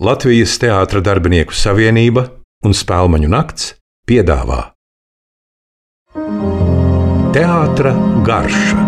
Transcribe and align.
Latvijas 0.00 0.54
Teātra 0.56 1.02
darbinieku 1.04 1.52
savienība 1.52 2.22
un 2.64 2.72
Spēlmaņu 2.72 3.28
nakts 3.28 3.74
piedāvā 4.08 4.62
Teātra 7.36 7.90
garša 8.24 8.86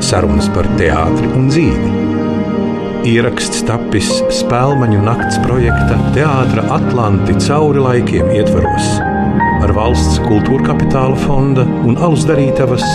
Sarunas 0.00 0.48
par 0.54 0.64
teātri 0.78 1.28
un 1.36 1.50
dzīvi. 1.52 1.90
Ieraksts 3.10 3.60
tapis 3.68 4.08
Spēlmaņu 4.38 5.02
nakts 5.04 5.36
projekta 5.44 5.98
Teātra 6.14 6.64
Atlanti 6.78 7.36
cauri 7.44 7.84
laikiem 7.84 8.32
ietvaros 8.38 8.88
ar 9.60 9.74
valsts 9.76 10.22
kultūra 10.24 10.70
kapitāla 10.70 11.18
fonda 11.26 11.66
un 11.84 12.00
alus 12.00 12.24
darītavas 12.30 12.86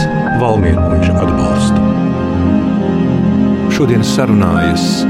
Valmieru 0.41 0.97
atbalstu. 1.13 1.85
Šodien 3.77 4.01
sarunājas 4.01 5.05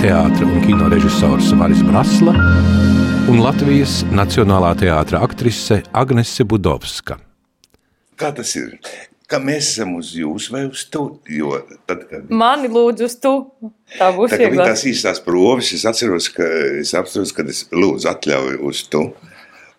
teātris 0.00 0.48
un 0.48 0.62
kino 0.64 0.88
režisors 0.92 1.48
Maris 1.56 1.80
Brasla 1.86 2.32
un 3.30 3.40
Latvijas 3.40 4.02
Nacionālā 4.12 4.74
teātris 4.78 5.22
aktrise 5.24 5.78
Agnese 5.96 6.44
Budovska. 6.48 7.16
Kā 8.20 8.30
tas 8.36 8.52
ir? 8.58 8.76
Kā 9.26 9.40
mēs 9.42 9.72
esam 9.72 9.96
uz 9.98 10.12
jums 10.14 10.50
vai 10.52 10.66
uz 10.68 10.84
to? 10.92 11.06
Jo 11.32 11.56
tad, 11.88 12.04
kad 12.10 12.28
Mani 12.30 12.68
lūdzu 12.70 13.08
uz 13.08 13.16
tu. 13.22 13.32
Tā 13.96 14.10
būs 14.14 14.34
tā, 14.34 14.40
vieglāk. 14.44 14.70
tās 14.72 14.84
īstās 14.86 15.22
proves, 15.24 15.72
es 15.74 15.86
atceros, 15.88 16.28
ka 16.34 16.46
es 16.82 16.92
apstātos, 16.98 17.32
kad 17.36 17.48
es 17.50 17.64
lūdzu 17.72 18.10
atļauju 18.12 18.60
uz 18.68 18.84
to. 18.92 19.08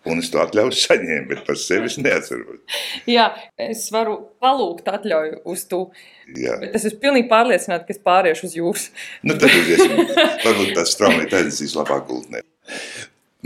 Un 0.06 0.22
es 0.22 0.30
to 0.30 0.38
atļauju 0.40 0.76
saņēmu, 0.78 1.26
bet 1.32 1.40
par 1.46 1.58
sevi 1.60 1.88
es 1.90 1.98
neatceros. 2.00 2.60
Jā, 3.10 3.26
es 3.60 3.88
varu 3.92 4.14
palūgt 4.42 4.86
atļauju 4.92 5.40
uz 5.50 5.64
tu. 5.70 5.80
Jā. 6.38 6.54
Bet 6.62 6.76
es 6.78 6.86
esmu 6.88 7.02
pilnīgi 7.02 7.28
pārliecināta, 7.32 7.86
ka 7.88 7.94
es 7.96 8.00
pāriešu 8.04 8.46
uz 8.48 8.54
jūs. 8.60 8.86
Nu, 9.26 9.34
tad 9.34 9.50
iespējams, 9.50 10.14
varbūt 10.44 10.72
tās 10.78 10.94
straumēt 10.94 11.34
aizsīs 11.40 11.74
labāk 11.78 12.06
gultnē. 12.08 12.44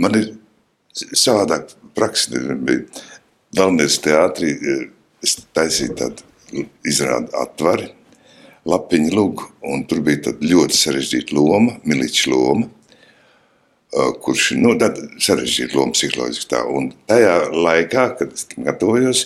Man 0.03 0.19
ir 0.19 0.29
savādāk 0.93 1.73
praksa, 1.97 2.37
bija 2.61 2.85
Valmieras 3.57 3.99
teātrī, 4.01 4.53
eh, 4.53 4.85
es 5.21 5.37
taisīju 5.53 5.97
tādu 5.97 6.65
izrādu 6.85 7.29
atvari, 7.37 7.91
lapiņu 8.65 9.11
lugu, 9.13 9.49
un 9.69 9.83
tur 9.85 10.01
bija 10.05 10.29
tāda 10.29 10.49
ļoti 10.49 10.79
sarežģīta 10.79 11.35
loma, 11.37 11.77
miliča 11.85 12.31
loma, 12.31 12.69
kurš 14.23 14.51
nu, 14.57 14.73
tāda 14.81 15.05
sarežģīta 15.21 15.77
loma 15.77 15.93
psiholoģiski 15.95 16.49
tā, 16.49 16.63
un 16.65 16.91
tajā 17.09 17.35
laikā, 17.53 18.07
kad 18.19 18.31
es 18.33 18.47
tam 18.49 18.67
gatavojos, 18.67 19.25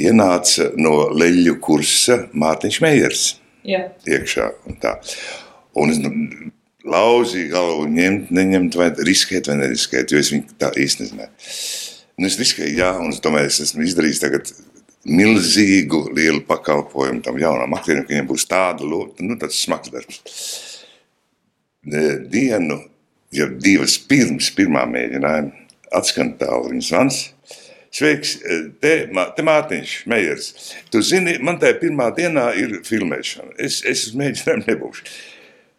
ienāca 0.00 0.70
no 0.80 0.94
leļu 1.14 1.58
kursa 1.62 2.24
Mārtiņš 2.32 2.80
Meijers 2.84 3.26
Jā. 3.68 3.84
iekšā. 4.08 4.48
Un, 4.66 4.78
tā. 4.82 4.96
un 5.78 5.92
es 5.92 6.00
nu, 6.02 6.10
lauzīju 6.90 7.52
galvu, 7.52 7.86
ņemt, 7.92 8.32
neņemt, 8.34 8.78
vai 8.80 8.90
riskēt, 9.06 9.50
vai 9.50 9.60
neriskēt, 9.60 10.12
jo 10.12 10.20
es 10.20 10.32
viņu 10.32 10.58
tā 10.60 10.72
īsti 10.80 11.04
nezināju. 11.04 11.30
Nu, 12.20 12.28
es 12.28 12.36
riskēju, 12.40 12.76
jā, 12.80 12.90
un 13.00 13.14
es 13.14 13.20
domāju, 13.24 13.52
es 13.52 13.60
esmu 13.68 13.84
izdarījis 13.86 14.22
tagad 14.24 14.50
milzīgu, 15.08 16.02
lielu 16.16 16.42
pakalpojumu 16.48 17.22
tam 17.24 17.38
jaunam 17.40 17.76
aktierim, 17.76 18.04
ka 18.04 18.12
viņam 18.12 18.28
būs 18.28 18.48
tāda 18.48 18.84
loma, 18.84 19.12
nu, 19.24 19.36
tāds 19.40 19.60
smags 19.62 19.92
darbs. 19.92 20.20
Dienu, 21.80 22.76
jau 23.34 23.48
divas 23.62 23.96
pirms 24.10 24.50
pirmā 24.56 24.84
mēģinājuma, 24.90 25.66
atskan 25.96 26.34
tālu 26.40 26.72
viņas 26.72 26.90
zvans. 26.92 27.20
Sveiks, 27.90 28.36
e, 28.46 28.58
te, 28.82 28.92
te 29.34 29.44
Mārtiņš, 29.46 29.94
Meijers. 30.10 30.52
Tu 30.94 31.02
zini, 31.02 31.34
man 31.42 31.58
tajā 31.62 31.80
pirmā 31.80 32.10
dienā 32.14 32.52
ir 32.58 32.76
filmēšana. 32.86 33.56
Es, 33.58 33.80
es 33.82 34.06
uz 34.06 34.18
mēģinājumu 34.18 34.68
nebūšu. 34.68 35.08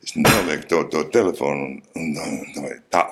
Es 0.02 0.18
nolieku 0.18 0.68
to, 0.68 0.82
to 0.92 1.06
telefonu 1.14 1.70
un, 1.70 1.80
un 1.96 2.52
domāju, 2.56 2.82
tā, 2.92 3.06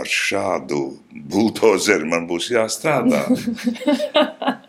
ar 0.00 0.08
šādu 0.08 0.80
buldozeru 1.10 2.08
man 2.08 2.28
būs 2.30 2.48
jāstrādā. 2.54 3.26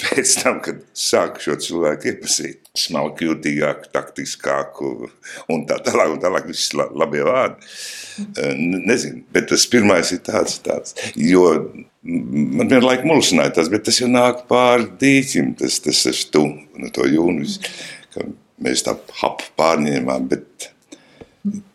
Pēc 0.00 0.30
tam, 0.42 0.60
kad 0.64 0.78
sāku 0.96 1.42
šo 1.44 1.54
cilvēku 1.60 2.08
iepazīt, 2.12 2.70
smalki 2.78 3.26
jūtīgāku, 3.28 3.90
taktiskāku 3.94 4.90
un 5.52 5.64
tā 5.68 5.76
tālāk, 5.84 6.14
un 6.14 6.20
tālāk 6.22 6.46
viss 6.48 6.72
la- 6.78 6.88
labie 7.02 7.22
vārdi. 7.26 7.68
Ne- 8.56 8.80
Nezinu, 8.90 9.22
bet 9.32 9.48
tas 9.52 9.66
pirmais 9.70 10.12
ir 10.12 10.22
tāds, 10.26 10.58
tāds. 10.64 10.94
Jo 11.16 11.44
man 12.02 12.68
vienlaik 12.70 13.04
mulsināja 13.08 13.54
tas, 13.58 13.68
bet 13.72 13.84
tas 13.84 14.00
jau 14.00 14.08
nāk 14.08 14.46
pāri 14.50 14.88
dīķim, 15.00 15.52
tas, 15.60 15.78
tas 15.84 16.00
ir 16.08 16.22
tu, 16.32 16.46
no 16.80 16.88
to 16.96 17.04
jūnis, 17.08 17.58
ka 18.14 18.24
mēs 18.62 18.84
tā 18.86 18.96
hap 19.20 19.44
pārņēmām, 19.60 20.28
bet 20.32 20.70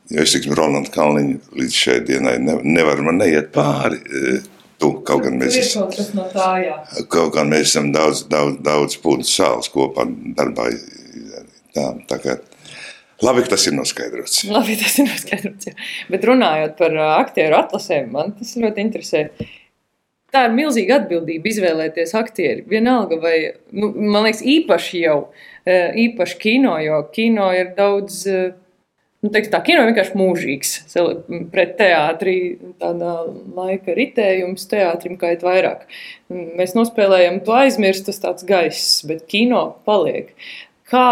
jo 0.09 0.21
es, 0.21 0.33
teiksim, 0.33 0.53
Rolandu 0.57 0.91
Kalniņu 0.93 1.39
līdz 1.61 1.77
šai 1.83 1.99
dienai 2.07 2.35
ne, 2.41 2.59
nevar 2.63 3.01
man 3.05 3.17
neiet 3.21 3.51
pāri. 3.55 4.01
Tu, 4.85 5.01
kaut 5.07 5.23
gan 5.25 5.39
mēs 5.41 5.55
kas 5.73 6.11
no 6.13 6.27
tā, 6.29 6.49
jā. 6.61 6.75
Kaut 7.11 7.33
kā 7.35 7.45
mēs 7.47 7.71
esam 7.71 7.89
daudz, 7.95 8.25
daudz, 8.29 8.59
daudz 8.65 8.97
putekļu 9.01 9.29
sāls 9.31 9.71
kopā 9.73 10.05
darbā. 10.37 10.69
Tā, 11.75 11.87
tā 12.07 12.19
kā, 12.21 12.37
labi, 13.25 13.43
ka 13.45 13.55
tas 13.55 13.65
ir 13.67 13.75
noskaidrots. 13.75 14.45
Labi, 14.51 14.77
tas 14.79 14.99
ir 15.01 15.09
noskaidrots. 15.09 15.71
jā. 15.71 15.75
Bet 16.13 16.27
runājot 16.29 16.77
par 16.79 16.97
aktieru 17.17 17.57
atlasēm, 17.57 18.11
man 18.13 18.35
tas 18.37 18.53
ļoti 18.61 18.85
interesē. 18.85 19.25
Tā 20.35 20.45
ir 20.49 20.55
milzīga 20.55 20.99
atbildība 20.99 21.49
izvēlēties 21.49 22.13
aktieri. 22.19 22.65
Vienalga, 22.69 23.17
vai, 23.23 23.35
nu, 23.73 23.89
man 23.95 24.27
liekas, 24.27 24.43
īpaši 24.43 25.01
jau, 25.05 25.17
īpaši 26.05 26.39
kino, 26.41 26.75
jo 26.83 27.01
kino 27.15 27.49
ir 27.55 27.71
daudz, 27.77 28.25
ā, 28.27 28.49
nu, 29.25 29.31
teiks 29.33 29.49
tā, 29.49 29.59
kino 29.65 29.81
ir 29.81 29.89
vienkārši 29.89 30.19
mūžīgs. 30.19 30.75
Pret 31.53 31.73
teātri 31.79 32.35
tādā 32.81 33.15
laika 33.57 33.95
ritējums 33.97 34.69
teātrim 34.69 35.17
kait 35.21 35.43
vairāk. 35.45 35.87
Mēs 36.29 36.75
nospēlējam 36.77 37.41
to 37.45 37.57
aizmirst, 37.57 38.05
tas 38.09 38.21
tāds 38.21 38.45
gaiss, 38.47 39.01
bet 39.09 39.25
kino 39.31 39.65
paliek. 39.87 40.31
Kā, 40.85 41.05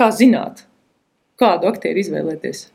kā 0.00 0.10
zināt, 0.16 0.64
kādu 1.40 1.68
aktieru 1.70 2.00
izvēlēties? 2.00 2.70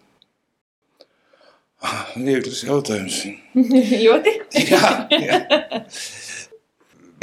Viegls 2.16 2.64
jautājums. 2.66 3.20
ļoti. 4.06 4.38
Jā, 4.70 4.94
jā. 5.12 5.42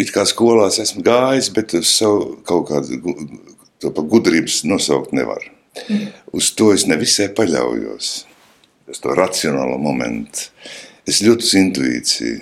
It 0.02 0.10
kā 0.14 0.26
skolās 0.26 0.78
esmu 0.82 1.02
gājis, 1.06 1.50
bet 1.54 1.74
savu 1.86 2.36
kaut 2.48 2.70
kādu 2.70 3.14
to 3.82 3.90
pa 3.94 4.04
gudrības 4.06 4.62
nosaukt 4.66 5.14
nevar. 5.14 5.42
Uz 6.32 6.52
to 6.56 6.72
es 6.74 6.84
nevisai 6.88 7.30
paļaujos. 7.36 8.12
Uz 8.92 9.00
to 9.00 9.14
racionālo 9.16 9.78
momentu. 9.80 10.50
Es 11.08 11.22
ļoti 11.24 11.48
uz 11.48 11.54
intuīciju. 11.60 12.40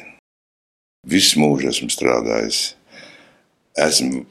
Visu 1.10 1.40
mūžu 1.40 1.70
esmu 1.70 1.88
strādājis. 1.92 2.60
Esmu 3.80 4.24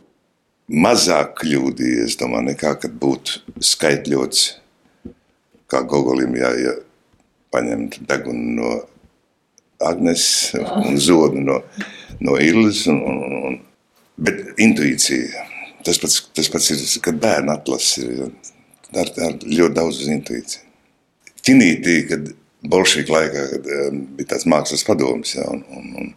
mazāk 0.69 1.39
kļūdījies, 1.41 2.19
domāju, 2.19 2.51
nekā 2.51 2.75
kad 2.83 2.93
būtu 3.01 3.41
skaitļots, 3.71 4.43
kā 5.69 5.81
Gogolim, 5.87 6.35
ja, 6.37 6.51
ja 6.59 6.75
paņemt 7.53 8.01
degunu 8.09 8.53
no 8.59 8.75
Agnes 9.79 10.53
un 10.59 10.99
zodu 10.99 11.41
no, 11.41 11.61
no 12.19 12.37
Illas. 12.37 12.85
Un, 12.91 13.01
un, 13.01 13.35
un, 13.49 13.57
bet 14.19 14.59
intuīcija, 14.61 15.47
tas 15.87 15.97
pats, 16.01 16.21
tas 16.35 16.51
pats 16.51 16.71
ir, 16.75 16.85
kad 17.05 17.17
bērni 17.21 17.55
atlasa, 17.55 18.03
ir 18.03 18.27
ar, 18.97 19.11
ar 19.25 19.37
ļoti 19.43 19.75
daudz 19.75 20.03
uz 20.03 20.11
intuīciju. 20.13 20.65
Ķinītī, 21.45 21.95
kad 22.09 22.31
Bolševika 22.69 23.15
laikā, 23.15 23.43
kad 23.53 23.67
um, 23.75 23.99
bija 24.17 24.33
tāds 24.33 24.47
mākslas 24.49 24.85
padoms, 24.87 25.35
ja, 25.37 25.45
un, 25.47 25.63
un, 25.75 25.91
un, 26.01 26.13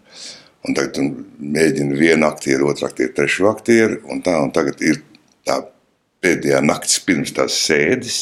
un 0.67 0.79
tagad 0.79 0.97
tu 0.97 1.07
mēģini 1.39 1.99
vienu 1.99 2.27
aktieru, 2.27 2.71
otru 2.73 2.89
aktieru, 2.89 3.15
trešo 3.17 3.51
aktieru, 3.53 4.01
un 4.11 4.23
tā, 4.25 4.35
un 4.43 4.51
tagad 4.55 4.83
ir 4.83 5.03
tā 5.47 5.61
pēdējā 6.23 6.63
naktis 6.65 6.99
pirms 7.07 7.35
tās 7.37 7.59
sēdes, 7.67 8.21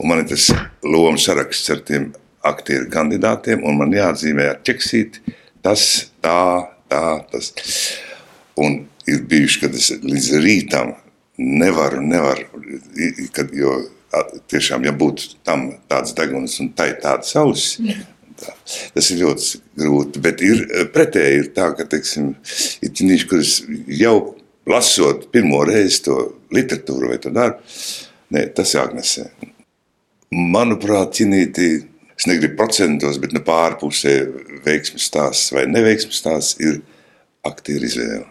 un 0.00 0.10
man 0.10 0.22
ir 0.22 0.30
tas 0.32 0.48
lomu 0.84 1.20
saraksts 1.20 1.72
ar 1.72 1.82
tiem 1.84 2.10
aktieru 2.46 2.88
kandidātiem, 2.92 3.64
un 3.66 3.80
man 3.80 3.94
jāatzīmē 3.94 4.50
ar 4.52 4.60
ķeksīti 4.64 5.36
tas, 5.64 5.86
tā, 6.24 6.38
tā, 6.92 7.02
tas. 7.32 7.50
Un 8.56 8.84
ir 9.10 9.24
bijuši, 9.28 9.62
kad 9.64 9.74
es 9.76 9.90
līdz 10.00 10.30
rītam 10.44 10.94
nevaru, 11.38 12.00
nevaru, 12.00 12.46
kad, 13.36 13.52
jo 13.54 13.78
tiešām, 14.50 14.86
ja 14.86 14.92
būtu 14.96 15.36
tam 15.46 15.68
tāds 15.90 16.14
deguns 16.16 16.58
un 16.62 16.70
tai 16.76 16.92
tādas 17.02 17.34
ausis, 17.36 17.98
tā, 18.40 18.54
tas 18.94 19.10
ir 19.12 19.22
ļoti 19.24 19.60
grūti, 19.82 20.22
bet 20.24 20.44
ir 20.44 20.64
pretēji 20.94 21.42
ir 21.42 21.50
tā, 21.56 21.70
ka, 21.76 21.88
teiksim, 21.90 22.32
ir 22.84 22.94
ķinīši, 22.96 23.28
kuras 23.30 23.58
jau 23.98 24.16
lasot 24.66 25.28
pirmo 25.34 25.62
reizi 25.68 26.02
to 26.06 26.16
literatūru 26.54 27.12
vai 27.12 27.20
to 27.22 27.32
darbu, 27.34 27.76
ne, 28.34 28.46
tas 28.56 28.74
jāgnesē. 28.74 29.28
Manuprāt, 30.34 31.12
ķinītī, 31.20 31.68
es 32.16 32.26
negribu 32.26 32.56
procentos, 32.58 33.20
bet 33.22 33.34
ne 33.36 33.42
pārpusē 33.44 34.16
veiksmes 34.64 35.06
stāsts 35.10 35.52
vai 35.54 35.66
neveiksmes 35.70 36.22
stāsts 36.22 36.58
ir 36.64 36.80
aktieru 37.46 37.86
izvēle. 37.86 38.24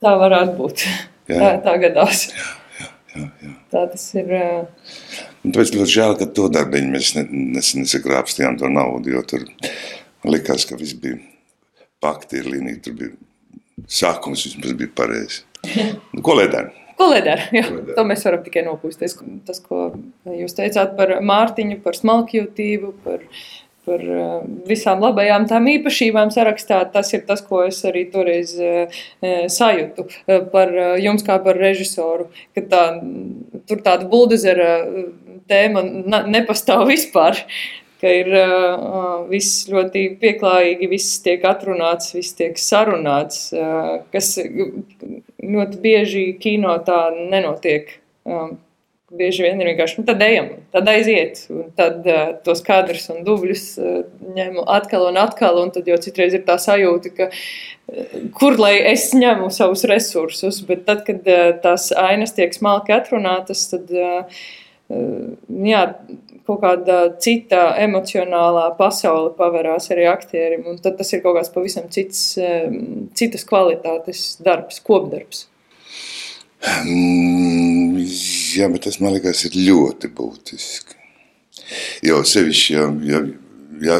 Tā 0.00 0.12
varētu 0.20 0.56
būt. 0.58 0.84
Jā. 1.30 1.38
Tā, 1.40 1.50
tā 1.64 1.76
gadās. 1.84 2.26
jā, 3.14 3.26
jā. 3.44 3.54
Tā 3.70 3.84
tas 3.92 4.04
ir. 4.18 4.32
Un 5.40 5.54
tāpēc 5.54 5.72
ļoti 5.76 5.94
žēl, 5.94 6.16
ka 6.20 6.28
to 6.36 6.48
darbiņu 6.52 6.92
mēs 6.92 7.14
ne, 7.16 7.24
nes, 7.56 7.72
nesagrābstījām 7.78 8.58
to 8.60 8.70
naudu, 8.72 9.14
jo 9.14 9.22
tur 9.30 9.46
likās, 10.28 10.66
ka 10.68 10.78
viss 10.80 10.98
bija 11.00 11.20
pakti 12.02 12.40
ir 12.40 12.50
līnija, 12.50 12.82
tur 12.84 12.98
bija 12.98 13.14
sākums 13.88 14.44
vismaz 14.48 14.76
bija 14.76 14.92
pareizi. 14.96 15.44
Nu, 16.14 16.22
ko 16.24 16.34
lai 16.38 16.48
dara? 16.52 16.72
Ko 16.98 17.10
lai 17.12 17.20
dara? 17.24 17.46
Jā, 17.54 17.66
Ko 17.68 17.78
lai 17.78 17.96
to 17.96 18.04
mēs 18.08 18.24
varam 18.26 18.42
tikai 18.44 18.64
nopūsties. 18.66 19.16
Tas, 19.48 19.60
ko 19.64 19.90
jūs 20.28 20.56
teicāt 20.56 20.96
par 20.98 21.12
Mārtiņu, 21.24 21.78
par 21.84 21.96
smalkjūtību, 21.96 22.94
par, 23.04 23.24
par 23.90 24.04
eh, 24.04 24.28
visām 24.68 25.02
labajām 25.02 25.46
tām 25.50 25.66
īpašībām 25.74 26.30
sarakstā, 26.34 26.80
tas 26.94 27.10
ir 27.16 27.26
tas, 27.28 27.42
ko 27.46 27.64
es 27.66 27.80
arī 27.88 28.06
toreiz 28.12 28.54
eh, 28.60 29.02
eh, 29.24 29.42
sajūtu 29.50 30.06
par 30.52 30.72
jums 31.02 31.26
kā 31.26 31.40
par 31.42 31.58
režisoru. 31.58 32.30
Ka 32.56 32.64
tā, 32.70 32.84
tur 33.68 33.82
tāda 33.84 34.08
buldozera 34.10 34.72
tēma 35.50 35.84
nepastāv 36.30 36.86
vispār. 36.94 37.44
Ka 38.00 38.08
ir 38.08 38.30
uh, 38.32 39.26
viss 39.28 39.66
ļoti 39.68 40.06
pieklājīgi, 40.22 40.86
viss 40.88 41.18
tiek 41.20 41.42
atrunāts, 41.44 42.14
viss 42.16 42.32
tiek 42.38 42.56
sarunāts, 42.56 43.50
uh, 43.52 43.98
kas 44.08 44.38
ļoti 44.40 45.82
bieži 45.84 46.22
kino 46.40 46.78
tā 46.86 47.02
nenotiek. 47.18 47.92
Um, 48.24 48.54
bieži 49.10 49.42
vien 49.44 49.58
ir 49.60 49.70
vienkārši, 49.72 49.98
nu, 49.98 50.06
tad 50.06 50.22
ejam, 50.22 50.48
tad 50.74 50.88
aiziet, 50.90 51.42
un 51.50 51.72
tad 51.78 52.06
uh, 52.06 52.30
tos 52.46 52.62
kadrus 52.66 53.08
un 53.12 53.24
dubļus 53.26 53.64
uh, 53.82 53.98
ņemu 54.36 54.64
atkal 54.70 55.08
un 55.08 55.18
atkal, 55.20 55.58
un 55.64 55.72
tad 55.74 55.90
jau 55.90 55.98
citreiz 56.02 56.36
ir 56.36 56.44
tā 56.46 56.56
sajūta, 56.62 57.12
ka 57.16 57.28
uh, 57.30 58.14
kur 58.38 58.58
lai 58.60 58.76
es 58.92 59.08
ņemu 59.16 59.50
savus 59.54 59.82
resursus, 59.90 60.62
bet 60.66 60.86
tad, 60.86 61.02
kad 61.08 61.26
uh, 61.26 61.50
tās 61.64 61.90
ainas 61.98 62.36
tiek 62.38 62.54
smalki 62.54 62.94
atrunātas, 62.94 63.66
tad, 63.72 63.90
uh, 63.90 64.42
uh, 64.94 65.58
jā, 65.66 65.84
kaut 66.46 66.62
kāda 66.62 67.02
cita 67.22 67.70
emocionālā 67.82 68.70
pasaule 68.78 69.34
pavērās 69.38 69.90
arī 69.94 70.06
aktierim, 70.10 70.66
un 70.70 70.78
tad 70.82 70.98
tas 71.02 71.10
ir 71.14 71.22
kaut 71.24 71.38
kāds 71.38 71.50
pavisam 71.54 71.90
cits, 71.90 72.24
um, 72.38 73.08
citas 73.18 73.46
kvalitātes 73.48 74.36
darbs, 74.44 74.82
kopdarbs. 74.86 75.49
Jā, 76.60 78.68
bet 78.68 78.84
tas 78.84 79.00
man 79.00 79.14
liekas 79.16 79.46
ir 79.48 79.56
ļoti 79.56 80.10
būtiski. 80.16 80.98
Jo 82.04 82.20
sevišķi, 82.26 82.74
ja, 82.74 82.86
ja, 83.06 83.20
ja 83.86 83.96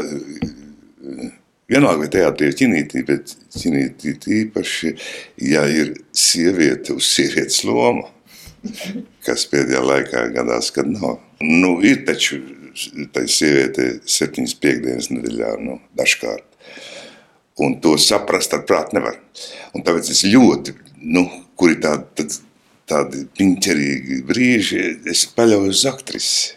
vienalga 1.71 2.03
vai 2.03 2.11
teātrī 2.13 2.51
ir 2.51 2.57
ķinītī, 2.59 3.05
bet 3.07 3.35
ķinītī 3.55 4.41
īpaši, 4.41 4.93
ja 5.47 5.63
ir 5.71 5.95
sieviete 6.17 6.97
uz 6.99 7.09
sievietes 7.15 7.63
lomu, 7.69 8.09
kas 9.27 9.47
pēdējā 9.51 9.83
laikā 9.87 10.27
gadās, 10.35 10.73
kad 10.75 10.91
nav. 10.91 11.21
Nu, 11.41 11.79
ir 11.87 12.03
taču 12.09 12.41
tai 13.15 13.27
sieviete 13.31 13.93
septiņas 14.05 14.57
piekdienas 14.61 15.11
nedēļā, 15.15 15.55
nu, 15.65 15.79
dažkārt. 15.99 16.47
Un 17.61 17.77
to 17.85 17.97
saprast 18.01 18.55
ar 18.57 18.65
prātu 18.69 18.97
nevar. 18.97 19.19
Un 19.77 19.85
tāpēc 19.85 20.13
es 20.13 20.25
ļoti, 20.29 20.75
nu, 21.13 21.27
kur 21.61 21.75
ir 21.75 21.83
tādi, 21.85 22.07
tad, 22.17 22.37
tādi 22.91 23.25
piņķerīgi 23.39 24.23
brīži, 24.29 24.83
es 25.11 25.25
paļaujos 25.37 25.81
uz 25.81 25.87
aktrisi. 25.91 26.57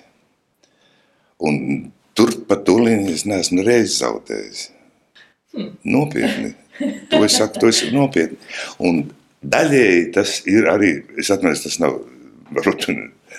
Un 1.44 1.60
tur 2.18 2.34
pa 2.48 2.58
to 2.66 2.78
līniju 2.82 3.16
es 3.16 3.26
neesmu 3.30 3.66
reiz 3.66 3.98
zaudējis. 4.00 4.68
Nopietni. 5.86 6.54
To 7.12 7.22
es 7.26 7.38
saku, 7.38 7.62
to 7.62 7.70
es 7.70 7.84
nopietni. 7.94 8.40
Un 8.82 9.04
daļēji 9.44 10.06
tas 10.16 10.40
ir 10.50 10.70
arī, 10.72 10.96
es 11.20 11.30
atceros, 11.34 11.66
tas 11.66 11.80
nav, 11.84 12.00
varbūt 12.54 12.88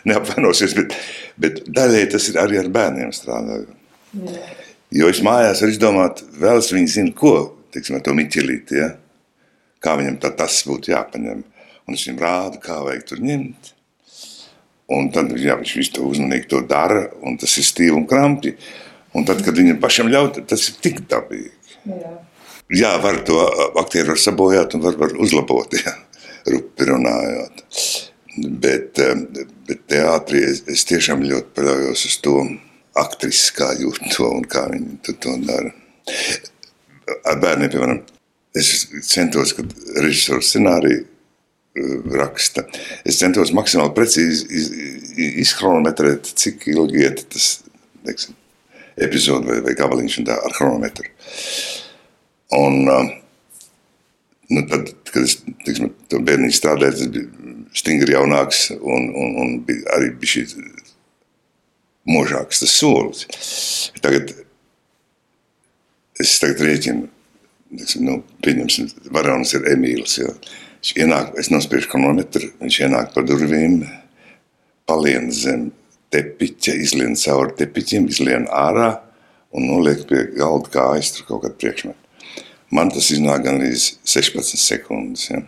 neapvainosies, 0.09 0.75
bet, 0.79 0.99
bet 1.41 1.63
daļēji 1.75 2.11
tas 2.15 2.29
ir 2.31 2.39
arī 2.43 2.61
ar 2.61 2.71
bērniem 2.75 3.15
strādājot. 3.15 3.73
Jo 4.95 5.09
es 5.11 5.23
mājās 5.27 5.63
varu 5.65 5.75
izdomāt, 5.75 6.21
vēl 6.39 6.61
es 6.61 6.71
viņu 6.75 6.93
zinu, 6.93 7.15
ko, 7.19 7.35
teiksim, 7.75 7.99
to 8.05 8.15
miķelīti, 8.15 8.79
ja? 8.79 8.93
kā 9.85 9.97
viņam 9.99 10.21
tā 10.23 10.31
tas 10.39 10.61
būtu 10.69 10.95
jāpaņem. 10.95 11.43
Un 11.85 11.97
es 11.97 12.05
viņam 12.07 12.21
rādu, 12.23 12.61
kā 12.65 12.79
vajag 12.85 13.09
tur 13.11 13.25
ņemt. 13.25 13.73
Un 14.95 15.09
tad 15.13 15.33
jā, 15.41 15.57
viņš 15.61 15.75
visu 15.79 15.97
to 15.97 16.09
uzmanīgi 16.09 16.49
to 16.53 16.61
dara, 16.69 17.07
un 17.25 17.39
tas 17.41 17.55
ir 17.61 17.67
stīvi 17.67 17.97
un 17.97 18.07
krampi. 18.09 18.55
Un 19.15 19.27
tad, 19.29 19.41
kad 19.47 19.57
viņam 19.57 19.81
pašam 19.83 20.11
ļaut, 20.13 20.43
tas 20.51 20.69
ir 20.71 20.81
tik 20.85 21.05
dabīgi. 21.11 21.53
Jā. 21.89 22.15
Jā, 22.73 22.95
var 23.03 23.21
to 23.29 23.37
aktieru 23.81 24.15
var 24.15 24.21
sabojāt 24.21 24.75
un 24.75 24.83
var, 24.85 24.97
var 24.97 25.13
uzlabot, 25.21 25.77
ja, 25.85 25.93
rupi 26.49 26.89
runājot. 26.89 27.65
Bet, 28.35 28.99
bet 29.69 29.85
teātrī 29.93 30.41
es, 30.49 30.65
es 30.73 30.83
tiešām 30.89 31.23
ļoti 31.23 31.53
paļaujos 31.55 32.07
uz 32.09 32.17
to 32.25 32.39
aktrisi, 32.99 33.53
kā 33.55 33.69
jūt 33.79 34.01
to 34.17 34.27
un 34.41 34.49
kā 34.51 34.65
viņi 34.73 34.99
to, 35.07 35.37
dara. 35.45 35.71
Ar 37.29 37.39
bērniem, 37.43 37.71
piemēram, 37.71 38.01
es 38.57 38.73
centos, 39.07 39.53
kad 39.55 39.71
režisors 40.01 40.51
scenāriju 40.51 41.05
raksta, 42.15 42.65
es 43.07 43.19
centos 43.19 43.51
maksimāli 43.57 43.95
precīzi 43.97 44.47
iz, 44.47 44.69
iz, 44.71 45.31
izchronometrēt, 45.45 46.31
cik 46.39 46.69
ilgi 46.71 47.03
iet 47.03 47.25
tas, 47.35 47.49
teiksim, 48.07 48.37
epizode 49.03 49.51
vai, 49.51 49.61
vai 49.65 49.75
gabaliņš 49.79 50.21
tā 50.29 50.39
ar 50.39 50.55
chronometru. 50.55 51.09
Un, 52.55 52.79
uh, 52.87 53.11
nu, 54.55 54.63
tad, 54.71 54.93
kad 55.11 55.27
es 55.27 55.41
teiksim, 55.67 55.91
to 56.13 56.23
bērniņu 56.23 56.55
strādāju, 56.55 56.99
tas 57.01 57.13
bija 57.17 57.59
stingri 57.75 58.15
jaunāks 58.15 58.69
un, 58.77 59.11
un, 59.11 59.35
un 59.43 59.55
bija 59.67 59.97
arī 59.97 60.13
bija 60.21 60.37
šī 60.37 60.63
možāks 62.15 62.63
tas 62.63 62.75
solis. 62.79 63.27
Tagad 64.05 64.31
es 66.23 66.37
tagad 66.39 66.63
rēķinu, 66.63 67.09
teiksim, 67.81 68.05
nu, 68.07 68.21
pieņemsim, 68.47 68.93
varonis 69.11 69.57
ir 69.59 69.67
Emīls, 69.73 70.21
jo 70.21 70.31
viņš 70.85 71.01
ienāk, 71.01 71.31
es 71.41 71.49
nospiežu 71.49 71.89
kronometru, 71.89 72.51
viņš 72.61 72.77
ienāk 72.85 73.15
pa 73.15 73.23
durvīm, 73.25 73.87
palien 74.85 75.31
zem 75.33 75.71
tepiķa, 76.13 76.75
izlien 76.77 77.17
cauri 77.17 77.55
tepiķiem, 77.57 78.09
izlien 78.13 78.45
ārā 78.53 79.01
un 79.57 79.65
noliek 79.71 80.05
pie 80.05 80.27
galda 80.37 80.69
kājas 80.69 81.15
tur 81.15 81.25
kaut 81.25 81.47
kādu 81.47 81.57
priekšmetu. 81.57 81.97
Man 82.75 82.91
tas 82.93 83.09
iznāk 83.15 83.47
gan 83.47 83.63
arī 83.63 83.73
16 83.73 84.61
sekundes. 84.61 85.31
Ja. 85.31 85.41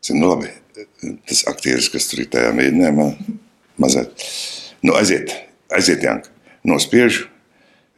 Es 0.00 0.14
nu 0.14 0.30
labi, 0.30 0.48
tas 1.28 1.44
aktieris, 1.50 1.90
kas 1.92 2.08
tur 2.08 2.22
ir 2.22 2.30
tajā 2.32 2.54
mēģinājumā, 2.56 3.08
mazliet. 3.82 4.24
Nu, 4.80 4.94
aiziet, 4.96 5.34
aiziet, 5.74 6.06
Janka. 6.06 6.32
Nospiežu. 6.64 7.26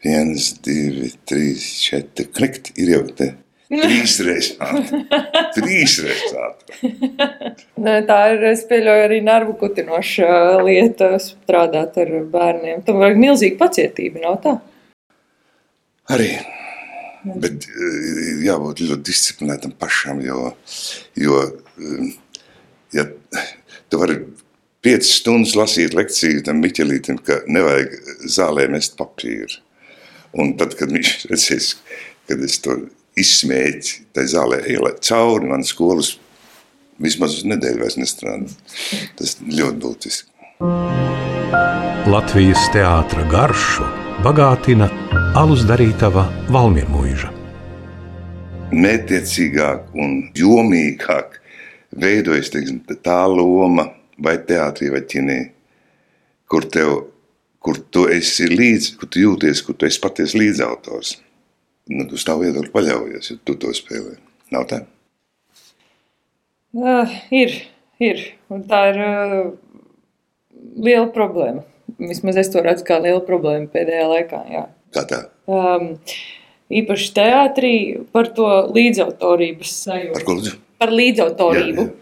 Viens, 0.02 0.54
divi, 0.64 1.12
trīs, 1.28 1.62
četri. 1.84 2.26
Klikt, 2.32 2.72
ir 2.80 2.94
jau 2.96 3.04
te. 3.14 3.34
Trīs 3.70 4.16
reizes 4.26 4.56
ātrāk. 4.58 5.28
Trīs 5.56 5.92
reizes 6.02 6.32
ātrāk. 6.34 7.60
Tā 8.08 8.18
ir, 8.32 8.46
es 8.50 8.64
pieļauju, 8.66 9.04
arī 9.06 9.20
nervu 9.22 9.54
kutinoša 9.60 10.30
lieta 10.66 11.12
strādāt 11.22 12.00
ar 12.02 12.10
bērniem. 12.32 12.82
Tam 12.86 12.98
vajag 13.02 13.22
milzīga 13.22 13.60
pacietība, 13.60 14.24
nav 14.24 14.40
tā? 14.42 14.56
Arī. 16.10 16.32
Bet 17.20 17.68
eh, 17.68 18.42
jābūt 18.46 18.82
ļoti 18.88 19.06
disciplinētam 19.06 19.74
pašam, 19.78 20.22
jo, 20.24 20.50
jo 21.20 21.40
eh, 21.44 22.12
ja 22.96 23.06
tu 23.92 24.00
vari 24.00 24.22
piecas 24.82 25.12
stundas 25.20 25.54
lasīt 25.58 25.94
lekciju 25.94 26.42
tam 26.46 26.62
Miķelītam, 26.64 27.20
ka 27.22 27.42
nevajag 27.46 27.92
zālē 28.24 28.66
mest 28.72 28.96
papīru. 28.98 29.60
Un 30.40 30.56
tad, 30.58 30.74
kad 30.78 30.90
viņš 30.94 31.12
redzēs, 31.30 31.74
kad 32.30 32.42
es 32.46 32.58
to 32.64 32.80
izsmēķi, 33.18 33.96
tai 34.14 34.26
zālē 34.30 34.60
ielai 34.70 34.92
cauri 35.02 35.50
man 35.50 35.64
skolas, 35.66 36.14
vismaz 37.00 37.38
uz 37.38 37.46
nedēļu 37.48 37.82
vairs 37.82 37.98
nestrādā. 38.00 38.50
Tas 39.18 39.36
ļoti 39.42 39.80
būtiski. 39.82 40.28
Latvijas 42.10 42.66
teātra 42.74 43.26
garšu 43.30 43.86
bagātina 44.24 44.90
alus 45.38 45.64
darītava 45.68 46.26
Valmiermuiža. 46.52 47.30
Mētiecīgāk 48.70 49.94
un 49.98 50.18
jomīgāk 50.36 51.40
veidojas 52.00 52.52
teiksim, 52.54 52.82
tā 53.02 53.22
loma 53.26 53.88
vai 54.20 54.36
teātrī 54.46 54.92
vai 54.92 55.02
ķinī, 55.10 55.40
kur 56.50 56.68
tev 56.70 57.10
kur 57.60 57.78
tu 57.92 58.06
esi 58.08 58.48
līdzi, 58.48 58.94
kur 58.98 59.10
tu 59.12 59.22
jūties, 59.24 59.62
kur 59.64 59.76
tu 59.76 59.88
esi 59.88 60.00
patiesi 60.00 60.38
līdzautors. 60.40 61.18
Nu, 61.90 62.06
uz 62.14 62.24
tavu 62.26 62.46
viedokli 62.46 62.70
paļaujies, 62.74 63.32
ja 63.32 63.38
tu 63.44 63.56
to 63.58 63.72
spēlē. 63.74 64.16
Nav 64.54 64.66
tā? 64.70 64.84
Uh, 66.76 67.10
ir, 67.34 67.56
ir. 68.02 68.22
Un 68.50 68.62
tā 68.70 68.82
ir 68.92 69.00
uh, 69.02 69.48
liela 70.78 71.08
problēma. 71.14 71.64
Vismaz 71.98 72.38
es 72.40 72.50
to 72.52 72.62
redzu 72.62 72.86
kā 72.86 73.00
lielu 73.02 73.22
problēmu 73.26 73.70
pēdējā 73.72 74.04
laikā. 74.12 74.42
Jā. 74.54 74.66
Kā 74.94 75.02
tā? 75.10 75.24
Um, 75.50 75.96
īpaši 76.70 77.10
teātrī 77.18 77.74
par 78.14 78.30
to 78.36 78.46
līdzautorības 78.70 79.74
Par 79.74 79.98
sajūtu. 79.98 80.24
ko 80.26 80.38
lūdzu? 80.38 80.54
Par 80.80 80.94
līdzautorību. 80.94 81.88
Jā, 81.88 81.96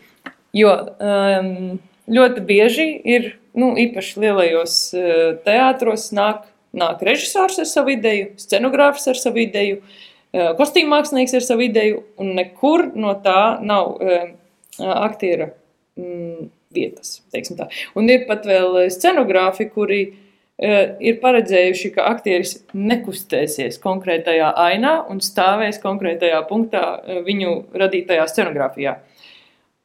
Jo 0.56 0.70
um, 0.72 1.78
ļoti 2.08 2.42
bieži 2.48 2.86
ir, 3.04 3.34
nu, 3.58 3.74
īpaši 3.78 4.22
lielajos 4.22 4.76
uh, 4.96 5.10
teātros, 5.44 6.08
nāk, 6.16 6.46
nāk 6.78 7.02
režisors 7.06 7.58
ar 7.60 7.68
savu 7.68 7.94
ideju, 7.96 8.32
scenogrāfs 8.40 9.08
ar 9.10 9.18
savu 9.20 9.42
ideju, 9.44 9.80
uh, 9.82 10.52
kostīmmākslinieks 10.58 11.36
ar 11.38 11.46
savu 11.46 11.66
ideju, 11.68 12.04
un 12.22 12.32
nekur 12.38 12.88
no 12.98 13.16
tā 13.24 13.58
nav 13.64 13.98
uh, 13.98 14.30
aktiera 14.78 15.50
mm, 15.98 16.48
vietas. 16.74 17.18
Un 17.98 18.08
ir 18.12 18.24
pat 18.28 18.46
vēl 18.46 18.86
scenogrāfi, 18.92 19.68
kuri 19.74 20.02
ir 20.58 21.20
paredzējuši, 21.22 21.92
ka 21.94 22.08
aktieris 22.10 22.56
nekustēsies 22.74 23.78
konkrētajā 23.82 24.50
ainā 24.58 24.94
un 25.10 25.22
stāvēs 25.22 25.78
konkrētajā 25.82 26.40
punktā 26.48 26.82
viņu 27.26 27.52
radītajā 27.78 28.24
scenogrāfijā. 28.26 28.96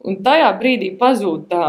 Un 0.03 0.17
tajā 0.25 0.50
brīdī 0.59 0.89
pazūd 1.00 1.45
tā, 1.51 1.67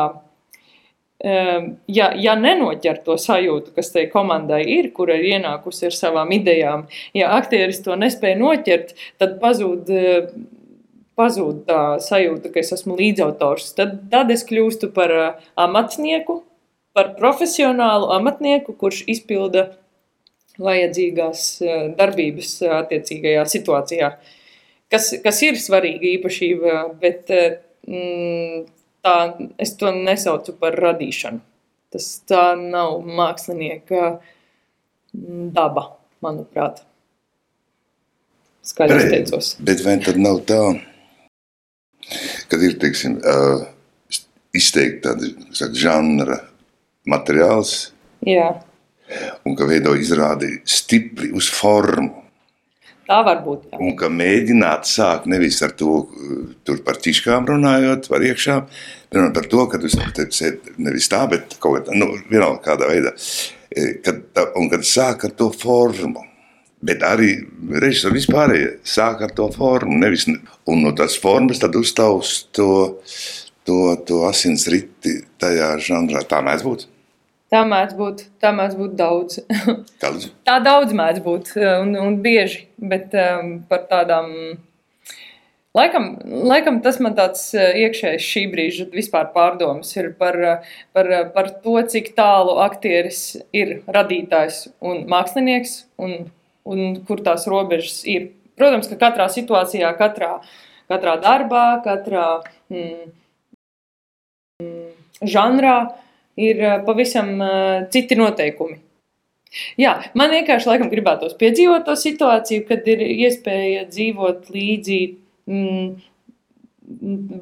ja, 1.24 2.08
ja 2.20 2.34
nenoķer 2.36 2.98
to 3.04 3.16
sajūtu, 3.20 3.72
kas 3.76 3.92
tai 3.94 4.06
komandai 4.12 4.62
ir, 4.76 4.90
kur 4.96 5.12
ir 5.12 5.24
ienākusi 5.34 5.88
ar 5.88 5.96
savām 5.96 6.32
idejām, 6.36 6.84
ja 7.16 7.30
aktieris 7.38 7.80
to 7.84 7.96
nespēja 7.96 8.36
noķert, 8.40 8.92
tad 9.22 9.38
pazūd, 9.40 9.88
pazūd 11.16 11.62
tā 11.68 11.80
sajūta, 12.04 12.52
ka 12.52 12.60
es 12.60 12.74
esmu 12.76 12.98
līdzautors. 12.98 13.72
Tad, 13.78 13.96
tad 14.12 14.34
es 14.34 14.44
kļūstu 14.44 14.90
par 14.96 15.14
amatnieku, 15.56 16.42
par 16.94 17.14
profesionālu 17.16 18.12
amatnieku, 18.18 18.76
kurš 18.78 19.04
izpilda 19.16 19.70
vajadzīgās 20.60 21.46
darbības 21.98 22.56
attiecīgajā 22.82 23.48
situācijā, 23.50 24.12
kas, 24.92 25.10
kas 25.24 25.42
ir 25.46 25.58
svarīga 25.58 26.06
īpašība, 26.12 26.76
bet 27.00 27.32
mm, 27.32 28.66
tā, 29.04 29.16
es 29.60 29.74
to 29.80 29.92
nesaucu 29.94 30.56
par 30.60 30.76
radīšanu. 30.80 31.42
Tas 31.94 32.08
tā 32.26 32.54
nav 32.58 33.04
mākslinieka 33.06 34.16
daba, 35.54 35.86
manuprāt. 36.24 36.82
Skaļi 38.64 38.96
izteicos. 38.98 39.52
Bet 39.62 39.84
vai 39.84 39.98
tad 40.02 40.18
nav 40.18 40.40
tā, 40.48 40.60
kad 42.50 42.64
ir, 42.64 42.78
teiksim, 42.80 43.18
izteikti 44.56 45.02
tādi, 45.04 45.32
saka, 45.54 45.76
žanra 45.78 46.40
materiāls, 47.10 47.92
Jā. 48.24 48.54
un 49.44 49.54
ka 49.58 49.68
veido 49.68 49.92
izrādi 50.00 50.56
stipri 50.64 51.30
uz 51.36 51.50
formu, 51.52 52.23
Tā 53.04 53.20
var 53.24 53.42
būt. 53.44 53.66
Jā. 53.72 53.78
Un 53.84 53.96
ka 54.00 54.08
mēģināt 54.12 54.88
sākt 54.88 55.26
nevis 55.28 55.60
ar 55.64 55.74
to, 55.76 56.04
tur 56.64 56.80
par 56.86 56.96
ķiškām 57.04 57.48
runājot, 57.50 58.08
par 58.08 58.24
iekšām, 58.24 58.68
bet 59.12 59.34
par 59.36 59.48
to, 59.52 59.66
ka 59.68 59.80
tu 59.82 59.90
sēdi 59.92 60.76
nevis 60.80 61.10
tā, 61.12 61.24
bet 61.30 61.58
kaut 61.60 61.82
kādā, 61.82 61.98
nu, 62.00 62.14
vienalga 62.30 62.62
kādā 62.64 62.88
veidā. 62.88 63.12
Kad, 64.06 64.22
un 64.56 64.70
kad 64.72 64.86
sāk 64.88 65.26
ar 65.28 65.34
to 65.36 65.50
formu. 65.52 66.22
Bet 66.84 67.00
arī 67.04 67.30
režisori 67.80 68.18
vispārējie 68.18 68.72
sāk 68.86 69.22
ar 69.24 69.32
to 69.36 69.48
formu. 69.52 69.96
Nevis, 70.00 70.26
un 70.28 70.82
no 70.84 70.92
tās 70.96 71.16
formas 71.20 71.60
tad 71.62 71.76
uztaus 71.80 72.42
to, 72.56 72.68
to, 73.64 73.78
to 74.04 74.20
asins 74.28 74.68
riti 74.72 75.22
tajā 75.40 75.70
žanrā. 75.80 76.24
Tā 76.28 76.42
mēdz 76.44 76.66
būt. 76.66 76.84
Tā 77.54 77.60
mēdz 77.70 77.94
būt, 77.94 78.22
tā 78.42 78.50
mēdz 78.50 78.74
būt 78.74 78.94
daudz. 78.98 79.36
daudz. 80.02 80.26
tā 80.42 80.56
daudz 80.64 80.94
mēdz 80.96 81.20
būt 81.22 81.52
un, 81.62 81.92
un 82.02 82.16
bieži, 82.24 82.64
bet 82.82 83.14
um, 83.14 83.60
par 83.68 83.84
tādām. 83.90 84.32
Laikam, 85.74 86.08
laikam 86.50 86.80
tas 86.82 87.00
man 87.02 87.14
tāds 87.18 87.48
iekšējs 87.54 88.26
šī 88.26 88.42
brīža 88.50 88.88
vispār 88.90 89.30
pārdomas 89.34 89.88
ir 89.96 90.12
par, 90.18 90.38
par, 90.94 91.08
par 91.34 91.50
to, 91.62 91.74
cik 91.94 92.12
tālu 92.18 92.58
aktieris 92.62 93.22
ir 93.54 93.80
radītājs 93.86 94.60
un 94.82 95.02
mākslinieks 95.10 95.80
un, 96.02 96.28
un 96.66 96.94
kur 97.06 97.22
tās 97.26 97.46
robežas 97.50 98.02
ir. 98.06 98.32
Protams, 98.58 98.86
ka 98.90 98.98
katrā 99.00 99.26
situācijā, 99.34 99.90
katrā, 99.98 100.36
katrā 100.90 101.18
darbā, 101.22 101.66
katrā 101.86 102.28
mm, 102.70 103.10
mm, 104.62 104.88
žanrā 105.26 105.78
ir 106.40 106.62
eh, 106.62 106.80
pavisam 106.86 107.36
eh, 107.42 107.84
citi 107.94 108.18
noteikumi. 108.18 108.80
Jā, 109.78 109.94
man 110.18 110.32
vienkārši 110.34 110.66
laikam 110.66 110.90
gribētos 110.90 111.36
piedzīvot 111.38 111.84
to 111.86 111.94
situāciju, 111.98 112.64
kad 112.66 112.88
ir 112.90 113.04
iespēja 113.06 113.84
dzīvot 113.86 114.48
līdzi 114.50 114.98
mm, 115.46 115.84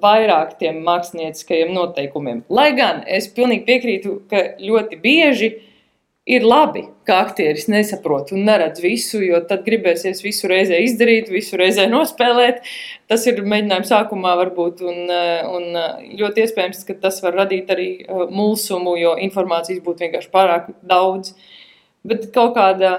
vairāk 0.02 0.58
tiem 0.60 0.82
mākslinieckajiem 0.84 1.72
noteikumiem. 1.72 2.44
Lai 2.52 2.68
gan 2.76 3.00
es 3.08 3.30
pilnīgi 3.32 3.64
piekrītu, 3.70 4.18
ka 4.28 4.44
ļoti 4.60 5.00
bieži 5.00 5.48
uh, 5.54 5.71
ir 6.26 6.44
labi, 6.46 6.84
ka 7.06 7.16
aktieris 7.24 7.66
nesaprot 7.70 8.30
un 8.34 8.44
neredz 8.46 8.82
visu, 8.82 9.18
jo 9.24 9.40
tad 9.48 9.64
gribēsies 9.66 10.22
visu 10.22 10.50
reizē 10.50 10.78
izdarīt, 10.84 11.30
visu 11.32 11.58
reizē 11.58 11.88
nospēlēt. 11.94 12.62
Tas 13.10 13.26
ir 13.30 13.42
mēģinājums 13.42 13.90
sākumā, 13.90 14.36
varbūt, 14.44 14.84
un, 14.86 15.10
un 15.56 15.80
ļoti 16.20 16.46
iespējams, 16.46 16.84
ka 16.88 16.98
tas 17.02 17.18
var 17.24 17.40
radīt 17.42 17.72
arī 17.74 17.88
uh, 18.04 18.28
mulsumu, 18.30 18.94
jo 19.00 19.16
informācijas 19.26 19.82
būtu 19.84 20.06
vienkārši 20.06 20.32
pārāk 20.32 20.70
daudz. 20.86 21.34
Bet 22.06 22.30
kaut 22.34 22.56
kāda, 22.56 22.94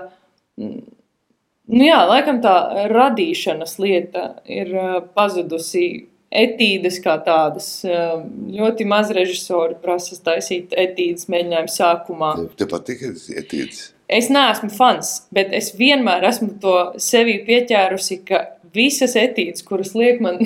nu 0.59 1.83
jā, 1.83 1.99
laikam 2.07 2.39
tā 2.43 2.87
radīšanas 2.91 3.77
lieta 3.83 4.29
ir 4.47 4.71
pazudusi 5.15 6.12
etīdes 6.33 6.99
kā 7.03 7.17
tādas. 7.25 7.69
Ļoti 7.85 8.87
maz 8.89 9.11
režisori 9.13 9.77
prasa 9.81 10.17
taisīt 10.25 10.73
etīdes 10.73 11.29
mēģinājumu 11.31 11.73
sākumā. 11.73 12.31
Tev 12.59 12.71
patīk 12.73 13.05
etīdes? 13.11 13.91
Es 14.13 14.29
neesmu 14.33 14.69
fans, 14.73 15.15
bet 15.33 15.53
es 15.55 15.71
vienmēr 15.77 16.25
esmu 16.27 16.53
to 16.61 16.75
sevi 17.01 17.39
pieķērusi, 17.47 18.19
ka 18.27 18.43
visas 18.75 19.15
etīdes, 19.19 19.63
kuras 19.65 19.93
liek 19.97 20.21
man 20.23 20.41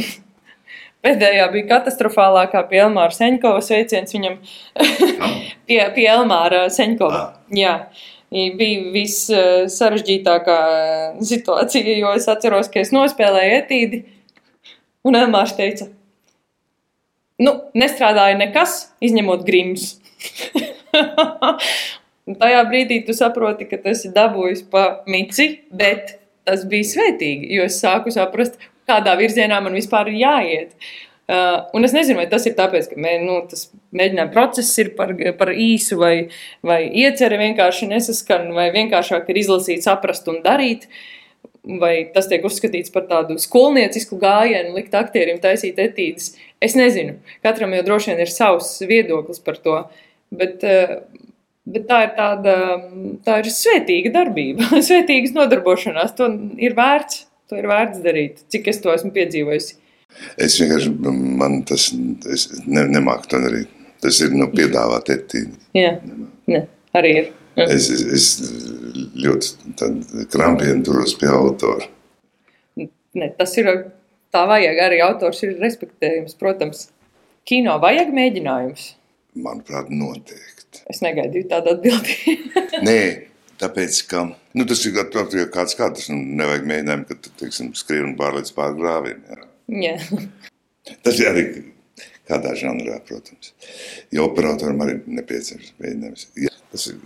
pēdējā 1.05 1.47
bija 1.55 1.69
katastrofālākā 1.73 2.65
pie 2.69 2.83
Elmāra 2.85 3.15
Seņkova 3.15 3.63
sveiciens 3.65 4.13
viņam 4.15 4.37
pie, 5.67 5.81
pie 5.95 6.05
Elmāra 6.11 6.67
Seņkova. 6.73 7.23
Ah. 7.23 7.41
Jā. 7.55 7.79
Bija 8.27 8.89
viss 8.91 9.29
sarežģītākā 9.71 10.55
situācija, 11.23 11.93
jo 11.95 12.09
es 12.19 12.25
atceros, 12.27 12.67
ka 12.67 12.81
es 12.83 12.91
nospēlēju 12.91 13.53
etīdi 13.61 14.01
Un 15.07 15.15
Elmārs 15.15 15.55
teica, 15.55 15.87
nu, 17.39 17.53
nestrādāja 17.77 18.35
nekas, 18.39 18.79
izņemot 19.03 19.45
grims. 19.47 19.93
tajā 22.35 22.63
brīdī 22.67 23.01
tu 23.07 23.15
saproti, 23.15 23.67
ka 23.69 23.79
tas 23.83 24.03
ir 24.05 24.15
dabūjis 24.15 24.65
pa 24.71 24.87
mici, 25.07 25.49
bet 25.71 26.17
tas 26.47 26.63
bija 26.67 26.87
svētīgi, 26.91 27.51
jo 27.55 27.67
es 27.67 27.79
sāku 27.83 28.11
saprast, 28.13 28.57
kādā 28.87 29.15
virzienā 29.19 29.59
man 29.63 29.75
vispār 29.77 30.11
ir 30.11 30.21
jāiet. 30.23 30.89
Uh, 31.27 31.65
un 31.75 31.83
es 31.83 31.91
nezinu, 31.91 32.21
vai 32.21 32.29
tas 32.31 32.45
ir 32.47 32.53
tāpēc, 32.55 32.85
ka 32.87 32.99
mē, 33.03 33.17
nu, 33.25 33.41
tas 33.51 33.65
mēģinājuma 33.99 34.31
process 34.31 34.79
ir 34.79 34.93
par, 34.95 35.11
par 35.39 35.51
īsu, 35.51 35.97
vai, 35.99 36.29
vai 36.63 36.85
iecerē 36.87 37.39
vienkārši 37.41 37.89
nesaskan, 37.91 38.47
vai 38.55 38.69
vienkāršāk 38.75 39.27
ir 39.33 39.41
izlasīt, 39.43 39.83
saprast 39.83 40.31
un 40.31 40.39
darīt. 40.45 40.87
Uh, 40.87 41.16
vai 41.81 41.93
tas 42.13 42.27
tiek 42.31 42.45
uzskatīts 42.47 42.91
par 42.93 43.07
tādu 43.09 43.37
skolniecisku 43.41 44.19
gājienu, 44.21 44.75
likt 44.77 44.95
aktierim 44.97 45.39
taisīt 45.43 45.79
etīdes. 45.81 46.33
Es 46.63 46.75
nezinu, 46.79 47.17
katram 47.45 47.75
jau 47.75 47.85
droši 47.87 48.13
vien 48.13 48.21
ir 48.23 48.31
savs 48.31 48.77
viedoklis 48.87 49.41
par 49.43 49.59
to, 49.63 49.77
bet, 50.33 50.63
eh, 50.63 50.99
bet 51.67 51.87
tā 51.89 52.03
ir 52.07 52.13
tāda, 52.17 52.55
tā 53.27 53.39
ir 53.43 53.51
svētīga 53.53 54.13
darbība, 54.15 54.69
svētīgas 54.89 55.35
nodarbošanās. 55.37 56.15
To 56.19 56.31
ir 56.57 56.77
vērts, 56.77 57.25
to 57.51 57.59
ir 57.59 57.69
vērts 57.69 58.03
darīt, 58.05 58.45
cik 58.53 58.71
es 58.71 58.81
to 58.83 58.93
esmu 58.95 59.13
piedzīvojis. 59.15 59.73
Es 60.39 60.55
vienkārši, 60.61 60.93
man 61.37 61.61
tas, 61.67 61.89
ne, 61.93 62.87
nemāku 62.87 63.29
to 63.33 63.41
darīt. 63.43 63.73
Tas 64.01 64.19
ir, 64.21 64.33
nu, 64.37 64.45
piedāvāt 64.53 65.09
etīdi. 65.09 65.57
Jā, 65.75 65.95
ne, 66.53 66.63
arī 66.97 67.13
ir. 67.21 67.29
Es, 67.57 67.87
es, 67.89 68.01
es 68.13 68.25
ļoti 69.17 70.27
krampīgi 70.29 70.81
turos 70.85 71.15
pie 71.17 71.29
autora. 71.33 71.87
Ne, 73.17 73.29
tas 73.37 73.55
ir 73.57 73.69
tā, 74.33 74.43
vajag 74.49 74.81
arī 74.83 74.99
autors 75.01 75.41
ir 75.47 75.55
respektējams. 75.61 76.37
Protams, 76.37 76.83
kino 77.49 77.79
vajag 77.81 78.11
mēģinājums. 78.13 78.91
Manuprāt, 79.41 79.89
noteikti. 79.93 80.83
Es 80.91 81.01
negaidīju 81.01 81.49
tādu 81.49 81.73
atbildību. 81.73 82.65
Nē, 82.87 82.99
tāpēc, 83.61 84.03
ka 84.11 84.27
nu, 84.29 84.67
tas 84.69 84.83
ir 84.85 84.99
kāds 85.53 85.77
katrs. 85.79 86.11
Nu, 86.13 86.19
nevajag 86.41 86.69
mēģinājumu, 86.69 87.07
ka 87.09 87.17
tu 87.21 87.33
teiksim, 87.41 87.73
skrien 87.77 88.11
un 88.11 88.13
pārliec 88.19 88.53
pār 88.57 88.77
grāviem. 88.77 89.23
Jā. 89.33 89.41
Jā. 89.81 89.97
Tas 91.03 91.17
ir 91.19 91.31
arī 91.31 91.47
kādā 92.27 92.53
žanrā, 92.59 92.99
protams. 93.07 93.53
Jo 94.13 94.29
operatoram 94.29 94.85
arī 94.85 94.99
nepieciešams 95.19 95.73
mēģinājums. 95.81 96.29
Jā. 96.45 96.56
Tas 96.77 96.91
ir 96.91 96.97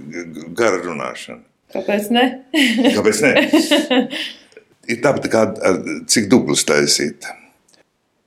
gara 0.58 0.82
runāšana. 0.84 1.46
Kāpēc 1.72 2.10
ne? 2.12 2.26
Kāpēc 2.98 3.22
ne? 3.24 4.02
ir 4.92 5.00
tāpat 5.04 5.30
kā 5.32 5.46
cik 6.12 6.28
dublis 6.32 6.66
taisīt. 6.68 7.28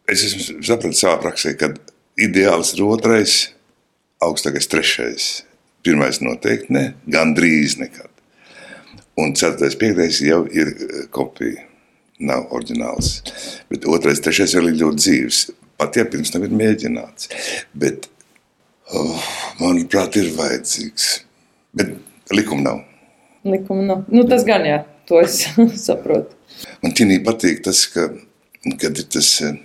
Es 0.09 0.25
esmu 0.25 0.63
sapratis 0.65 1.03
savā 1.05 1.19
praksē, 1.21 1.55
ka 1.61 1.75
ideāls 2.21 2.73
ir 2.77 2.85
otrais 2.89 3.37
augstākais 4.25 4.69
trešais. 4.73 5.29
Pirmais 5.85 6.21
noteikti 6.25 6.73
ne, 6.73 6.85
gandrīz 7.13 7.77
nekad. 7.81 8.09
Un 9.21 9.35
ceturtais, 9.37 9.77
piektais 9.79 10.23
jau 10.25 10.43
ir 10.49 10.73
eh, 10.73 11.05
kopija. 11.15 11.69
Nav 12.25 12.49
oriģināls. 12.55 13.11
Bet 13.69 13.85
otrais, 13.91 14.23
trešais 14.23 14.55
vēl 14.57 14.71
ir 14.71 14.81
ļoti 14.81 15.03
dzīves. 15.03 15.41
Pat 15.79 15.99
ja 15.99 16.07
pirms 16.09 16.31
tam 16.31 16.45
ir 16.47 16.55
mēģināts. 16.55 17.29
Bet, 17.75 18.07
oh, 18.95 19.31
manuprāt, 19.59 20.17
ir 20.21 20.31
vajadzīgs. 20.39 21.09
Bet 21.75 22.33
likuma 22.35 22.63
nav. 22.63 22.81
Likuma 23.45 23.83
nav. 23.83 24.05
Nu, 24.09 24.25
tas 24.29 24.47
gan 24.47 24.65
jā, 24.67 24.81
to 25.09 25.21
es 25.23 25.43
saprotu. 25.87 26.37
Man 26.85 26.95
ķinī 26.97 27.21
patīk 27.27 27.63
tas, 27.67 27.85
ka, 27.91 28.09
kad 28.81 29.01
ir 29.01 29.09
tas 29.13 29.31
eh, 29.45 29.57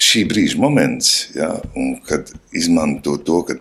šī 0.00 0.24
brīža 0.30 0.60
moments, 0.62 1.30
ja, 1.36 1.52
un 1.76 1.96
kad 2.06 2.30
izmanto 2.56 3.16
to, 3.26 3.42
ka, 3.48 3.58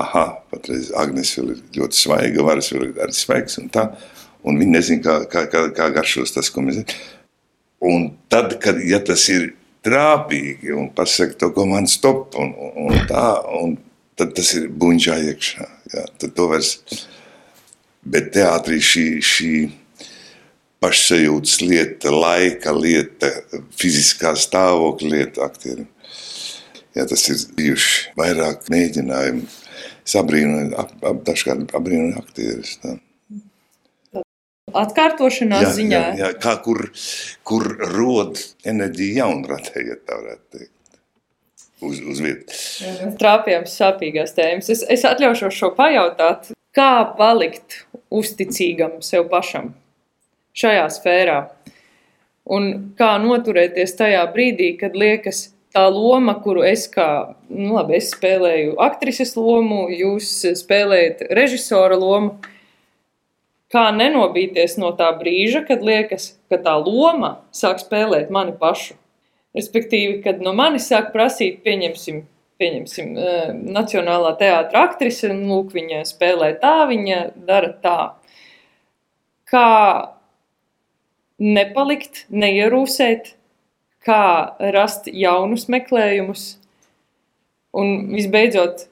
aha, 0.00 0.26
patreiz 0.52 0.90
Agnes 0.98 1.32
vēl 1.38 1.54
ir 1.54 1.62
ļoti 1.78 2.02
svaiga, 2.02 2.44
varas 2.46 2.72
vēl 2.74 2.90
ir 2.90 3.00
arī 3.06 3.16
svaigs 3.16 3.60
un 3.62 3.70
tā, 3.72 3.86
un 4.44 4.60
viņi 4.60 4.76
nezin, 4.76 5.00
kā, 5.04 5.22
kā, 5.30 5.46
kā, 5.52 5.68
kā 5.76 5.88
garšos 5.94 6.34
tas, 6.36 6.50
ko 6.52 6.64
mēs 6.66 6.80
zinām. 6.80 7.00
Un 7.80 8.10
tad, 8.28 8.58
kad 8.60 8.76
ja 8.84 8.98
tas 9.00 9.22
ir 9.32 9.54
trāpīgi 9.86 10.74
un 10.76 10.90
pasaka 10.96 11.38
to, 11.40 11.48
ko 11.56 11.64
man 11.68 11.88
stop, 11.88 12.36
un, 12.36 12.52
un 12.84 12.98
tā, 13.08 13.24
un 13.60 13.78
tad 14.20 14.34
tas 14.36 14.52
ir 14.58 14.68
buņģā 14.68 15.16
iekšā. 15.30 15.68
Ja, 15.94 16.04
tad 16.20 16.34
to 16.36 16.50
vairs, 16.50 16.74
bet 18.04 18.32
teātrī 18.34 18.80
šī, 18.82 19.06
šī 19.24 19.54
pašsajūtas 20.80 21.60
lieta, 21.64 22.12
laika 22.14 22.72
lieta, 22.76 23.30
fiziskā 23.76 24.34
stāvokļa 24.38 25.12
lieta 25.14 25.44
aktierim. 25.46 25.88
Ja 26.96 27.04
tas 27.06 27.22
ir 27.30 27.42
bijuši 27.54 28.16
vairāk 28.18 28.66
mēģinājumi. 28.72 29.44
Es 30.06 30.16
abrīnoju, 30.18 30.72
ap, 30.80 30.96
ap, 31.06 31.22
dažkārt 31.28 31.76
abrīnoju 31.76 32.18
aktierus. 32.18 32.74
Tā. 32.82 32.96
Atkārtošanās 34.80 35.64
jā, 35.68 35.70
ziņā. 35.76 36.00
Jā, 36.00 36.16
jā, 36.18 36.30
kā 36.42 36.56
kur, 36.64 36.88
kur 37.46 37.66
rod 37.92 38.40
enerģija 38.66 39.24
jaunradē, 39.24 39.84
ja 39.86 39.96
tā 39.98 40.18
varētu 40.18 40.58
teikt. 40.58 40.76
Uz, 41.80 42.00
uz 42.12 42.18
vietas. 42.20 42.62
Trāpījums 43.20 43.74
sāpīgās 43.80 44.34
tēmas. 44.36 44.68
Es, 44.72 44.82
es 44.84 45.04
atļaušos 45.08 45.56
šo 45.56 45.70
pajautāt, 45.78 46.50
kā 46.76 46.92
palikt 47.18 47.84
uzticīgam 48.10 48.98
sev 49.04 49.28
pašam 49.30 49.72
šajā 50.56 50.86
sfērā. 50.92 51.38
Un 52.50 52.70
kā 52.98 53.14
noturēties 53.22 53.94
tajā 53.98 54.22
brīdī, 54.34 54.72
kad 54.80 54.96
liekas, 54.98 55.50
tā 55.74 55.84
loma, 55.92 56.34
kuru 56.42 56.64
es 56.66 56.88
kā, 56.90 57.36
nu 57.50 57.76
labi, 57.76 57.98
es 58.00 58.10
spēlēju 58.14 58.74
aktrises 58.82 59.36
lomu, 59.38 59.84
jūs 59.94 60.32
spēlējat 60.58 61.28
režisora 61.36 61.98
lomu, 62.00 62.40
kā 63.70 63.86
nenobīties 63.94 64.76
no 64.82 64.90
tā 64.98 65.12
brīža, 65.18 65.62
kad 65.68 65.84
liekas, 65.86 66.32
ka 66.50 66.58
tā 66.58 66.74
loma 66.82 67.36
sāk 67.54 67.82
spēlēt 67.84 68.32
mani 68.34 68.56
pašu. 68.58 68.96
Respektīvi, 69.54 70.20
kad 70.22 70.42
no 70.42 70.52
manis 70.54 70.86
sāk 70.90 71.10
prasīt, 71.14 71.62
pieņemsim, 71.66 72.22
pieņemsim 72.60 73.10
uh, 73.16 73.50
Nacionālā 73.78 74.36
teātra 74.40 74.86
aktrise, 74.90 75.32
un 75.32 75.42
lūk, 75.50 75.74
viņa 75.76 76.04
spēlē 76.08 76.54
tā, 76.62 76.76
viņa 76.90 77.20
dara 77.48 77.72
tā. 77.82 77.98
Kā 79.50 79.66
nepalikt, 81.40 82.26
neierūsēt, 82.30 83.34
kā 84.04 84.22
rast 84.76 85.08
jaunus 85.08 85.66
meklējumus, 85.72 86.46
un 87.76 88.10
visbeidzot, 88.14 88.86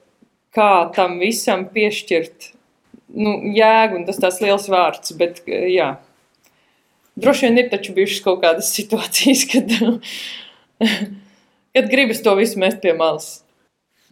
kā 0.55 0.89
tam 0.95 1.19
visam 1.21 1.67
piešķirt 1.73 2.51
nu, 3.15 3.35
jēgu, 3.55 3.99
un 3.99 4.05
tas 4.07 4.19
tāds 4.21 4.39
liels 4.43 4.69
vārds, 4.71 5.13
bet 5.17 5.41
jā. 5.47 5.95
Droši 7.19 7.47
vien 7.47 7.61
ir 7.63 7.69
taču 7.71 7.93
bijušas 7.97 8.23
kaut 8.25 8.41
kādas 8.43 8.71
situācijas, 8.77 9.45
kad, 9.51 9.75
kad 11.75 11.91
gribas 11.91 12.23
to 12.25 12.35
visu 12.39 12.61
mest 12.61 12.81
pie 12.83 12.95
malas. 12.97 13.39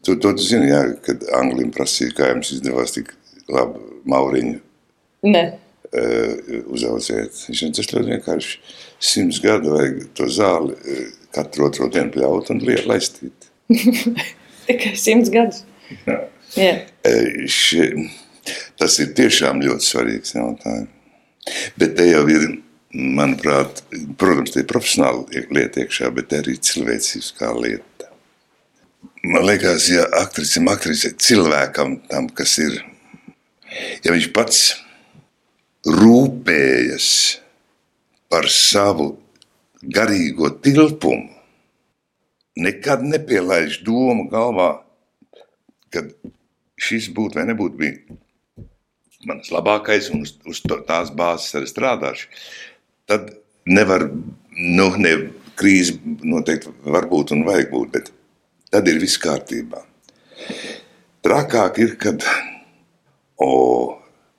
To, 0.08 0.16
to 0.24 0.34
tu 0.38 0.46
zini, 0.46 0.72
jā, 0.72 0.82
kad 1.04 1.24
Anglijam 1.36 1.72
prasīja, 1.76 2.16
kā 2.16 2.32
jums 2.32 2.54
izdevās 2.56 2.96
tik 2.96 3.14
labi 3.52 3.82
mauriņu. 4.08 4.60
Ne. 5.28 5.46
Uh, 5.88 6.62
uzaudzēt. 6.76 7.36
Viņš 7.48 7.64
ir 7.64 7.74
tas 7.76 7.92
ļoti 7.94 8.14
vienkārši. 8.14 8.62
Simts 9.04 9.42
gadu 9.44 9.76
vajag 9.76 10.00
to 10.18 10.28
zāli 10.32 10.78
katru 11.36 11.68
otro 11.68 11.90
dienu 11.92 12.14
pļaut 12.16 12.52
un 12.54 12.64
laistīt. 12.90 13.50
Tikai 14.68 14.96
simts 15.00 15.32
gadus. 15.34 15.66
Jā. 16.08 16.22
Yeah. 16.56 16.88
Uh, 17.08 17.44
še, 17.52 17.92
Tas 18.80 19.00
ir 19.04 19.14
tiešām 19.18 19.62
ļoti 19.64 19.88
svarīgs 19.88 20.36
jautājums. 20.36 20.94
Bet 21.80 21.96
te 21.98 22.08
jau 22.10 22.24
ir, 22.32 22.48
manuprāt, 22.92 23.82
protams, 24.20 24.54
tā 24.54 24.64
ir 24.64 24.70
profesionāla 24.70 25.44
lieta 25.56 25.84
iekšā, 25.84 26.12
bet 26.16 26.36
arī 26.36 26.58
cilvēciskā 26.70 27.54
lieta. 27.56 27.97
Man 29.24 29.46
liekas, 29.48 29.88
ja 29.90 30.06
aktrisim, 30.22 30.68
aktrise 30.72 31.14
cilvēkam, 31.18 31.98
tam, 32.10 32.30
kas 32.30 32.58
ir, 32.62 32.78
ja 34.06 34.14
viņš 34.14 34.28
pats 34.36 34.62
rūpējas 35.88 37.10
par 38.32 38.50
savu 38.52 39.16
garīgo 39.82 40.52
tilpumu, 40.62 41.32
nekad 42.58 43.04
nepielaiž 43.06 43.82
domu 43.88 44.28
galvā, 44.32 44.70
kad 45.94 46.14
šis 46.78 47.10
būtu 47.16 47.40
vai 47.40 47.48
nebūtu 47.50 47.78
bijis 47.80 48.18
mans 49.28 49.50
labākais, 49.52 50.12
un 50.14 50.24
uz, 50.26 50.36
uz 50.48 50.62
to, 50.64 50.78
tās 50.88 51.10
bāzes 51.16 51.56
arī 51.58 51.70
strādāšu, 51.70 52.30
tad 53.10 53.32
nevar, 53.68 54.08
nu, 54.54 54.88
ne, 55.02 55.14
krīze 55.58 55.98
noteikti 56.06 56.72
var 56.86 57.10
būt 57.10 57.34
un 57.36 57.44
vajag 57.48 57.72
būt, 57.74 57.90
bet 57.96 58.12
tad 58.72 58.88
ir 58.90 59.00
viss 59.02 59.20
kārtībā. 59.22 59.84
Trakāk 61.26 61.80
ir, 61.84 61.96
kad, 62.00 62.24
o, 63.42 63.52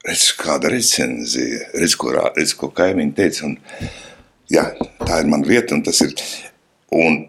redz, 0.06 0.30
kāda 0.38 0.70
recenzija, 0.72 1.70
redz, 1.74 1.96
ko, 2.00 2.12
redz, 2.14 2.54
ko 2.56 2.70
kaimiņi 2.74 3.16
teica, 3.16 3.48
un, 3.48 3.56
jā, 4.52 4.68
tā 5.02 5.22
ir 5.22 5.30
man 5.32 5.44
vieta, 5.46 5.76
un 5.76 5.84
tas 5.86 6.00
ir, 6.04 6.14
un 6.94 7.24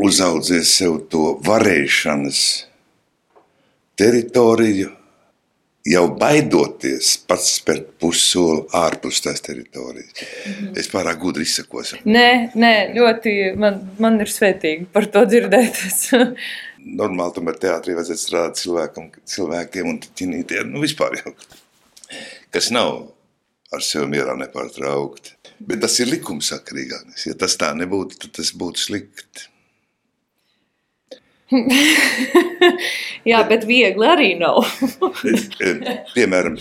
uzaudzies 0.00 0.72
sev 0.80 1.02
to 1.12 1.34
varēšanas 1.44 2.42
teritoriju, 4.00 4.94
jau 5.86 6.04
baidoties 6.20 7.12
pats 7.28 7.54
spērt 7.58 7.92
pussoli 8.00 8.66
ārpus 8.76 9.22
tās 9.24 9.40
teritorijas. 9.44 10.12
-hmm. 10.14 10.78
Es 10.78 10.90
pārāk 10.92 11.20
gudri 11.20 11.42
izsakos. 11.42 11.94
Nē, 12.04 12.52
nē 12.54 12.74
ļoti 12.96 13.56
man, 13.56 13.80
man 13.98 14.20
ir 14.20 14.28
svētīgi 14.28 14.86
par 14.92 15.06
to 15.06 15.24
dzirdēt. 15.24 15.80
Normāli 17.00 17.34
tomēr 17.36 17.58
teātrī 17.60 17.94
vajadzētu 17.94 18.20
strādāt 18.20 18.60
cilvēkam, 18.60 19.10
cilvēkiem 19.24 19.88
un 19.88 20.00
ķinītiem, 20.00 20.70
nu 20.72 20.80
vispār 20.80 21.18
jau, 21.20 21.34
kas 22.50 22.70
nav 22.70 23.12
ar 23.70 23.84
sevi 23.84 24.08
mierā 24.14 24.36
nepārtraukti. 24.38 25.36
Bet 25.60 25.82
tas 25.84 25.98
ir 26.00 26.08
likumsakarīgākais. 26.08 27.26
Ja 27.28 27.34
tas 27.34 27.56
tā 27.60 27.74
nebūtu, 27.76 28.16
tad 28.22 28.32
tas 28.40 28.54
būtu 28.56 28.80
slikti. 28.80 29.50
Jā, 33.30 33.40
bet 33.48 33.66
viegli 33.68 34.06
arī 34.06 34.30
nav. 34.40 34.62
Piemēram, 36.14 36.56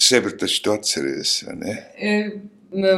sevi 0.00 0.34
taču 0.40 0.64
tu 0.64 0.74
atceries, 0.74 1.36
vai 1.48 1.56
ne? 1.60 1.76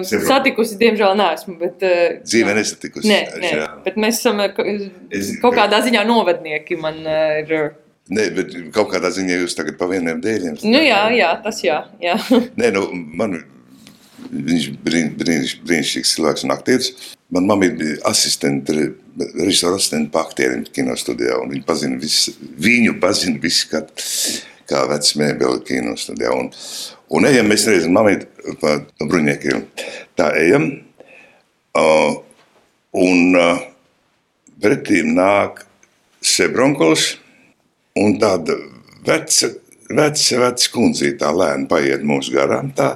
Sevi. 0.06 0.22
Satikusi, 0.28 0.76
diemžēl, 0.78 1.16
neesmu. 1.18 1.56
Bet, 1.58 1.80
Dzīvē 2.22 2.54
nesatikusi. 2.60 3.10
Nē, 3.10 3.22
nē, 3.42 3.54
bet 3.86 3.96
mēs 3.98 4.20
esam 4.22 4.42
kaut 5.42 5.56
kādā 5.56 5.82
ziņā 5.86 6.04
novadnieki. 6.06 6.78
Man 6.78 7.02
ir. 7.02 7.72
Nē, 8.14 8.28
bet 8.36 8.54
kaut 8.76 8.92
kādā 8.92 9.10
ziņā 9.16 9.40
jūs 9.40 9.56
tagad 9.58 9.78
pa 9.80 9.88
vieniem 9.90 10.20
dēļiem. 10.22 10.60
Nu 10.68 10.84
jā, 10.84 11.00
jā, 11.16 11.32
tas 11.42 11.58
jā. 11.64 11.80
jā. 12.04 12.14
Nē, 12.60 12.70
nu, 12.76 12.86
man 13.18 13.40
viņš 14.30 14.70
brīn, 14.84 15.10
brīniš, 15.18 15.58
brīnišķīgs 15.66 16.14
cilvēks 16.16 16.46
un 16.46 16.54
aktieris. 16.54 16.92
Man 17.34 17.46
mamma 17.46 17.66
bija 17.66 17.96
asistente, 18.04 18.92
režisora 19.34 19.74
asistente 19.74 20.12
pa 20.14 20.20
aktieriem 20.22 20.60
kinostudijā, 20.70 21.40
un 21.42 21.50
viņa 21.50 21.64
pazina 21.66 21.98
visu, 21.98 22.30
viņu 22.62 22.94
pazina 23.02 23.42
visu, 23.42 23.66
kā, 23.72 23.80
kā 24.70 24.84
vecs 24.92 25.16
mēbeli 25.18 25.64
kinostudijā. 25.66 26.30
Un, 26.30 26.52
un 27.10 27.26
ejam 27.26 27.50
mēs 27.50 27.66
reizēm 27.66 27.98
mamīt 27.98 28.28
pa 28.62 28.76
bruņiekiem. 29.02 29.66
Tā 30.14 30.30
ejam, 30.44 30.68
uh, 31.74 32.22
un 33.02 33.34
uh, 33.42 33.66
pretīm 34.62 35.10
nāk 35.18 35.64
Sebronkols 36.22 37.16
un 37.98 38.14
tāda 38.22 38.60
veca, 39.04 39.56
veca, 39.90 40.42
veca 40.46 40.74
kundzīte 40.78 41.24
tā 41.26 41.34
lēni 41.34 41.66
paiet 41.66 42.06
mūsu 42.06 42.38
garām. 42.38 42.70
Tā 42.78 42.94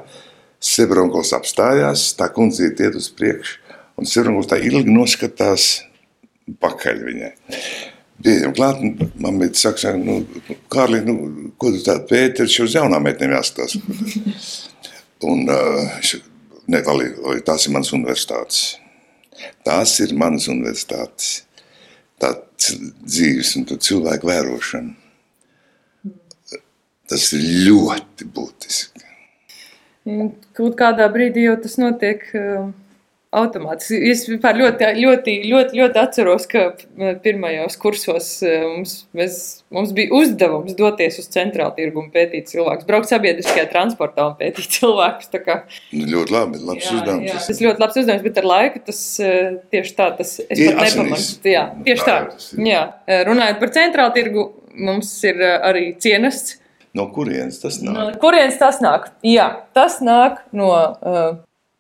Sebronkols 0.63 1.35
apstājās, 1.35 2.13
tā 2.15 2.31
kundzīte 2.31 2.87
iet 2.87 3.03
uz 3.03 3.11
priekšu 3.11 3.65
Un 3.99 4.07
Sirungus 4.07 4.47
tā 4.51 4.61
ilgi 4.63 4.93
noskatās 4.95 5.69
pakaļ 6.63 7.01
viņai. 7.09 7.31
Pieejam 8.23 8.55
klāt, 8.55 8.81
un 8.83 9.13
man 9.23 9.39
bija 9.39 9.55
saka, 9.59 9.93
nu, 9.99 10.21
Kārli, 10.71 11.01
nu, 11.07 11.15
ko 11.59 11.71
tu 11.75 11.83
tādu 11.87 12.07
pēti, 12.11 12.47
ir 12.47 12.65
uz 12.65 12.75
jaunām 12.75 13.05
meitnēm 13.07 13.35
jāskatās. 13.37 13.77
Un 15.27 15.45
ne, 15.47 16.81
Vali, 16.87 17.11
oi, 17.31 17.39
tās 17.47 17.67
ir 17.67 17.75
manas 17.75 17.93
universitātes. 17.95 18.63
Tās 19.67 19.95
ir 20.03 20.15
manas 20.19 20.49
universitātes. 20.51 21.45
Tā 22.19 22.33
dzīves 22.59 23.55
un 23.59 23.69
to 23.71 23.79
cilvēku 23.83 24.31
vērošana. 24.31 24.97
Tas 27.09 27.31
ir 27.33 27.47
ļoti 27.69 28.27
būtiski. 28.35 29.07
Kaut 30.57 30.75
kādā 30.81 31.07
brīdī 31.13 31.47
jau 31.47 31.55
tas 31.63 31.79
notiek 31.81 32.25
uh, 32.37 32.69
automātiski. 33.37 33.99
Es 34.11 34.23
vispār 34.29 34.57
ļoti, 34.57 34.87
ļoti, 35.03 35.33
ļoti, 35.51 35.79
ļoti 35.81 36.01
atceros, 36.01 36.47
ka 36.49 36.63
pirmajos 37.25 37.77
kursos 37.81 38.29
uh, 38.47 38.63
mums, 38.73 38.95
mēs, 39.17 39.39
mums 39.75 39.93
bija 39.97 40.13
uzdevums 40.17 40.77
doties 40.79 41.19
uz 41.21 41.29
centrālu 41.35 41.75
tirgu 41.77 42.01
un 42.03 42.09
pētīt 42.15 42.49
cilvēkus, 42.53 42.87
braukt 42.89 43.11
sabiedriskajā 43.11 43.67
transportā 43.73 44.29
un 44.31 44.37
pētīt 44.41 44.71
cilvēkus. 44.79 45.33
Kā, 45.45 45.59
Nu, 45.93 46.07
ļoti 46.15 46.33
labi, 46.35 46.61
labs 46.65 46.87
jā, 46.89 46.95
uzdevums. 46.99 47.27
jā, 47.29 47.41
tas 47.49 47.61
ļoti 47.65 47.83
labs 47.85 47.99
uzdevums, 48.03 48.25
bet 48.29 48.41
ar 48.43 48.49
laiku 48.49 48.81
tas 48.89 49.03
uh, 49.25 49.51
tieši 49.75 49.97
tā, 49.99 50.07
tas 50.21 50.33
es 50.45 50.63
pat 50.65 50.81
nepamanu. 50.85 51.21
Jā, 51.53 51.65
tieši 51.85 52.07
Tā 52.09 52.15
tā. 52.15 52.39
Jā, 52.69 52.85
Uh, 53.09 53.23
runājot 53.25 53.57
par 53.61 53.71
centrālu 53.73 54.13
tirgu, 54.13 54.43
mums 54.77 55.09
ir 55.25 55.39
arī 55.45 55.91
cienests. 56.01 56.59
No 56.97 57.07
kurienes 57.13 57.57
tas 57.63 57.79
No 57.85 57.93
nāk? 57.95 58.17
kurienes 58.21 58.57
tas 58.61 58.81
nāk? 58.85 59.07
Jā, 59.25 59.47
tas 59.77 59.99
nāk 60.05 60.41
no. 60.57 60.69
Uh, 61.01 61.39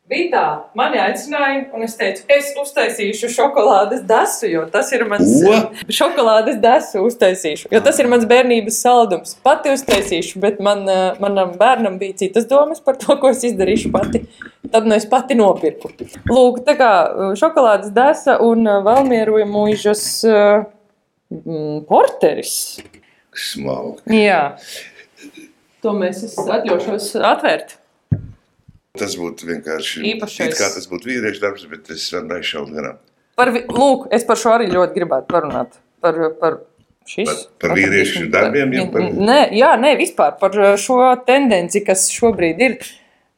Bija 0.08 0.28
tā, 0.32 0.42
mani 0.78 0.96
aicināja, 1.02 1.66
un 1.76 1.82
es 1.84 1.92
teicu, 1.98 2.22
es 2.32 2.46
uztaisīšu 2.56 3.28
šokolādes 3.28 4.06
desu, 4.08 4.46
jo 4.48 4.62
tas 4.72 4.88
ir 4.96 5.02
mans 5.08 5.34
Ko? 5.42 5.56
šokolādes 5.92 6.56
desu 6.62 7.02
uztaisīšu, 7.04 7.68
jo 7.74 7.80
tas 7.84 7.98
ir 8.00 8.08
mans 8.08 8.24
bērnības 8.30 8.78
saldums. 8.80 9.34
Pati 9.44 9.74
uztaisīšu, 9.74 10.40
bet 10.40 10.62
man, 10.64 10.80
uh, 10.88 11.18
manam 11.20 11.52
bērnam 11.60 11.98
bija 12.00 12.16
citas 12.22 12.48
domas 12.48 12.80
par 12.80 12.96
to, 12.96 13.18
ko 13.20 13.34
es 13.34 13.44
izdarīšu 13.50 13.90
pati. 13.92 14.22
Tad 14.72 14.88
nu 14.88 14.96
es 14.96 15.04
pati 15.08 15.36
nopirku. 15.36 15.90
Lūk, 16.30 16.62
tā 16.64 16.78
kā 16.78 16.92
uh, 17.04 17.34
šokolādes 17.36 17.92
desa 17.96 18.38
un 18.44 18.64
uh, 18.64 18.78
valmieroja 18.86 19.44
mūžas 19.50 20.06
mm, 20.24 21.82
porteris. 21.90 22.54
Smalki. 23.36 24.22
Jā. 24.24 24.40
To 25.84 25.92
mēs 26.00 26.24
es 26.30 26.38
atļaušos 26.40 27.12
atvērt. 27.20 27.76
Tas 28.96 29.14
būtu 29.18 29.46
vienkārši 29.46 30.02
Īpašais. 30.14 30.48
it 30.48 30.56
kā 30.58 30.70
tas 30.74 30.86
būtu 30.90 31.10
vīriešu 31.10 31.42
darbs, 31.42 31.66
bet 31.70 31.90
es 31.92 32.06
varu 32.14 32.38
aizšaut 32.38 32.72
garām. 32.72 32.96
Par, 33.38 33.52
lūk, 33.52 34.08
es 34.10 34.24
par 34.24 34.40
šo 34.40 34.54
arī 34.56 34.70
ļoti 34.72 34.96
gribētu 34.96 35.28
parunāt. 35.30 35.76
Par, 36.02 36.16
par, 36.40 36.56
šis, 37.06 37.28
Par- 37.28 37.68
par 37.68 37.76
vīriešu 37.76 38.30
darbiem, 38.32 38.72
jau 38.74 38.86
par- 38.90 39.02
Nē, 39.12 39.38
jā, 39.54 39.74
nē, 39.78 39.92
vispār 40.00 40.38
par 40.40 40.56
šo 40.80 40.98
tendenci, 41.26 41.84
kas 41.86 42.08
šobrīd 42.10 42.58
ir, 42.64 42.78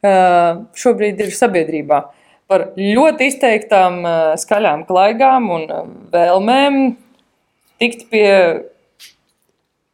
uh, 0.04 0.64
šobrīd 0.72 1.20
ir 1.20 1.34
sabiedrībā. 1.36 2.00
Par 2.48 2.72
ļoti 2.78 3.28
izteiktām 3.30 4.00
uh, 4.04 4.34
skaļām 4.40 4.86
klaigām 4.88 5.50
un 5.50 5.68
uh, 5.70 5.84
vēlmēm 6.10 6.96
tikt 7.78 8.08
pie, 8.10 8.64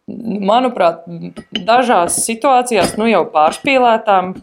manuprāt, 0.06 1.02
dažās 1.50 2.20
situācijās 2.24 2.96
nu 3.00 3.08
jau 3.10 3.24
pārspīlētām 3.34 4.36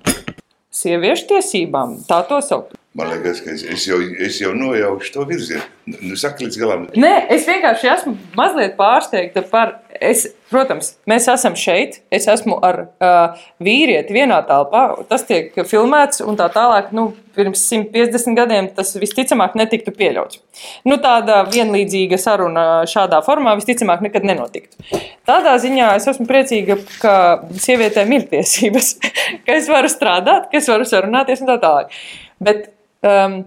sieviešu 0.73 1.29
tiesībām. 1.33 1.99
Tā 2.09 2.23
to 2.29 2.41
sauc. 2.43 2.73
Man 2.93 3.09
liekas, 3.09 3.39
ka 3.41 3.49
es, 3.49 3.63
es, 3.65 3.87
jau, 3.89 3.97
es 4.21 4.35
jau 4.37 4.51
nojaušu 4.53 5.15
to 5.15 5.23
virzienu. 5.25 5.63
Nu, 5.89 6.13
saka 6.15 6.45
līdz 6.45 6.57
galam, 6.61 6.83
Nē, 6.93 7.13
es 7.33 7.47
vienkārši 7.49 7.87
esmu 7.89 8.11
mazliet 8.37 8.75
pārsteigta 8.77 9.41
par. 9.49 9.79
Es, 10.03 10.27
protams, 10.51 10.91
mēs 11.09 11.25
esam 11.31 11.55
šeit. 11.57 11.99
Es 12.13 12.27
esmu 12.29 12.59
ar 12.65 12.77
uh, 12.85 13.39
vīrieti 13.63 14.13
vienā 14.13 14.37
telpā. 14.45 14.83
Tas 15.09 15.25
tiek 15.25 15.57
filmēts 15.69 16.21
un 16.21 16.37
tā 16.37 16.45
tālāk. 16.53 16.91
Nu, 16.93 17.07
pirms 17.33 17.63
150 17.65 18.37
gadiem 18.37 18.69
tas 18.77 18.93
visticamāk 19.01 19.57
netiktu 19.57 19.93
pieļauts. 19.97 20.43
Nu, 20.85 20.99
tāda 21.01 21.39
vienlīdzīga 21.49 22.19
saruna 22.21 22.67
šādā 22.89 23.23
formā 23.25 23.55
visticamāk 23.57 24.05
nekad 24.05 24.27
nenotiktu. 24.29 25.01
Tādā 25.25 25.55
ziņā 25.65 25.95
es 25.97 26.05
esmu 26.13 26.29
priecīga, 26.29 26.77
ka 27.01 27.15
sievietēm 27.57 28.13
ir 28.19 28.29
tiesības, 28.35 28.93
ka 29.47 29.57
es 29.57 29.71
varu 29.73 29.89
strādāt, 29.89 30.51
ka 30.53 30.61
es 30.61 30.69
varu 30.69 30.85
sarunāties 30.85 31.41
un 31.41 31.53
tā 31.55 31.57
tālāk. 31.65 31.97
Bet 32.43 32.72
um, 33.07 33.39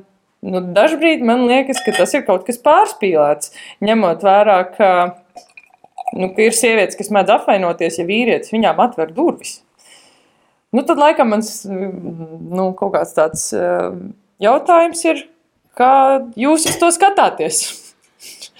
nu, 0.47 0.63
dažkārt 0.77 1.25
man 1.27 1.47
liekas, 1.49 1.81
ka 1.85 1.95
tas 1.97 2.15
ir 2.17 2.27
kaut 2.27 2.47
kas 2.49 2.61
pārspīlēts, 2.63 3.55
ņemot 3.85 4.25
vērā, 4.27 4.59
ka, 4.75 4.91
nu, 6.17 6.31
ka 6.35 6.47
ir 6.47 6.57
sievietes, 6.57 6.99
kas 6.99 7.13
mēdz 7.15 7.37
apvainoties, 7.39 8.01
ja 8.01 8.09
vīrietis 8.09 8.55
viņām 8.55 8.83
atver 8.87 9.15
durvis. 9.17 9.61
Nu, 10.75 10.83
tad 10.85 11.01
laikam 11.01 11.31
mans 11.33 11.63
nu, 11.67 12.71
kaut 12.77 12.93
kāds 12.97 13.15
tāds 13.17 13.49
uh, 13.57 13.95
jautājums 14.43 15.05
ir, 15.09 15.25
kā 15.79 15.93
jūs 16.37 16.67
uz 16.69 16.77
to 16.81 16.91
skatāties, 16.93 17.63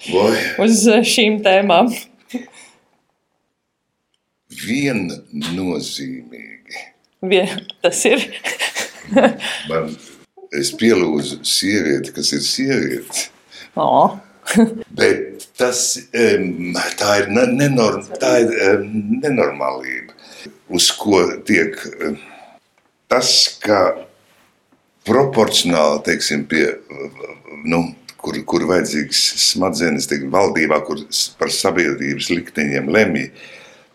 vai 0.09 0.31
uz 0.65 0.85
šīm 1.05 1.41
tēmām. 1.45 1.91
viennozīmīgi. 4.65 6.85
Vien, 7.27 7.49
tas 7.81 8.05
ir. 8.07 8.23
Man, 9.69 9.95
es 10.55 10.71
pielūdzu 10.77 11.41
sievieti, 11.47 12.13
kas 12.15 12.31
ir 12.35 12.43
sieviete. 12.45 13.27
Oh. 13.75 14.17
Bet 14.99 15.47
tas, 15.59 15.83
tā 16.11 17.13
ir, 17.21 17.29
ne- 17.33 17.51
nenorm, 17.51 18.05
tā 18.21 18.37
ir 18.45 18.85
nenormālība, 18.87 20.15
uz 20.71 20.89
ko 20.95 21.23
tiek 21.47 21.75
tas, 23.11 23.31
ka 23.63 23.81
proporcionāli, 25.07 26.03
teiksim, 26.07 26.45
pie, 26.47 26.65
nu, 27.67 27.83
kur, 28.19 28.39
kur 28.47 28.65
vajadzīgs 28.69 29.21
smadzenes, 29.51 30.07
teiksim, 30.09 30.31
valdībā, 30.33 30.81
kur 30.87 31.03
par 31.39 31.51
sabiedrības 31.53 32.31
likteņiem 32.33 32.91
lemj, 32.91 33.29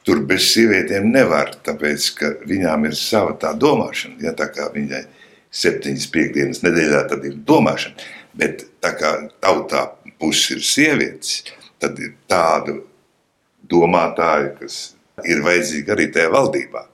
tur 0.09 0.23
bez 0.29 0.49
sievietēm 0.55 1.11
nevar, 1.13 1.53
tāpēc, 1.67 2.09
ka 2.19 2.33
viņām 2.49 2.89
ir 2.89 2.97
sava 2.99 3.37
tā 3.41 3.53
domāšana, 3.57 4.19
ja 4.25 4.33
tā 4.37 4.49
kā 4.53 4.69
viņai 4.75 5.05
septiņas 5.53 6.07
piekdienas 6.13 6.63
nedēļā, 6.65 7.03
tad 7.11 7.27
ir 7.29 7.37
domāšana, 7.49 8.07
bet 8.39 8.65
tā 8.83 8.95
kā 8.99 9.13
tautā 9.45 9.87
puses 10.21 10.57
ir 10.57 10.63
sievietes, 10.65 11.43
tad 11.83 11.99
ir 12.01 12.15
tādu 12.31 12.81
domātāju, 13.69 14.55
kas 14.61 14.79
ir 15.29 15.43
vajadzīgi 15.45 15.93
arī 15.93 16.09
tajā 16.15 16.31
valdībā. 16.33 16.87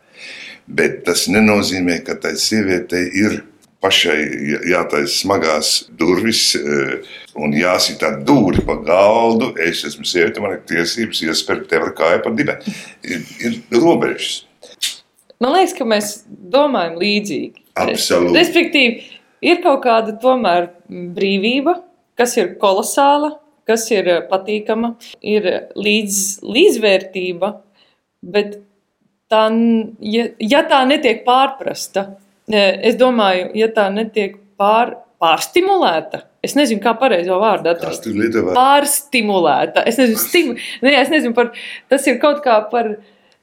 Bet 0.69 1.05
tas 1.07 1.27
nenozīmē, 1.33 2.03
ka 2.05 2.19
tai 2.21 2.35
sievietei 2.37 3.07
ir 3.17 3.39
pašai 3.81 4.19
jā- 4.51 4.61
jātaisa 4.73 5.15
smagās 5.23 5.71
durvis 5.97 6.43
eh, 6.59 7.07
un 7.39 7.55
jāsit 7.57 8.01
tā 8.03 8.11
dūri 8.27 8.65
pa 8.67 8.77
galdu. 8.85 9.53
Es 9.65 9.85
esmu 9.89 10.05
sieviete, 10.09 10.43
man 10.45 10.57
ir 10.59 10.65
tiesības 10.69 11.23
iespērt 11.29 11.69
tev 11.71 11.87
ar 11.89 11.95
kāju 11.97 12.25
pa 12.27 12.35
dibeni. 12.35 12.75
Ir, 13.07 13.25
ir 13.39 13.57
robežas. 13.79 14.43
Man 15.39 15.55
liekas, 15.55 15.77
ka 15.79 15.87
mēs 15.87 16.13
domājam 16.29 16.99
līdzīgi. 16.99 17.68
Absolūti. 17.85 18.37
Respektīvi, 18.39 19.05
ir 19.45 19.61
kaut 19.65 19.83
kāda 19.87 20.17
tomēr 20.23 20.71
brīvība, 20.89 21.79
kas 22.19 22.37
ir 22.41 22.57
kolosāla, 22.63 23.37
kas 23.69 23.89
ir 23.93 24.09
eh, 24.09 24.23
patīkama, 24.31 24.95
ir 25.23 25.49
līdz, 25.79 26.23
līdzvērtība, 26.47 27.53
bet 28.35 28.57
tā, 29.31 29.45
ja, 30.05 30.31
ja 30.41 30.65
tā 30.69 30.83
netiek 30.89 31.23
pārprasta, 31.27 32.09
es 32.49 32.97
domāju, 32.99 33.51
ja 33.59 33.69
tā 33.75 33.89
netiek 33.93 34.39
pār, 34.59 34.97
pārstimulēta, 35.21 36.25
es 36.45 36.55
nezinu, 36.59 36.81
kā 36.83 36.95
pareizo 36.99 37.39
vārdu 37.43 37.73
atrast. 37.73 38.09
Pārstimulēta. 38.57 39.85
Es 39.89 39.99
nezinu, 40.01 40.21
stimu, 40.23 40.59
ne, 40.85 40.95
es 40.97 41.13
nezinu 41.13 41.37
par, 41.37 41.53
tas 41.91 42.07
ir 42.11 42.21
kaut 42.23 42.43
kā 42.47 42.61
par. 42.73 42.97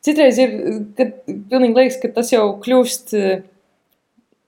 Citreiz 0.06 0.38
ir, 0.38 0.52
kad 0.94 1.16
pilnīgi 1.26 1.74
liekas, 1.74 1.96
ka 1.98 2.12
tas 2.14 2.28
jau 2.30 2.44
kļūst 2.62 3.14
eh, 3.18 3.40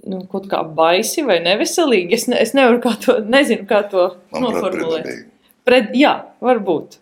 nu, 0.07 0.21
kaut 0.31 0.47
kā 0.51 0.61
baisi 0.77 1.23
vai 1.27 1.39
neveselīgi. 1.45 2.15
Es, 2.17 2.27
ne, 2.31 2.39
es 2.43 2.53
nevaru 2.57 2.81
kā 2.83 2.95
to, 3.03 3.17
nezinu, 3.25 3.67
kā 3.69 3.83
to 3.91 4.09
Manuprāt, 4.33 4.61
noformulēt. 4.61 5.11
Pret, 5.67 5.91
jā, 5.97 6.13
varbūt. 6.43 6.99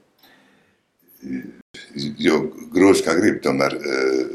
Jo 2.21 2.41
grūti 2.73 3.05
kā 3.05 3.15
grib, 3.17 3.41
tomēr 3.43 3.75
eh, 3.77 4.25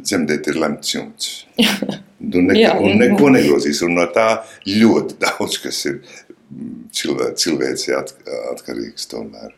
dzemdēt 0.00 0.50
ir 0.52 0.60
lemts 0.62 0.96
jumts. 0.96 1.32
Tu 2.16 2.40
neko, 2.40 2.58
Jā. 2.58 2.70
un 2.80 2.96
neko 2.96 3.28
negrozīs. 3.34 3.82
Un 3.84 3.98
no 3.98 4.06
tā 4.08 4.40
ļoti 4.64 5.18
daudz 5.24 5.58
kas 5.62 5.82
ir 5.90 5.98
mm, 6.00 6.86
cilvē, 6.96 7.28
cilvēcei 7.36 7.92
at, 7.98 8.14
atkarīgs. 8.54 9.04
Tomēr. 9.12 9.52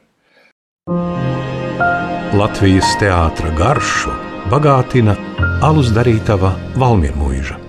Latvijas 2.35 2.91
teātra 3.01 3.55
garšu 3.57 4.13
bagātina 4.51 5.15
alus 5.65 5.95
darītava 5.95 6.53
Valmiermuiža. 6.81 7.68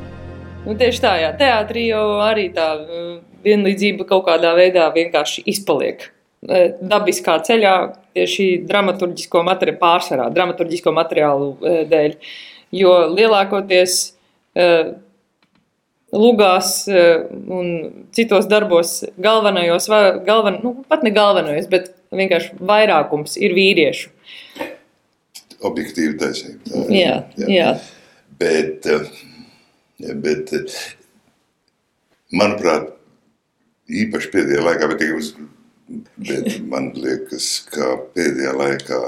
Nu, 0.69 0.77
tieši 0.77 1.01
tā, 1.01 1.15
jā. 1.17 1.33
Teātrī 1.39 1.87
jau 1.89 2.19
arī 2.21 2.49
tā 2.53 2.67
uh, 2.77 3.17
vienlīdzība 3.45 4.05
kaut 4.09 4.27
kādā 4.27 4.53
veidā 4.57 4.85
vienkārši 4.93 5.43
izpaliek. 5.49 6.05
eh, 6.53 6.77
dabiskā 6.91 7.39
ceļā 7.43 7.73
tieši 8.15 8.45
dramaturgisko 8.69 9.41
materiālu 9.43 9.81
pārsvarā, 9.81 10.29
dramaturgisko 10.35 10.93
materiālu 10.95 11.51
eh, 11.59 11.81
dēļ. 11.89 12.17
Jo 12.79 12.93
lielākoties 13.09 13.95
lugās 16.13 16.73
un 16.89 17.69
citos 18.13 18.45
darbos 18.49 18.91
galvenajos, 19.17 19.87
galven, 20.27 20.59
nu, 20.61 20.73
pat 20.89 21.05
ne 21.05 21.13
galvenajos, 21.15 21.69
bet 21.71 21.89
vienkārši 22.13 22.59
vairākums 22.69 23.37
ir 23.41 23.55
vīriešu. 23.57 24.11
Objektīvi 25.65 26.17
taisnība. 26.21 26.85
Jā, 26.93 27.15
jā. 27.39 27.49
jā. 27.55 27.71
Bet, 28.41 28.85
bet, 29.99 30.53
manuprāt, 32.31 32.91
īpaši 33.89 34.31
pēdējā 34.33 34.65
laikā, 34.65 34.89
bet, 34.91 35.03
uz, 35.17 35.33
bet 36.17 36.59
man 36.69 36.91
liekas, 36.97 37.49
ka 37.73 37.95
pēdējā 38.15 38.53
laikā 38.55 39.01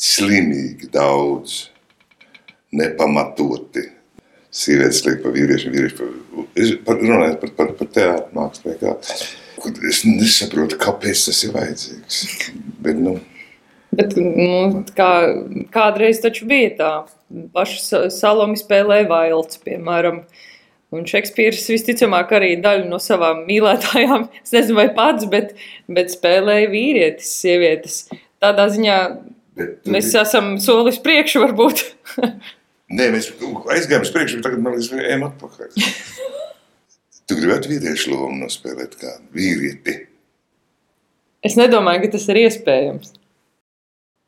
slimīgi 0.00 0.90
daudz 0.94 1.66
nepamatoti 2.74 3.88
sievietes 4.54 5.02
liek 5.06 5.20
pa 5.22 5.32
vīriešiem, 5.34 5.74
vīrieši 5.74 5.98
pa... 5.98 6.10
Par, 6.86 7.00
runāju 7.02 7.38
par, 7.42 7.50
par, 7.58 7.70
par 7.78 7.88
teātru 7.94 8.36
mākslu, 8.38 8.74
es 9.90 10.02
nesaprotu, 10.06 10.78
kāpēc 10.78 11.24
tas 11.28 11.40
ir 11.46 11.54
vajadzīgs. 11.54 12.20
Bet, 12.84 13.00
nu, 13.00 13.16
Bet, 13.94 14.16
nu, 14.18 14.82
kā, 14.96 15.10
kādreiz 15.74 16.20
taču 16.22 16.48
bija 16.50 16.70
tā, 16.78 16.90
paša 17.54 18.08
Salome 18.12 18.58
spēlēja 18.58 19.06
vailts, 19.10 19.60
piemēram, 19.62 20.22
un 20.94 21.06
Šekspīrs 21.10 21.66
visticamāk 21.70 22.32
arī 22.36 22.54
daļu 22.62 22.88
no 22.90 23.00
savām 23.02 23.44
mīlētājām, 23.48 24.26
es 24.44 24.54
nezinu 24.54 24.80
vai 24.80 24.88
pats, 24.96 25.28
bet, 25.30 25.54
bet 25.90 26.12
spēlēja 26.14 26.70
vīrietis, 26.72 27.30
sievietes. 27.42 28.02
Tādā 28.42 28.68
ziņā 28.74 28.98
bet, 29.58 29.78
mēs 29.86 30.10
bet... 30.10 30.20
esam 30.24 30.54
solis 30.62 31.00
priekšu 31.04 31.44
varbūt. 31.44 31.84
Nē, 32.94 33.10
mēs 33.14 33.30
aizgājām 33.32 34.04
uz 34.04 34.12
priekšu, 34.14 34.38
bet 34.38 34.48
tagad 34.48 34.64
man 34.64 34.76
liekas, 34.76 34.92
ejam 35.00 35.26
atpakaļ. 35.30 35.72
tu 37.28 37.38
gribētu 37.38 37.72
vīriešu 37.72 38.12
lomu 38.12 38.42
nospēlēt 38.44 38.98
kā 39.00 39.16
vīrieti? 39.34 39.98
Es 41.44 41.58
nedomāju, 41.60 42.06
ka 42.06 42.16
tas 42.16 42.26
ir 42.32 42.40
iespējams. 42.44 43.16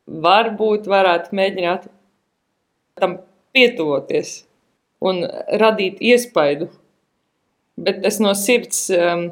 Varbūt 0.07 0.87
varētu 0.87 1.35
mēģināt 1.35 1.89
tam 3.01 3.19
pietuvoties 3.57 4.45
un 5.05 5.25
radīt 5.61 5.99
iespaidu. 6.01 6.71
Bet 7.77 8.07
es 8.09 8.21
no 8.23 8.33
sirds 8.39 8.87
um, 8.95 9.29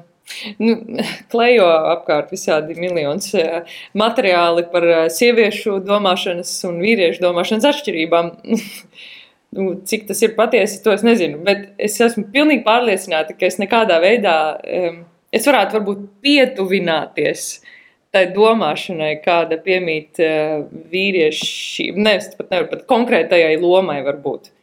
nu, 0.60 0.76
klejo 1.32 1.68
apkārt 1.94 2.32
visādi 2.34 2.76
miljonus 2.78 3.30
uh, 3.38 3.76
materiāli 3.96 4.66
par 4.72 4.88
uh, 4.88 5.02
sieviešu 5.12 5.78
domāšanas 5.86 6.52
un 6.68 6.80
vīriešu 6.84 7.24
domāšanas 7.24 7.70
atšķirībām. 7.72 8.32
Nu, 9.54 9.68
cik 9.86 10.08
tas 10.08 10.18
ir 10.26 10.32
patiesi, 10.34 10.80
to 10.82 10.90
es 10.90 11.04
nezinu. 11.06 11.36
Bet 11.46 11.76
es 11.78 11.94
esmu 12.02 12.24
pilnīgi 12.34 12.64
pārliecināta, 12.64 13.36
ka 13.38 13.46
es 13.46 13.54
nekādā 13.60 14.00
veidā, 14.02 14.32
um, 14.58 14.96
es 15.30 15.46
varētu 15.46 15.76
varbūt 15.76 16.00
pietuvināties 16.26 17.44
tai 18.14 18.24
domāšanai, 18.34 19.12
kāda 19.24 19.58
piemīt 19.64 20.22
uh, 20.22 20.64
vīriešiem, 20.92 21.98
nevis 22.06 22.32
pat 22.38 22.54
nevar 22.54 22.70
pat 22.72 22.86
konkrētajai 22.90 23.56
lomai 23.62 24.00
varbūt. 24.06 24.54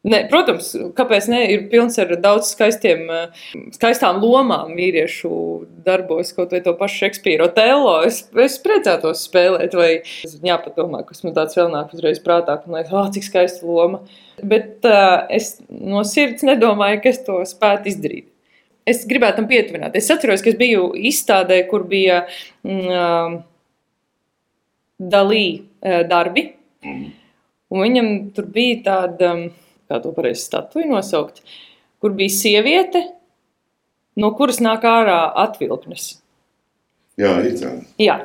Ne, 0.00 0.22
protams, 0.30 0.70
kāpēc 0.96 1.26
ne? 1.28 1.40
Ir 1.52 1.66
pilns 1.68 1.98
ar 2.00 2.14
daudz 2.22 2.54
skaistiem, 2.54 3.02
skaistām 3.74 4.22
lomām 4.22 4.72
vīriešu 4.78 5.32
darbos, 5.84 6.30
kaut 6.32 6.54
vai 6.54 6.62
to 6.64 6.72
pašu 6.78 7.02
Šekspīru 7.02 7.50
Otello. 7.50 7.98
Es, 8.08 8.22
es 8.32 8.56
priecātos 8.64 9.26
spēlēt, 9.28 9.76
vai 9.76 9.90
jāpadomā, 10.46 11.02
kas 11.04 11.20
man 11.26 11.36
tāds 11.36 11.58
vēl 11.60 11.68
nāk 11.74 11.92
uzreiz 11.92 12.22
prātā, 12.24 12.56
un 12.64 12.78
liekas, 12.78 12.96
oh, 12.96 13.12
cik 13.12 13.28
skaista 13.28 13.68
loma. 13.68 14.00
Bet 14.40 14.88
uh, 14.88 15.26
es 15.28 15.58
no 15.68 16.00
sirds 16.08 16.48
nedomāju, 16.48 17.02
ka 17.04 17.12
es 17.12 17.20
to 17.28 17.36
spētu 17.52 17.92
izdarīt. 17.92 18.29
Es 18.90 19.04
gribētu 19.08 19.40
tam 19.40 19.48
pietuvināt. 19.50 19.96
Es 19.98 20.10
atceros, 20.12 20.42
ka 20.44 20.52
es 20.52 20.58
biju 20.58 20.90
izstādē, 21.10 21.62
kur 21.70 21.86
bija 21.88 22.24
mm, 22.66 23.40
dalī 25.12 25.44
darbi, 26.10 26.46
un 26.84 27.84
viņam 27.86 28.12
tur 28.36 28.48
bija 28.52 28.80
tāda. 28.90 29.34
Kā 29.90 29.98
to 29.98 30.12
pareizi 30.14 30.44
statuju 30.44 30.86
nosaukt, 30.86 31.40
kur 31.98 32.12
bija 32.14 32.30
sieviete, 32.30 33.00
no 34.22 34.28
kuras 34.38 34.60
nāk 34.62 34.84
ārā 34.86 35.24
atvilknes. 35.42 36.12
Jā, 37.18 37.32
itāli. 37.42 37.82
Jā, 37.98 38.20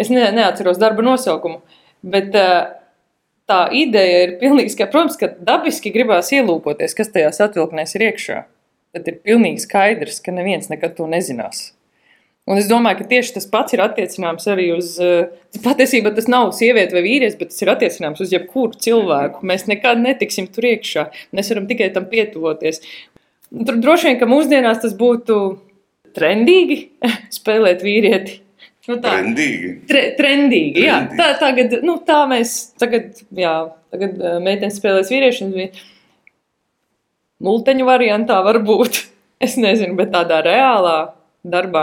es 0.00 0.10
ne, 0.10 0.24
neatceros 0.34 0.80
darba 0.82 1.04
nosaukumu, 1.06 1.60
bet 2.02 2.34
tā 2.34 3.60
ideja 3.76 4.24
ir 4.24 4.34
pilnīgi 4.40 4.74
skaidra. 4.74 4.92
Protams, 4.96 5.20
ka 5.20 5.30
dabiski 5.38 5.92
gribās 5.94 6.32
ielūkoties, 6.34 6.96
kas 6.98 7.12
tajās 7.14 7.40
atvilknēs 7.46 7.94
ir 7.96 8.08
iekšā. 8.10 8.40
Tad 8.94 9.08
ir 9.10 9.22
pilnīgi 9.26 9.64
skaidrs, 9.64 10.20
ka 10.22 10.34
neviens 10.34 10.70
nekad 10.70 10.94
to 10.98 11.08
nezinās. 11.10 11.72
Un 12.44 12.60
es 12.60 12.66
domāju, 12.68 12.98
ka 13.00 13.06
tieši 13.08 13.38
tas 13.38 13.46
pats 13.48 13.72
ir 13.72 13.80
attiecināms 13.80 14.44
arī 14.52 14.68
uz. 14.74 14.92
Eh, 15.00 15.32
patiesībā 15.64 16.12
tas 16.14 16.28
nav 16.28 16.52
sieviete 16.56 16.92
vai 16.92 17.02
vīrietis, 17.06 17.38
bet 17.40 17.54
tas 17.54 17.64
ir 17.64 17.72
attiecināms 17.72 18.20
uz 18.20 18.34
jebkuru 18.34 18.76
cilvēku. 18.84 19.40
Mēs 19.48 19.64
nekad 19.70 20.02
netiksim 20.02 20.50
tur 20.52 20.68
iekšā. 20.68 21.06
Mēs 21.32 21.48
varam 21.54 21.68
tikai 21.70 21.88
tam 21.94 22.04
pietuvoties. 22.10 22.82
Tur 23.48 23.80
droši 23.80 24.10
vien, 24.10 24.18
ka 24.20 24.28
mūsdienās 24.28 24.82
tas 24.84 24.92
būtu 24.98 25.38
trendīgi 26.14 26.78
spēlēt 27.38 27.84
vīrieti. 27.86 28.42
Nu 28.84 28.98
tā, 29.00 29.16
trendīgi. 29.16 29.72
Tre, 29.88 30.04
trendīgi, 30.18 30.84
jā. 30.84 31.00
Trendīgi. 31.00 31.22
Tā, 31.22 31.30
tagad, 31.40 31.78
nu, 31.88 31.96
tā 32.04 32.20
mēs 32.28 32.52
tagad, 32.76 33.24
jā, 33.40 33.56
tagad 33.94 34.20
eh, 34.20 34.38
meitenes 34.44 34.76
spēlēs 34.82 35.12
vīriešiem. 35.14 35.56
Multeņu 37.42 37.88
variantā 37.88 38.38
var 38.44 38.62
būt. 38.62 39.02
Es 39.44 39.58
nezinu, 39.60 39.96
bet 39.98 40.12
tādā 40.14 40.38
reālā 40.46 41.10
darbā 41.44 41.82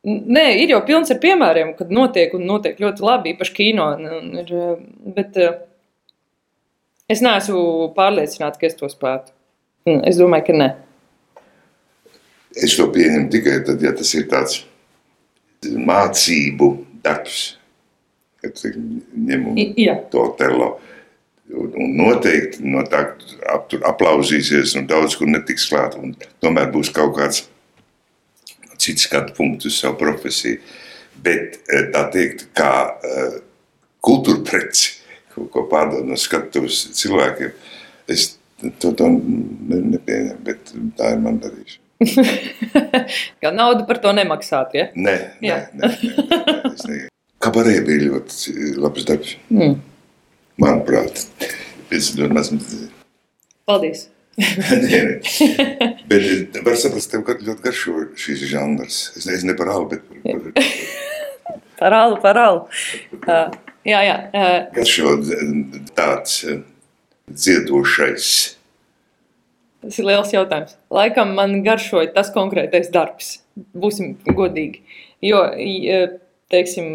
Nē, 0.00 0.44
ir 0.62 0.70
jau 0.72 0.78
pilns 0.88 1.10
ar 1.12 1.18
piemēriem, 1.20 1.74
kad 1.76 1.90
notiek 1.92 2.32
un 2.32 2.46
notiek 2.48 2.78
ļoti 2.80 3.04
labi, 3.04 3.34
īpaši 3.34 3.52
kino. 3.52 3.90
Ir, 4.40 4.52
bet 5.16 5.36
es 7.10 7.20
neesmu 7.20 7.90
pārliecināts, 7.96 8.56
ka 8.60 8.68
es 8.70 8.78
to 8.78 8.88
spētu. 8.88 9.34
Es 10.08 10.16
domāju, 10.20 10.46
ka 10.46 10.56
nē. 10.56 10.70
Es 12.64 12.78
to 12.78 12.88
pieņemu 12.94 13.28
tikai 13.34 13.58
tad, 13.66 13.84
ja 13.84 13.92
tas 13.96 14.14
ir 14.16 14.24
tāds 14.30 14.62
mācību 15.68 16.70
darbs, 17.04 17.42
kad 18.40 18.56
ņemu 18.56 19.52
to 20.14 20.24
telo. 20.40 20.70
Un 21.50 21.96
noteikti 21.98 22.62
no 22.62 22.84
tā 22.86 23.04
aplausīsies 23.88 24.76
un 24.78 24.86
daudz 24.90 25.16
kur 25.18 25.30
netiks 25.30 25.66
klāt. 25.70 25.96
Tomēr 26.42 26.70
būs 26.74 26.92
kaut 26.94 27.16
kāds 27.16 27.44
cits 28.80 29.08
skatu 29.08 29.34
punkts 29.36 29.68
uz 29.68 29.78
savu 29.80 29.98
profesiju. 30.00 30.60
Bet 31.20 31.58
eh, 31.68 31.88
tā 31.92 32.06
teikt, 32.14 32.46
kā 32.56 32.72
uh, 32.96 33.34
kultūra 34.04 34.40
preci, 34.46 34.94
ko, 35.34 35.44
ko 35.52 35.66
pārdod 35.68 36.06
no 36.08 36.16
skatuves 36.16 36.86
cilvēkiem, 36.96 37.52
es 38.08 38.30
to, 38.80 38.94
to 38.96 39.10
ne, 39.10 39.82
nepieņemu, 39.96 40.40
bet 40.46 40.72
tā 40.96 41.14
ir 41.14 41.22
man 41.24 41.40
darīšana. 41.42 41.86
Kā 43.42 43.50
naudu 43.52 43.84
par 43.88 44.00
to 44.00 44.12
nemaksāt, 44.16 44.72
ja? 44.72 44.86
Nē, 44.96 45.16
nē, 45.44 45.56
nē, 45.76 45.90
nē, 46.00 46.72
nē. 46.88 46.98
Kabarē 47.44 47.74
bija 47.84 48.06
ļoti 48.06 48.54
labs 48.80 49.04
darbs. 49.08 49.34
Mm. 49.52 49.76
Manuprāt, 50.60 51.24
es 51.94 52.10
ļoti 52.18 52.36
maz. 52.36 52.50
Paldies! 53.68 54.08
nē, 54.40 54.98
nē. 55.06 55.14
Bet 56.10 56.60
var 56.66 56.76
saprast, 56.80 57.12
tev 57.12 57.24
ļoti 57.28 57.64
garšo 57.64 58.04
šīs 58.20 58.44
žanrs. 58.50 59.00
Es 59.16 59.28
nezinu 59.28 59.52
ne 59.52 59.56
par 59.58 59.72
alu, 59.72 59.88
bet 59.90 60.04
par, 60.24 60.44
par... 60.44 60.68
par 61.80 61.96
alu, 61.96 62.20
par 62.22 62.40
alu. 62.40 62.62
Uh, 63.24 63.50
jā, 63.88 64.00
jā. 64.06 64.16
Uh... 64.30 64.56
Garšo 64.76 65.16
tāds 65.96 66.38
dziedošais. 67.30 68.30
Tas 69.80 69.96
ir 69.96 70.08
liels 70.10 70.32
jautājums. 70.34 70.76
Laikam 70.92 71.32
man 71.38 71.62
garšoja 71.64 72.12
tas 72.16 72.28
konkrētais 72.34 72.92
darbs. 72.92 73.38
Būsim 73.72 74.18
godīgi. 74.28 74.84
Jo, 75.24 75.40
teiksim, 76.50 76.88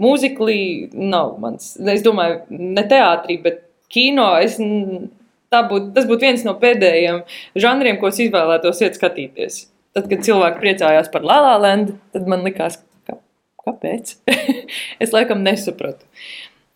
mūziklī 0.00 0.60
nav 0.92 1.38
mans. 1.42 1.72
Es 1.94 2.04
domāju, 2.04 2.42
ne 2.50 2.84
teātrī, 2.88 3.38
bet 3.44 3.62
kino. 3.92 4.28
Es 4.42 4.58
būt, 4.58 5.92
tas 5.96 6.08
būtu 6.08 6.26
viens 6.26 6.44
no 6.46 6.54
pēdējiem 6.60 7.22
žanriem, 7.58 8.00
ko 8.00 8.12
es 8.12 8.20
izvēlētos 8.26 8.82
iet 8.84 8.98
skatīties. 9.00 9.64
Tad, 9.96 10.10
kad 10.10 10.26
cilvēki 10.26 10.62
priecājās 10.62 11.08
par 11.12 11.24
La 11.26 11.40
La 11.44 11.56
Land, 11.60 11.96
tad 12.14 12.28
man 12.30 12.44
likās, 12.46 12.78
ka, 13.08 13.16
kāpēc? 13.64 14.18
es 15.02 15.14
laikam 15.16 15.42
nesapratu. 15.46 16.04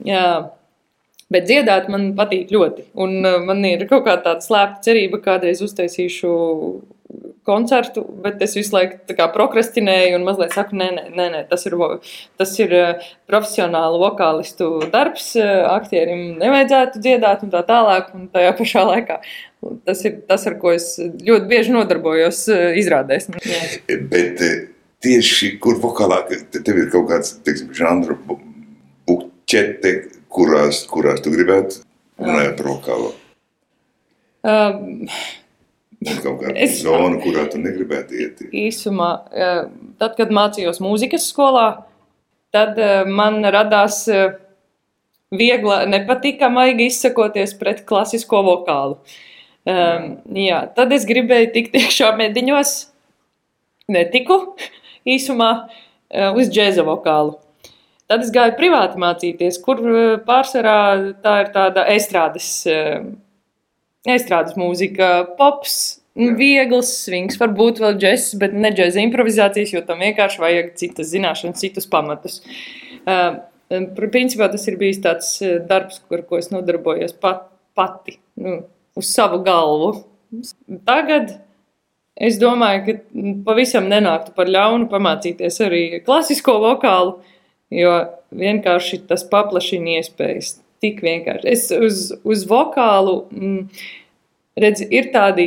Jā. 0.08 0.26
Bet 1.32 1.46
dziedāt 1.48 1.86
man 1.92 2.10
patīk 2.16 2.50
ļoti. 2.52 2.90
Un 3.00 3.22
uh, 3.24 3.38
man 3.44 3.62
ir 3.64 3.86
kaut 3.88 4.04
kāda 4.08 4.24
tāda 4.26 4.44
slēpta 4.44 4.82
cerība, 4.88 5.20
kādreiz 5.24 5.62
uztaisīšu 5.64 6.32
koncertu, 7.46 8.04
bet 8.22 8.42
es 8.44 8.54
visu 8.56 8.76
laiku 8.76 9.16
prokrastinēju 9.34 10.18
un 10.18 10.26
mazliet 10.26 10.54
saku, 10.54 10.76
nē, 10.78 10.88
nē, 10.96 11.04
nē, 11.16 11.28
nē 11.34 11.40
tas 11.50 11.66
ir, 11.66 11.76
tas 12.40 12.52
ir 12.62 12.74
uh, 12.76 13.06
profesionāli 13.30 14.00
vokālistu 14.02 14.68
darbs. 14.92 15.32
Uh, 15.38 15.64
aktierim 15.72 16.36
nevajadzētu 16.40 17.02
dziedāt 17.02 17.42
un 17.46 17.52
tā 17.54 17.64
tālāk, 17.68 18.12
un 18.16 18.28
tajā 18.32 18.52
pašā 18.60 18.84
laikā. 18.88 19.18
Tas 19.86 20.04
ir 20.08 20.20
tas, 20.28 20.46
ar 20.50 20.58
ko 20.62 20.74
es 20.74 20.94
ļoti 21.00 21.50
bieži 21.50 21.74
nodarbojos 21.74 22.44
uh, 22.52 22.68
izrādēs. 22.78 23.30
Jā. 23.42 23.62
Bet 24.12 24.42
tieši 25.02 25.56
kur 25.62 25.80
vokālā, 25.82 26.22
tev 26.54 26.76
ir 26.78 26.90
kaut 26.94 27.08
kāds, 27.10 27.36
teiksim, 27.46 27.72
žanru 27.74 28.18
buķete, 29.08 29.96
kurās, 30.32 30.84
kurās 30.90 31.22
tu 31.24 31.34
gribētu 31.34 31.82
runāt 32.22 32.54
par 32.58 32.70
vokālo? 32.70 33.12
Um, 34.42 35.06
kaut 36.22 36.40
kāda 36.42 36.54
es, 36.56 36.78
zona, 36.82 37.18
kurā 37.22 37.46
tu 37.52 37.60
negribētu 37.62 38.18
iet. 38.18 38.44
Īsumā, 38.50 39.10
tad, 40.00 40.14
kad 40.18 40.32
mācījos 40.34 40.80
mūzikas 40.82 41.28
skolā, 41.32 41.66
tad 42.54 42.80
man 43.08 43.40
radās 43.54 44.04
viegla, 45.32 45.82
nepatīkama 45.88 46.68
izsakoties 46.86 47.54
pret 47.60 47.84
klasisko 47.88 48.42
vokālu. 48.46 48.98
Um, 49.62 50.16
jā, 50.34 50.64
tad 50.74 50.90
es 50.92 51.06
gribēju 51.06 51.52
tikt 51.54 51.76
iekšā 51.78 52.10
mediņos, 52.18 52.74
netiku 53.94 54.40
īsumā 55.06 55.52
uz 56.34 56.50
džēza 56.50 56.82
vokālu. 56.86 57.38
Tad 58.10 58.26
es 58.26 58.32
gāju 58.34 58.56
privāti 58.58 58.98
mācīties, 59.00 59.60
kur 59.64 59.78
pārsvarā 60.26 60.80
tā 61.22 61.36
ir 61.44 61.52
tāda 61.54 61.86
estrādes 61.94 62.48
Estrādes 64.08 64.56
mūzika, 64.58 65.08
pops, 65.38 65.76
Jā. 66.18 66.32
viegls 66.36 66.90
svings, 67.04 67.38
varbūt 67.38 67.78
vēl 67.80 67.94
džeks, 68.00 68.32
bet 68.40 68.54
ne 68.58 68.72
džēza 68.74 69.00
improvizācijas, 69.04 69.72
jo 69.76 69.82
tam 69.86 70.02
vienkārši 70.02 70.42
vajag 70.42 70.72
citas 70.80 71.12
zināšanas, 71.12 71.62
citus 71.62 71.86
pamatus. 71.90 72.40
Uh, 73.06 73.38
principā 73.94 74.50
tas 74.50 74.66
ir 74.66 74.76
bijis 74.80 74.98
tāds 75.04 75.30
uh, 75.44 75.60
darbs, 75.68 76.02
ar 76.10 76.24
ko 76.26 76.40
es 76.42 76.50
nodarbojos 76.50 77.14
pat, 77.22 77.46
pati, 77.78 78.18
nu, 78.42 78.64
uz 78.98 79.12
savu 79.14 79.38
galvu. 79.46 79.92
Tagad 80.88 81.36
es 82.18 82.40
domāju, 82.42 82.82
ka 82.88 83.24
pavisam 83.46 83.86
nenāktu 83.92 84.34
par 84.34 84.50
ļaunu 84.50 84.90
pamācīties 84.90 85.62
arī 85.62 85.84
klasisko 86.02 86.58
vokālu, 86.66 87.20
jo 87.72 87.94
vienkārši 88.34 89.04
tas 89.06 89.22
paplašina 89.30 90.00
iespējas 90.00 90.56
tik 90.82 91.02
vienkārši. 91.04 91.48
Es 91.52 91.68
uz, 91.74 92.08
uz 92.26 92.46
vokālu. 92.50 93.22
Mm, 93.32 93.66
Redz, 94.52 94.82
ir 94.92 95.06
tādi, 95.14 95.46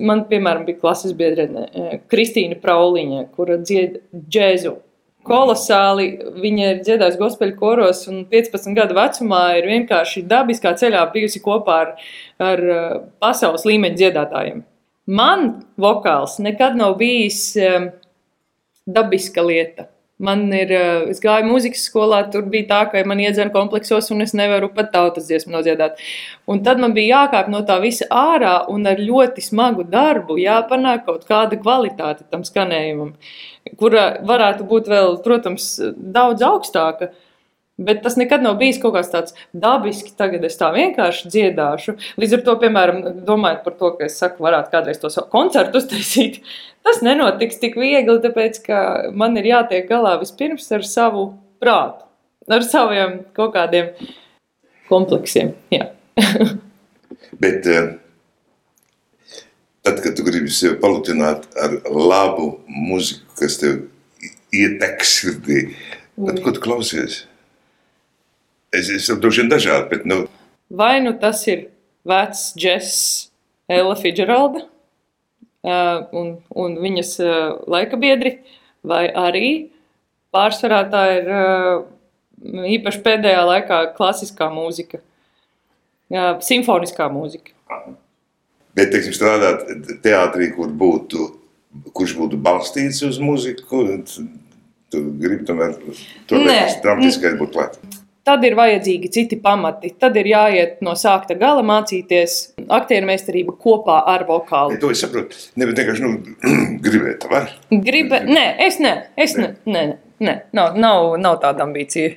man, 0.00 0.22
piemēram, 0.30 0.62
bija 0.64 0.78
klases 0.80 1.12
biedrene 1.12 1.66
e, 1.68 1.98
Kristīna 2.08 2.56
Prauliņa, 2.62 3.26
kura 3.36 3.58
dzied 3.60 3.98
džēzu. 4.16 4.72
Kolosāli 5.28 6.06
viņa 6.40 6.70
ir 6.70 6.80
dziedājusi 6.86 7.20
gospēļu 7.20 7.58
koros, 7.60 8.00
un 8.08 8.22
15 8.30 8.72
gadu 8.78 8.96
vecumā 8.96 9.42
ir 9.58 9.68
vienkārši 9.68 10.24
dabiskā 10.30 10.72
ceļā 10.80 11.04
bijusi 11.12 11.44
kopā 11.44 11.76
ar, 11.82 11.92
ar 12.40 12.64
e, 12.64 12.80
pasaules 13.20 13.68
līmeņa 13.68 14.00
dziedātājiem. 14.00 14.64
Man 15.12 15.46
vokāls 15.76 16.40
nekad 16.40 16.80
nav 16.80 16.96
bijis 16.96 17.50
dabiska 18.88 19.44
lieta. 19.44 19.90
Man 20.20 20.42
ir, 20.52 20.68
eh, 20.76 21.06
es 21.08 21.20
gāju 21.24 21.48
mūzikas 21.48 21.86
skolā, 21.88 22.20
tur 22.32 22.42
bija 22.52 22.66
tā, 22.68 22.80
ka 22.92 23.00
man 23.08 23.22
iedzēra 23.24 23.52
kompleksos, 23.54 24.10
un 24.12 24.20
es 24.20 24.34
nevaru 24.36 24.68
pat 24.74 24.90
tautas 24.92 25.30
dziesmu 25.30 25.54
nodziedāt. 25.54 25.96
Un 26.46 26.60
tad 26.66 26.82
man 26.82 26.92
bija 26.92 27.22
jākāp 27.22 27.48
no 27.48 27.62
tā 27.64 27.78
visa 27.80 28.04
ārā, 28.12 28.68
un 28.68 28.84
ar 28.86 29.00
ļoti 29.00 29.40
smagu 29.46 29.86
darbu 29.88 30.36
jāpanāk 30.36 31.06
kaut 31.06 31.24
kāda 31.24 31.56
kvalitāte 31.56 32.28
tam 32.30 32.44
skanējumam, 32.44 33.14
kura 33.80 34.20
varētu 34.20 34.68
būt 34.68 34.92
vēl, 34.92 35.16
protams, 35.24 35.72
daudz 35.96 36.44
augstāka. 36.44 37.12
Bet 37.80 38.02
tas 38.04 38.18
nekad 38.20 38.42
nav 38.44 38.58
bijis 38.60 38.78
kaut 38.82 38.92
kāds 38.98 39.08
tāds 39.12 39.36
dabisks, 39.56 40.12
tagad 40.18 40.44
es 40.44 40.58
tā 40.60 40.68
vienkārši 40.74 41.30
dziedāšu. 41.32 41.94
Līdz 42.20 42.36
ar 42.36 42.42
to, 42.44 42.54
piemēram, 42.60 42.98
domājot 43.24 43.62
par 43.64 43.76
to, 43.78 43.92
ka 43.96 44.04
es 44.04 44.18
saku, 44.20 44.44
varētu 44.44 44.72
kādreiz 44.74 45.00
to 45.00 45.08
koncertu 45.32 45.80
uztaisīt, 45.80 46.42
tas 46.84 47.00
nenotiks 47.06 47.60
tik 47.62 47.78
viegli, 47.80 48.18
tāpēc 48.20 48.60
ka 48.66 48.82
man 49.16 49.38
ir 49.40 49.48
jātiek 49.54 49.88
galā 49.88 50.18
vispirms 50.20 50.68
ar 50.76 50.84
savu 50.84 51.30
prātu, 51.62 52.04
ar 52.52 52.66
saviem 52.68 53.22
kaut 53.36 53.54
kādiem 53.56 53.94
kompleksiem. 54.92 55.54
Bet 57.40 57.66
eh, 57.70 57.94
tad, 59.86 60.02
kad 60.04 60.12
tu 60.18 60.26
gribi 60.28 60.52
sevi 60.52 60.76
palutināt 60.82 61.48
ar 61.56 61.80
labu 61.88 62.52
muziku, 62.68 63.24
kas 63.40 63.56
tev 63.62 63.86
ietek 64.52 65.00
sirdī, 65.06 65.64
tad 66.20 66.44
ko 66.44 66.52
tu 66.52 66.60
klausies? 66.60 67.22
Es 68.74 68.90
esmu 68.94 69.18
droši 69.22 69.42
vien 69.42 69.50
dažādi, 69.50 69.88
bet 69.90 70.06
nu. 70.06 70.22
Vai 70.70 71.00
nu 71.02 71.12
tas 71.18 71.42
ir 71.50 71.68
vecs 72.06 72.50
džeks, 72.58 72.92
Ella 73.70 73.94
Fitzgeralda 73.98 74.64
uh, 74.64 76.06
un, 76.16 76.32
un 76.54 76.76
viņas 76.82 77.12
uh, 77.22 77.34
laika 77.70 77.98
biedri, 78.00 78.36
vai 78.86 79.04
arī 79.10 79.50
pārsvarā 80.34 80.84
tā 80.90 81.04
ir 81.18 81.30
uh, 81.34 81.82
īpaši 82.76 83.02
pēdējā 83.04 83.40
laikā 83.46 83.80
klasiskā 83.96 84.48
mūzika, 84.52 85.02
simfoniskā 86.46 87.10
mūzika. 87.12 87.52
Bet, 88.74 88.88
teiksim, 88.94 89.12
strādāt 89.12 89.66
teātrī, 90.00 90.48
kur 90.54 90.72
būtu, 90.72 91.26
kurš 91.92 92.16
būtu 92.16 92.38
balstīts 92.40 93.02
uz 93.06 93.20
muziku, 93.22 93.84
tu 94.90 95.02
gribi 95.20 95.44
tomēr 95.46 95.76
to 96.30 96.40
dramatiskais 96.40 97.36
būt 97.38 97.52
klāt. 97.58 97.76
Tad 98.26 98.44
ir 98.44 98.54
vajadzīgi 98.58 99.08
citi 99.14 99.38
pamati. 99.40 99.94
Tad 100.00 100.18
ir 100.20 100.28
jāiet 100.28 100.82
no 100.84 100.92
sākta 100.98 101.34
gala 101.40 101.62
mācīties 101.66 102.36
aktieru 102.68 103.08
meistarību 103.08 103.56
kopā 103.62 104.02
ar 104.12 104.26
vokālu. 104.28 104.76
Ja, 104.76 104.82
to 104.82 104.92
es 104.92 105.00
saprotu. 105.00 105.38
Nevis 105.60 105.78
vienkārši 105.78 106.04
nu, 106.04 106.12
gribēt, 106.84 107.24
var? 107.32 107.48
Gribēt, 107.72 108.28
nē, 108.28 108.44
es 108.66 108.78
ne. 108.82 108.94
Es 109.16 109.36
ne. 109.40 109.54
Nē, 109.64 109.84
nē, 109.88 109.98
nē. 110.26 110.36
Nav, 110.56 110.76
nav, 110.76 111.14
nav 111.22 111.40
tāda 111.42 111.64
ambīcija. 111.64 112.12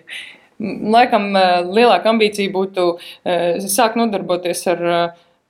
Laikam 0.94 1.32
eh, 1.40 1.56
lielāka 1.66 2.12
ambīcija 2.12 2.52
būtu 2.54 2.90
eh, 2.94 3.64
sākt 3.64 3.98
nodarboties 4.00 4.68
ar, 4.76 4.84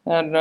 ar 0.05 0.31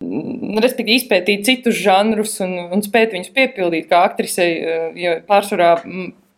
respektīvi 0.00 0.96
izpētīt 1.00 1.44
citus 1.48 1.76
žanrus 1.80 2.38
un, 2.44 2.56
un 2.72 2.82
spēt 2.84 3.12
viņus 3.16 3.32
piepildīt 3.36 3.88
kā 3.90 4.04
aktrisei, 4.08 4.50
eh, 4.60 4.86
jo 5.00 5.16
pārsvarā 5.28 5.74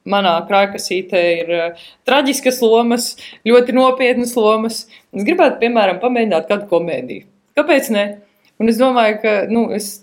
manā 0.08 0.34
krājkasītē 0.48 1.22
ir 1.36 1.52
uh, 1.56 1.84
traģiskas 2.08 2.60
lomas, 2.64 3.12
ļoti 3.48 3.76
nopietnas 3.76 4.34
lomas. 4.38 4.84
Es 5.14 5.26
gribētu, 5.28 5.60
piemēram, 5.62 6.00
pamēģināt 6.02 6.50
kādu 6.50 6.68
komēdiju. 6.72 7.26
Kāpēc 7.58 7.92
ne? 7.94 8.06
Un 8.62 8.72
es 8.72 8.80
domāju, 8.80 9.20
ka 9.22 9.36
nu, 9.50 9.68
es 9.74 9.94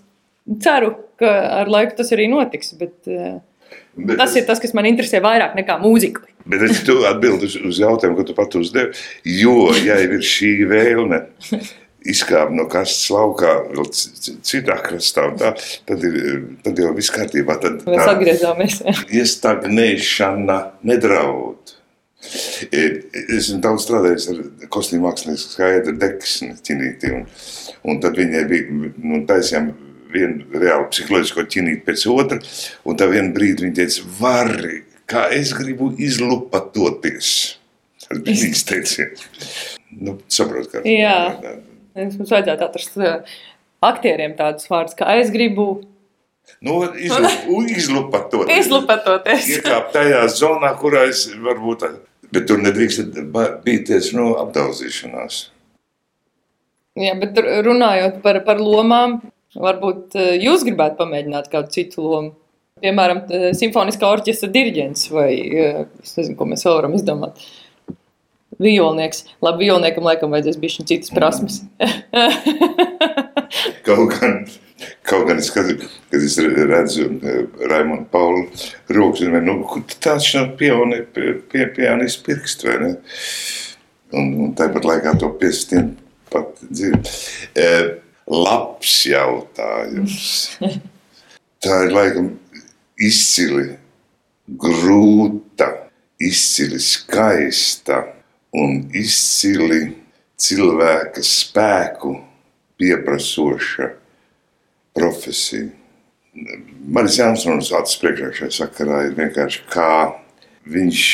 ceru, 0.62 0.94
ka 1.20 1.30
ar 1.60 1.70
laiku 1.70 1.96
tas 1.98 2.12
arī 2.16 2.28
notiks. 2.32 2.74
Bet, 2.80 2.96
uh, 3.10 3.38
Bet 4.00 4.18
tas 4.20 4.32
es, 4.32 4.40
ir 4.40 4.46
tas, 4.48 4.60
kas 4.62 4.72
man 4.76 4.88
interesē 4.88 5.20
vairāk 5.22 5.56
nekā 5.58 5.76
mūzika. 5.82 6.24
Bet 6.48 6.62
es 6.64 6.80
tu 6.86 7.00
atbildi 7.06 7.46
uz, 7.48 7.56
uz 7.68 7.80
jautājumu, 7.82 8.16
ko 8.18 8.26
tu 8.26 8.34
pat 8.36 8.54
uzdevi. 8.58 8.96
Jo, 9.28 9.70
ja 9.84 9.98
ir 10.02 10.16
šī 10.24 10.54
vēlme 10.70 11.24
izkāpa 12.08 12.54
no 12.54 12.66
kastes 12.70 13.10
laukā, 13.12 13.52
vēl 13.74 13.90
citā 13.92 14.78
kastā, 14.84 15.26
tā, 15.40 15.52
tad, 15.88 16.06
ir, 16.06 16.46
tad 16.64 16.80
jau 16.80 16.94
viss 16.96 17.12
kārtībā. 17.14 17.58
Tad 17.60 17.84
Mēs 17.88 18.06
atgriezāmies. 18.06 18.80
Iestagnēšana 19.20 20.58
nedraud. 20.88 21.76
E, 22.68 22.80
es 23.32 23.46
esmu 23.46 23.60
daudz 23.64 23.86
strādājis 23.86 24.26
ar 24.32 24.40
kostīmu 24.72 25.06
mākslinieku 25.08 25.40
skaidru 25.40 25.94
deksni 26.00 26.52
ķinīti, 26.66 27.14
un, 27.16 27.22
un 27.88 28.02
tad 28.02 28.18
viņai 28.20 28.42
bija, 28.48 28.80
nu, 29.00 29.22
taisījām 29.28 29.70
vienu 30.10 30.60
reālu 30.60 30.90
psiholoģisko 30.90 31.46
ķinīti 31.54 31.86
pēc 31.86 32.04
otra, 32.12 32.40
un 32.84 33.00
tā 33.00 33.08
vienu 33.12 33.32
brīdi 33.36 33.64
viņa 33.64 33.78
teica, 33.78 34.10
vari, 34.20 34.82
kā 35.08 35.28
es 35.36 35.54
gribu 35.56 35.94
izlupatoties. 36.00 37.32
Tas 38.04 38.20
bija 38.26 38.42
viņas 38.42 38.64
teiciens. 38.66 39.26
Nu, 40.02 40.16
saprot, 40.30 40.66
kā. 40.72 40.82
Jā. 40.86 41.18
Tā, 41.40 41.52
Mums 41.96 42.30
vajadzētu 42.30 42.66
atrast 42.66 42.98
uh, 43.00 43.38
aktieriem 43.84 44.36
tādus 44.38 44.68
vārdus, 44.70 44.96
kā 44.98 45.16
es 45.20 45.32
gribu. 45.34 45.82
Nu, 46.64 46.80
izlupatoties. 46.98 48.50
izlupatoties. 48.64 49.48
Iekāpt 49.56 49.94
tajā 49.96 50.24
zonā, 50.34 50.72
kurā 50.80 51.06
es 51.10 51.26
varbūt, 51.44 51.86
bet 52.34 52.48
tur 52.50 52.62
nedrīkst 52.62 53.16
bīties 53.66 54.12
no 54.16 54.32
apdauzīšanās. 54.42 55.44
Jā, 57.00 57.14
bet 57.20 57.38
runājot 57.64 58.18
par, 58.24 58.40
par 58.46 58.60
lomām, 58.60 59.20
varbūt 59.56 60.18
uh, 60.18 60.34
jūs 60.42 60.66
gribētu 60.66 61.00
pamēģināt 61.00 61.50
kādu 61.52 61.74
citu 61.74 62.06
lomu. 62.06 62.36
Piemēram, 62.80 63.26
simfoniskā 63.58 64.08
orķestra 64.08 64.48
diriģents 64.54 65.10
vai 65.12 65.32
uh, 65.36 65.82
es 66.00 66.14
nezinu, 66.16 66.38
ko 66.38 66.46
mēs 66.48 66.64
vēl 66.64 66.78
varam 66.78 66.94
izdomāt. 66.96 67.36
Uh, 67.36 67.59
Violnieks. 68.60 69.24
Labi, 69.44 69.68
violniekam 69.68 70.04
laikam 70.04 70.34
vajadzēs 70.34 70.58
bišķiņ 70.60 70.88
citas 70.90 71.14
prasmes. 71.16 71.62
kaut 73.86 74.12
gan, 74.12 74.36
kaut 75.08 75.24
gan 75.30 75.40
es 75.40 75.48
skatos, 75.48 75.96
kad 76.12 76.26
es 76.28 76.36
redzu 76.42 77.08
eh, 77.08 77.40
Raimonu 77.70 78.04
Paulu 78.12 78.44
rokas, 78.92 79.24
un 79.24 79.48
nu, 79.48 79.56
tāds 79.96 80.28
nav 80.36 80.52
pioni, 80.60 81.00
pie, 81.14 81.64
pianis 81.76 82.18
pirkst, 82.26 82.68
vai 82.68 82.76
ne? 82.84 82.92
Un, 84.12 84.30
un 84.44 84.54
tāpat 84.58 84.88
laikā 84.90 85.16
to 85.22 85.32
piestien 85.40 85.94
pat 86.30 86.60
dzird. 86.68 87.08
E, 87.56 87.66
labs 88.30 89.00
jautājums. 89.08 90.22
Tā 91.64 91.84
ir 91.86 91.92
laikam 91.92 92.32
izcili 93.00 93.74
grūta, 94.60 95.68
izcili 96.20 96.80
skaista 96.82 98.02
un 98.56 98.82
izcili 98.96 99.82
cilvēka 100.40 101.22
spēku 101.24 102.16
pieprasoša 102.80 103.90
profesija. 104.96 105.68
Manis 106.90 107.18
Jansons 107.18 107.72
acis 107.74 107.98
priekšā 108.00 108.30
šajā 108.38 108.52
sakarā 108.54 109.04
ir 109.08 109.16
vienkārši 109.18 109.64
kā 109.70 109.92
viņš 110.70 111.06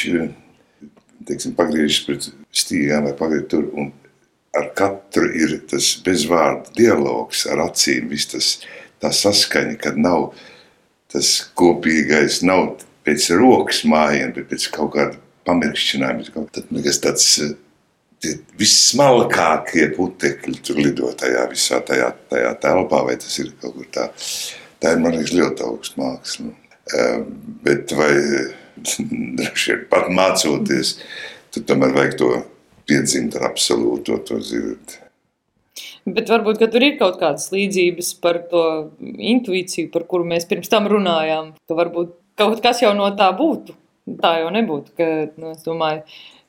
teiksim, 1.26 1.54
pagriežas 1.58 2.02
pret 2.06 2.28
stīgām 2.54 3.08
vai 3.08 3.14
pagriež 3.18 3.46
tur 3.50 3.70
un 3.74 3.90
ar 4.56 4.70
katru 4.76 5.28
ir 5.36 5.58
tas 5.68 5.94
bezvārdu 6.04 6.72
dialogs 6.78 7.44
ar 7.50 7.64
acīm, 7.66 8.08
viss 8.12 8.30
tas 8.32 8.50
tā 9.02 9.12
saskaņa, 9.12 9.76
kad 9.80 9.98
nav 10.00 10.30
tas 11.12 11.50
kopīgais, 11.58 12.42
nav 12.46 12.78
pēc 13.06 13.28
rokas 13.36 13.82
mājiņa, 13.88 14.32
bet 14.36 14.48
pēc 14.52 14.68
kaut 14.74 14.94
kāda 14.96 15.20
pamirkšķinājuma. 15.46 16.46
Tad 16.54 16.74
nekas 16.74 17.00
tāds 17.04 17.30
tie 18.22 18.36
vissmalkākie 18.60 19.88
putekļi 19.96 20.60
tur 20.64 20.80
lido 20.80 21.10
tajā 21.20 21.46
visā 21.50 21.80
tajā, 21.86 22.10
tajā 22.30 22.52
telpā, 22.62 23.02
vai 23.08 23.16
tas 23.20 23.38
ir 23.42 23.52
kaut 23.60 23.76
kur 23.76 23.88
tā. 23.92 24.10
Tā 24.82 24.92
ir, 24.92 25.00
man 25.00 25.16
liekas, 25.16 25.34
ļoti 25.36 25.64
augsta 25.66 26.00
māksla. 26.02 26.52
Uh, 26.86 27.22
bet 27.64 27.92
vai 27.96 28.12
droši 29.38 29.72
vien 29.72 29.88
pat 29.90 30.12
mācoties, 30.12 30.98
tad 31.54 31.66
tomēr 31.70 31.96
vajag 31.96 32.20
to 32.20 32.30
piedzimt 32.86 33.34
ar 33.38 33.50
absolūto 33.50 34.20
to 34.26 34.38
zirdi. 34.44 35.00
Bet 36.06 36.30
varbūt 36.30 36.62
tur 36.70 36.84
ir 36.86 36.94
kaut 37.00 37.18
kādas 37.20 37.48
līdzības 37.52 38.12
par 38.22 38.38
to 38.50 38.62
intuīciju, 39.02 39.90
par 39.92 40.06
kuru 40.08 40.28
mēs 40.28 40.46
pirms 40.48 40.70
tam 40.72 40.86
runājām. 40.88 41.50
Ka 41.66 41.76
varbūt 41.76 42.14
kaut 42.38 42.62
kas 42.64 42.84
jau 42.84 42.92
no 42.96 43.08
tā 43.18 43.32
būtu. 43.36 43.74
Tā 44.06 44.36
jau 44.42 44.50
nebūtu. 44.54 44.94
Ka, 44.98 45.06
nu, 45.34 45.52
es 45.56 45.64
domāju, 45.66 46.02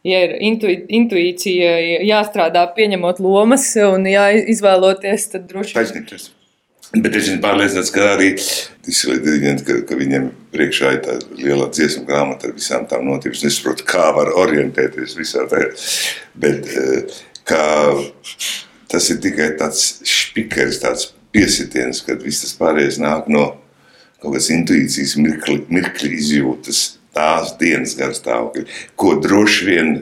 ja 0.06 0.24
ir 0.28 0.36
intu, 0.46 0.70
intuīcija, 0.70 1.76
jāstrādā 2.06 2.68
pieņemot 2.78 3.22
lomas 3.24 3.72
un 3.82 4.06
jāizvēloties, 4.10 5.30
tad 5.34 5.48
droši 5.50 5.78
vien. 5.78 6.28
Bet 6.96 7.18
es 7.18 7.26
esmu 7.26 7.42
pārliecināts, 7.44 7.90
ka 7.92 8.04
arī 8.14 8.30
disidenti, 8.86 9.66
ka, 9.68 9.82
ka 9.90 9.98
viņiem 10.00 10.30
priekšā 10.54 10.94
ir 10.96 11.02
tā 11.04 11.18
liela 11.36 11.68
dziesmu 11.74 12.06
grāmata 12.08 12.48
ar 12.48 12.54
visām 12.56 12.86
tām 12.88 13.10
notībām. 13.10 13.42
Es 13.50 13.58
saprotu, 13.58 13.84
kā 13.90 14.06
var 14.16 14.32
orientēties 14.40 15.18
visā 15.20 15.44
tajā. 15.52 15.74
Bet 16.40 16.70
eh, 16.72 17.18
kā, 17.50 17.66
tas 18.88 19.10
ir 19.12 19.20
tikai 19.26 19.50
tāds 19.60 19.98
špikers, 20.08 20.80
tāds 20.86 21.10
piesitiens, 21.36 22.00
kad 22.08 22.24
viss 22.24 22.46
tas 22.46 22.56
pārējais 22.62 23.02
nāk 23.04 23.28
no 23.34 23.50
kaut 24.22 24.32
kādas 24.32 24.48
intuīcijas, 24.56 25.18
mirkli, 25.20 25.60
mirkli 25.68 26.14
izjūtas 26.16 26.86
tās 27.18 27.56
dienas 27.60 27.96
garstāvokļi, 27.98 28.68
ko 29.00 29.16
droši 29.24 29.68
vien 29.68 29.94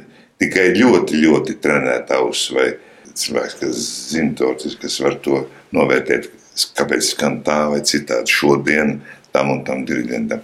tikai 0.41 0.71
ļoti, 0.75 1.21
ļoti 1.23 1.57
trenēta 1.63 2.19
auss 2.19 2.51
vai 2.55 2.73
cilvēks, 3.15 3.59
kas 3.61 3.83
zina 4.11 4.35
to, 4.39 4.51
kas 4.81 4.99
var 5.03 5.15
to 5.23 5.45
novērtēt, 5.75 6.27
kāpēc 6.75 7.13
skan 7.13 7.39
tā 7.47 7.61
vai 7.71 7.81
citādi 7.87 8.35
šodien 8.35 8.99
tam 9.35 9.51
un 9.51 9.63
tam 9.67 9.83
diriģentam. 9.87 10.43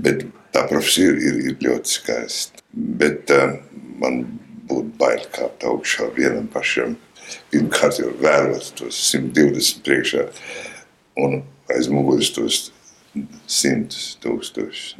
Bet 0.00 0.24
tā 0.54 0.64
profesija 0.68 1.12
ir, 1.12 1.20
ir, 1.28 1.38
ir 1.50 1.58
ļoti 1.66 1.94
skaista. 1.98 2.64
Bet 2.72 3.32
uh, 3.34 3.56
man 4.00 4.22
būtu 4.70 4.96
bail 5.00 5.24
kāpt 5.34 5.66
augšā 5.68 6.10
vienam 6.16 6.48
pašam. 6.52 6.96
Pirmkārt 7.52 8.00
jau 8.02 8.10
vērot 8.22 8.72
tos 8.78 8.98
120 9.12 9.84
priekšā 9.86 10.26
un 11.22 11.42
aiz 11.70 11.90
muguras 11.92 12.32
tos 12.34 12.62
simtus 13.46 14.14
tūkstošus. 14.24 14.94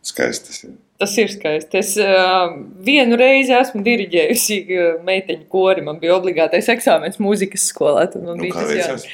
Tā. 0.00 0.06
Mm. 0.06 0.06
Skaisti. 0.06 0.70
Tas 1.00 1.16
ir 1.16 1.28
skaisti. 1.32 1.80
Es 1.80 1.96
uh, 2.00 2.52
vienu 2.84 3.16
reizi 3.20 3.52
esmu 3.56 3.82
diriģējusi 3.84 4.60
meiteņu 5.04 5.46
kori. 5.48 5.84
Man 5.84 6.00
bija 6.00 6.16
obligātais 6.16 6.68
eksāmens 6.72 7.20
mūzikas 7.20 7.68
skolā. 7.72 8.06
Man, 8.14 8.36
nu, 8.36 8.38
bija 8.40 8.64
tas, 8.88 9.06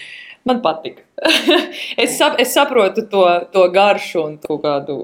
man 0.46 0.62
patika. 0.62 1.02
es, 2.02 2.16
sap, 2.18 2.38
es 2.42 2.54
saprotu 2.54 3.06
to, 3.10 3.24
to 3.54 3.66
garšu 3.74 4.22
un 4.22 4.38
to 4.42 4.58
kādu 4.62 4.98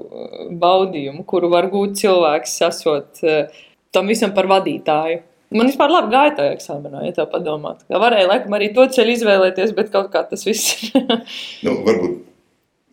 baudījumu, 0.59 1.23
kuru 1.27 1.51
var 1.51 1.69
gūt 1.71 1.99
cilvēks, 1.99 2.57
esot 2.67 3.23
uh, 3.27 3.63
tam 3.95 4.11
visam 4.11 4.35
par 4.35 4.51
vadītāju. 4.51 5.23
Man 5.53 5.69
vispār 5.69 5.91
labi 5.91 6.15
gāja 6.15 6.33
tajā 6.39 6.53
eksāmenā, 6.55 7.03
ja 7.05 7.13
tā 7.13 7.27
padomāt. 7.29 7.83
Varēja 7.91 8.25
laikam 8.31 8.55
arī 8.57 8.71
to 8.73 8.87
ceļu 8.89 9.19
izvēlēties, 9.19 9.75
bet 9.77 9.91
kaut 9.93 10.09
kā 10.15 10.23
tas 10.25 10.47
viss. 10.47 10.79
nu, 11.65 11.75
varbūt 11.85 12.32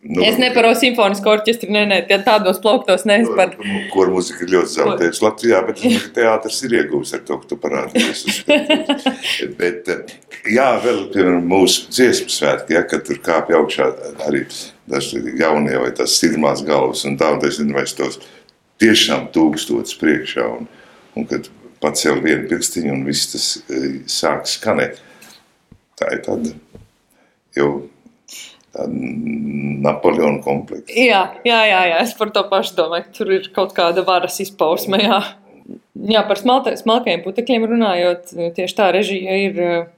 Nu, 0.01 0.23
es 0.25 0.39
neparu 0.41 0.71
simfonisku 0.73 1.29
orķestri, 1.29 1.67
nē, 1.69 1.83
nē, 1.85 1.97
tādos 2.25 2.57
plauktos 2.63 3.03
neesmu 3.05 3.35
par. 3.37 3.51
Kur 3.91 4.09
mūzika 4.09 4.47
ļoti 4.49 4.73
zaudējusi 4.73 5.21
Latvijā, 5.21 5.59
bet 5.67 5.83
teātris 6.15 6.57
ir 6.65 6.73
iegūs 6.79 7.13
ar 7.13 7.21
to, 7.27 7.37
ka 7.37 7.51
tu 7.51 7.57
parādījies. 7.61 8.39
bet, 9.59 9.91
jā, 10.49 10.67
vēl, 10.81 11.03
piemēram, 11.13 11.45
mūsu 11.53 11.85
dziesmu 11.93 12.33
svētki, 12.33 12.79
ja, 12.79 12.81
kad 12.89 13.05
tur 13.05 13.21
kāpj 13.21 13.59
augšā 13.59 13.91
arī 14.25 14.41
daži 14.89 15.21
jaunie 15.37 15.77
vai 15.83 15.93
tās 16.01 16.17
sirmās 16.17 16.65
galvas 16.65 17.05
un 17.05 17.21
tā, 17.21 17.29
un 17.35 17.45
es 17.45 17.61
nezinu, 17.61 17.77
vai 17.77 17.85
es 17.85 17.93
tos 18.01 18.17
tiešām 18.81 19.29
tūkstots 19.37 20.01
priekšā, 20.01 20.49
un, 20.57 20.65
un 21.13 21.29
kad 21.29 21.53
pacēl 21.81 22.25
vienu 22.25 22.49
pirkstiņu 22.49 22.97
un 22.97 23.05
viss 23.05 23.29
tas 23.35 23.47
e, 23.69 24.01
sāk 24.09 24.49
skanēt. 24.49 24.97
Tā 26.01 26.09
ir 26.15 26.25
tāda 26.25 26.57
jau 27.53 27.69
Napoleona 28.71 30.39
komplekss. 30.43 30.95
Jā, 30.95 31.25
jā, 31.43 31.59
jā, 31.67 31.81
jā, 31.91 31.97
es 32.05 32.13
par 32.15 32.31
to 32.31 32.43
pašu 32.47 32.77
domāju, 32.77 33.09
tur 33.17 33.33
ir 33.35 33.49
kaut 33.55 33.73
kāda 33.75 34.05
varas 34.07 34.39
izpausme. 34.43 35.01
Jā, 35.03 35.19
jā 36.13 36.21
par 36.27 36.39
smalta, 36.39 36.73
smalkajiem 36.79 37.25
putekļiem 37.25 37.67
runājot, 37.73 38.31
tieši 38.55 38.77
tā 38.77 38.87
režija 38.95 39.35
ir 39.43 39.59
eh, 39.65 39.91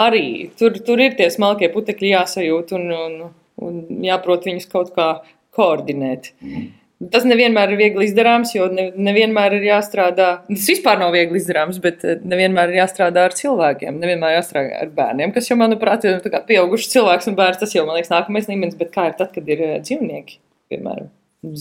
arī. 0.00 0.24
Tur, 0.56 0.80
tur 0.86 1.02
ir 1.04 1.18
tie 1.18 1.28
smalkie 1.32 1.68
putekļi 1.74 2.14
jāsajūt 2.14 2.74
un, 2.78 2.88
un, 2.96 3.20
un 3.60 3.80
jāprot 4.06 4.48
viņus 4.48 4.70
kaut 4.72 4.94
kā 4.96 5.10
koordinēt. 5.56 6.32
Mm. 6.40 6.68
Tas 7.00 7.24
nevienmēr 7.24 7.70
ir 7.72 7.78
viegli 7.80 8.04
izdarāms, 8.10 8.50
jo 8.52 8.66
ne, 8.68 8.90
nevienmēr 8.92 9.54
ir 9.56 9.62
jāstrādā. 9.70 10.26
Tas 10.50 10.66
vispār 10.68 10.98
nav 11.00 11.14
viegli 11.14 11.40
izdarāms, 11.40 11.78
bet 11.80 12.02
eh, 12.04 12.18
nevienmēr 12.28 12.74
ir 12.74 12.82
jāstrādā 12.82 13.22
ar 13.24 13.36
cilvēkiem. 13.38 13.96
Nevienmēr 14.02 14.34
jāstrādā 14.34 14.82
ar 14.82 14.90
bērniem, 14.98 15.32
kas 15.32 15.48
jau, 15.48 15.56
manuprāt, 15.56 16.04
ir 16.04 16.20
pieaugušs 16.50 16.90
cilvēks 16.92 17.30
un 17.30 17.38
bērns. 17.38 17.62
Tas 17.62 17.72
jau, 17.72 17.86
man 17.88 17.96
liekas, 17.96 18.12
nākamais 18.12 18.50
līmenis. 18.50 18.76
Bet 18.76 18.92
kā 18.92 19.06
ir 19.08 19.16
tad, 19.16 19.30
kad 19.32 19.48
ir 19.48 19.62
eh, 19.64 19.78
dzīvnieki, 19.80 20.36
piemēram, 20.74 21.08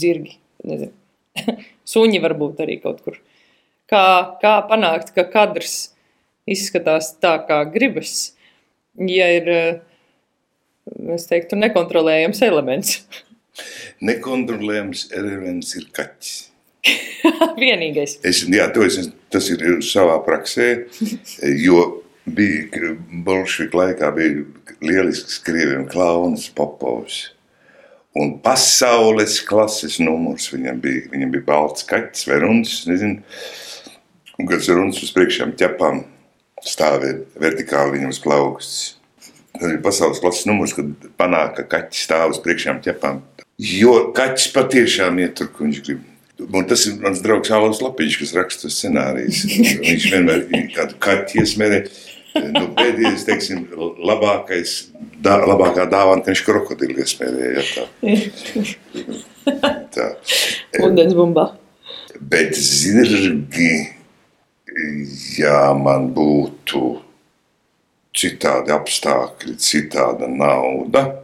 zirgi, 0.02 0.36
suņi 1.94 2.22
varbūt 2.26 2.60
arī 2.66 2.76
kaut 2.84 3.00
kur. 3.08 3.22
Kā, 3.88 4.04
kā 4.44 4.58
panākt, 4.68 5.14
ka 5.16 5.24
kadrs 5.32 5.78
izskatās 6.52 7.14
tā, 7.24 7.38
kā 7.48 7.62
gribas, 7.72 8.34
ja 9.00 9.32
ir, 9.40 9.50
eh, 9.56 11.08
es 11.16 11.32
teiktu, 11.32 11.64
nekontrolējams 11.64 12.44
elements. 12.52 13.00
Nekontrolējams 14.06 15.10
elements 15.16 15.76
ir 15.80 15.90
kaķis. 15.96 16.36
Vienīgais. 17.64 18.20
Es, 18.26 18.44
jā, 18.48 18.70
to 18.76 18.86
es, 18.86 19.10
tas 19.34 19.50
ir 19.52 19.82
savā 19.86 20.20
praksē, 20.26 20.70
jo 21.60 21.82
bija 22.30 22.94
bolšviku 23.26 23.82
laikā 23.82 24.12
bija 24.16 24.46
lielisks 24.86 25.42
krieviem 25.44 25.88
klauns 25.90 26.48
Popovs. 26.56 27.28
Un 28.20 28.40
pasaules 28.44 29.38
klases 29.46 30.00
numurs 30.02 30.50
viņam 30.52 30.80
bija. 30.82 31.06
Viņam 31.12 31.34
bija 31.36 31.46
balts 31.46 31.86
kaķis 31.88 32.26
vai 32.28 32.40
runis, 32.42 32.80
nezinu. 32.90 33.22
Un, 34.40 34.48
kad 34.50 34.66
runis 34.72 35.02
uz 35.06 35.12
priekšām 35.14 35.54
ķepām 35.60 36.02
stāvēja 36.66 37.22
vertikāli 37.40 37.98
viņam 37.98 38.16
uz 38.16 38.22
plaukstas. 38.24 38.80
Tas 39.54 39.68
ir 39.70 39.82
pasaules 39.84 40.22
klases 40.24 40.48
numurs, 40.50 40.74
kad 40.78 41.10
panāk, 41.20 41.60
ka 41.60 41.68
kaķis 41.76 42.06
stāv 42.08 42.34
uz 42.34 42.42
priekšām 42.44 42.82
ķepām 42.86 43.22
Jo 43.60 44.12
kaķis 44.16 44.54
patiešām 44.56 45.20
iet 45.20 45.36
tur, 45.40 45.50
kur 45.52 45.68
viņš 45.68 45.82
grib. 45.84 46.06
Un 46.40 46.64
tas 46.68 46.86
ir 46.88 46.96
mans 47.04 47.20
draugs 47.20 47.52
Alavs 47.52 47.82
Lapiņš, 47.84 48.16
kas 48.22 48.32
raksta 48.38 48.70
scenārijas. 48.72 49.42
Viņš 49.90 50.06
vienmēr 50.14 50.46
ir 50.56 50.70
kādu 50.72 50.96
kaķi 51.04 51.42
iesmērē. 51.44 51.82
Nu, 52.54 52.70
pēdējais, 52.78 53.26
teiksim, 53.28 53.66
labākais, 54.06 54.76
dā, 55.20 55.40
labākā 55.50 55.88
dāvana, 55.90 56.22
ka 56.24 56.32
viņš 56.32 56.44
krokodilu 56.46 57.02
iesmērēja. 57.02 57.64
Tā. 57.74 57.88
tā. 59.96 60.08
Undens 60.86 61.18
bumbā. 61.18 61.50
Bet 62.22 62.54
zirgi, 62.56 63.74
ja 65.40 65.74
man 65.76 66.12
būtu 66.16 66.84
citādi 68.16 68.74
apstākļi, 68.78 69.58
citāda 69.60 70.30
nauda, 70.30 71.19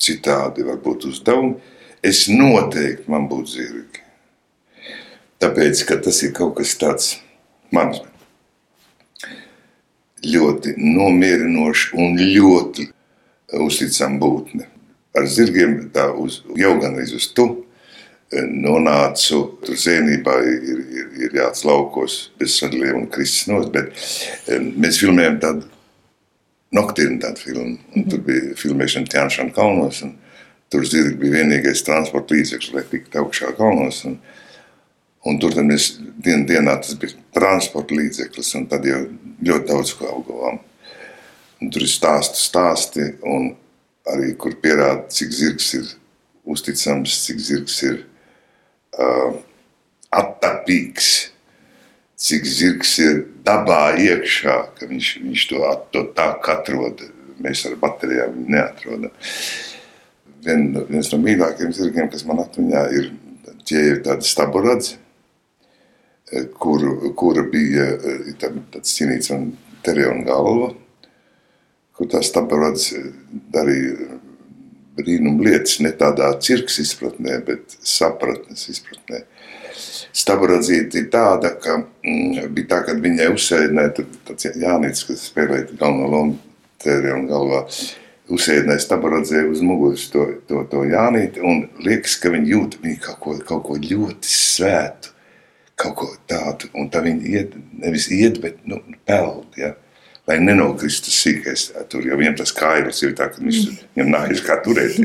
citādi 0.00 0.64
varbūt 0.66 1.08
uzdevumi, 1.10 1.56
es 2.04 2.26
noteikti 2.28 3.10
man 3.10 3.28
būtu 3.30 3.56
zirgi. 3.56 4.02
Tāpēc, 5.42 5.84
ka 5.88 5.98
tas 6.04 6.22
ir 6.24 6.32
kaut 6.36 6.56
kas 6.58 6.76
tāds 6.80 7.14
mans 7.74 8.00
ļoti 10.24 10.76
nomierinošs 10.78 11.90
un 12.00 12.16
ļoti 12.20 12.88
uzticama 13.60 14.20
būtne. 14.22 14.68
Ar 15.14 15.28
zirgiem 15.30 15.76
tā 15.94 16.08
uz, 16.18 16.40
jau 16.58 16.72
gan 16.80 16.96
uz 16.98 17.28
tu 17.36 17.48
nonācu 18.42 19.40
tur 19.62 19.76
zēnībā, 19.78 20.34
ir, 20.48 20.80
ir, 20.98 21.10
ir 21.26 21.36
jāats 21.38 21.64
laukos 21.66 22.16
bez 22.40 22.56
sadaliem 22.58 23.04
un 23.04 23.06
kristis 23.12 23.46
nos, 23.50 23.68
bet 23.70 23.92
mēs 24.74 24.98
filmējam 25.02 25.38
tādu 25.42 25.68
noktīnu 26.74 27.20
tādu 27.22 27.42
filmu, 27.42 27.78
un 27.94 28.06
tur 28.10 28.22
bija 28.26 28.54
filmēšana 28.58 29.10
Tjānšana 29.10 29.54
kalnos, 29.54 30.02
tur 30.72 30.86
zirgi 30.88 31.16
bija 31.20 31.40
vienīgais 31.40 31.84
transporta 31.86 32.34
līdzeklis, 32.34 32.72
lai 32.74 32.84
tiktu 32.90 33.20
augšā 33.22 33.52
kalnos, 33.58 34.02
un, 34.08 34.16
un 35.28 35.40
tur 35.42 35.54
mēs 35.62 35.92
dien, 36.00 36.46
dienā 36.48 36.76
tas 36.82 36.96
bija 36.98 37.14
transporta 37.36 37.96
līdzeklis, 37.98 38.54
un 38.58 38.66
tad 38.70 38.86
jau 38.88 39.04
ļoti 39.44 39.70
daudz 39.70 39.94
ko 39.98 40.10
augavām. 40.10 40.62
Un 41.62 41.70
tur 41.72 41.84
ir 41.86 41.92
stāsti, 41.92 42.42
stāsti, 42.42 43.06
un 43.22 43.52
arī 44.10 44.34
kur 44.36 44.56
pierāda, 44.60 45.06
cik 45.14 45.30
zirgs 45.32 45.70
ir 45.78 45.92
uzticams, 46.44 47.22
cik 47.24 47.38
zirgs 47.40 47.78
ir 47.86 48.02
uh, 48.98 49.38
attapīgs, 50.12 51.12
cik 52.20 52.44
zirgs 52.48 52.98
ir 53.04 53.22
dabā 53.44 53.94
iekšā, 54.00 54.56
ka 54.78 54.88
viņš, 54.90 55.10
viņš 55.24 55.46
to, 55.50 55.62
to 55.92 56.04
tā 56.16 56.30
kā 56.44 56.58
atrod. 56.60 57.04
Mēs 57.44 57.64
ar 57.68 57.76
baterijām 57.80 58.44
neatrodam. 58.48 59.12
Vien, 60.44 60.68
viens 60.88 61.10
no 61.12 61.18
mīļākajiem 61.22 61.72
zirgiem, 61.74 62.10
kas 62.12 62.24
man 62.28 62.44
atmiņā 62.44 62.84
ir, 62.98 63.10
tie 63.66 63.80
ir 63.90 64.02
tādi 64.04 64.28
staburadzi, 64.28 64.98
kur, 66.60 66.84
kura 67.18 67.44
bija 67.50 67.88
tāds 68.40 68.94
cīnīts 68.96 69.32
un 69.34 69.50
terija 69.84 70.12
un 70.12 70.22
galva, 70.26 70.70
kur 71.94 72.10
tās 72.10 72.30
staburadzi 72.30 73.02
darīja 73.54 74.20
brīnum 74.94 75.40
lietas, 75.42 75.80
ne 75.82 75.90
tādā 75.98 76.30
cirks 76.42 76.78
izpratnē, 76.82 77.40
bet 77.46 77.76
sapratnes 77.82 78.68
izpratnē. 78.70 79.24
Staburadzīte 80.14 81.00
ir 81.00 81.10
tāda, 81.10 81.56
ka 81.58 81.80
mm, 81.80 82.50
bija 82.54 82.70
tā, 82.70 82.80
kad 82.86 83.00
viņai 83.02 83.32
uzsēdināja 83.34 84.04
tāds 84.28 84.46
Jānis, 84.60 85.02
kas 85.08 85.26
spēlēja 85.30 85.72
galveno 85.72 86.10
lomu 86.12 86.36
tērē 86.84 87.16
un 87.16 87.26
galvā, 87.30 87.64
uzsēdināja 88.34 88.84
staburadzē 88.84 89.42
uz 89.50 89.62
muguras 89.64 90.06
to, 90.12 90.26
to, 90.48 90.62
to 90.70 90.84
Jānīti 90.88 91.42
un 91.44 91.66
liekas, 91.82 92.14
ka 92.22 92.30
viņi 92.32 92.54
jūt 92.54 92.78
viņi 92.84 93.00
kaut 93.02 93.20
ko, 93.24 93.36
kaut 93.50 93.66
ko 93.66 93.78
ļoti 93.80 94.30
svētu, 94.30 95.14
kaut 95.82 95.96
ko 95.98 96.10
tādu, 96.30 96.70
un 96.78 96.88
tā 96.94 97.02
viņi 97.04 97.34
iet, 97.34 97.58
nevis 97.82 98.06
iet, 98.14 98.38
bet, 98.44 98.62
nu, 98.70 98.78
peld, 99.08 99.50
ja 99.58 99.74
lai 100.28 100.38
nenokristu 100.40 101.12
sīkais. 101.12 101.66
Tur 101.92 102.06
jau 102.08 102.16
viņam 102.20 102.38
tas 102.38 102.52
kaivs 102.56 103.02
ir 103.04 103.12
tā, 103.18 103.28
ka 103.32 103.42
viņš 103.42 103.60
viņam 103.96 104.12
nājas 104.14 104.42
kā 104.46 104.56
turēt. 104.64 104.96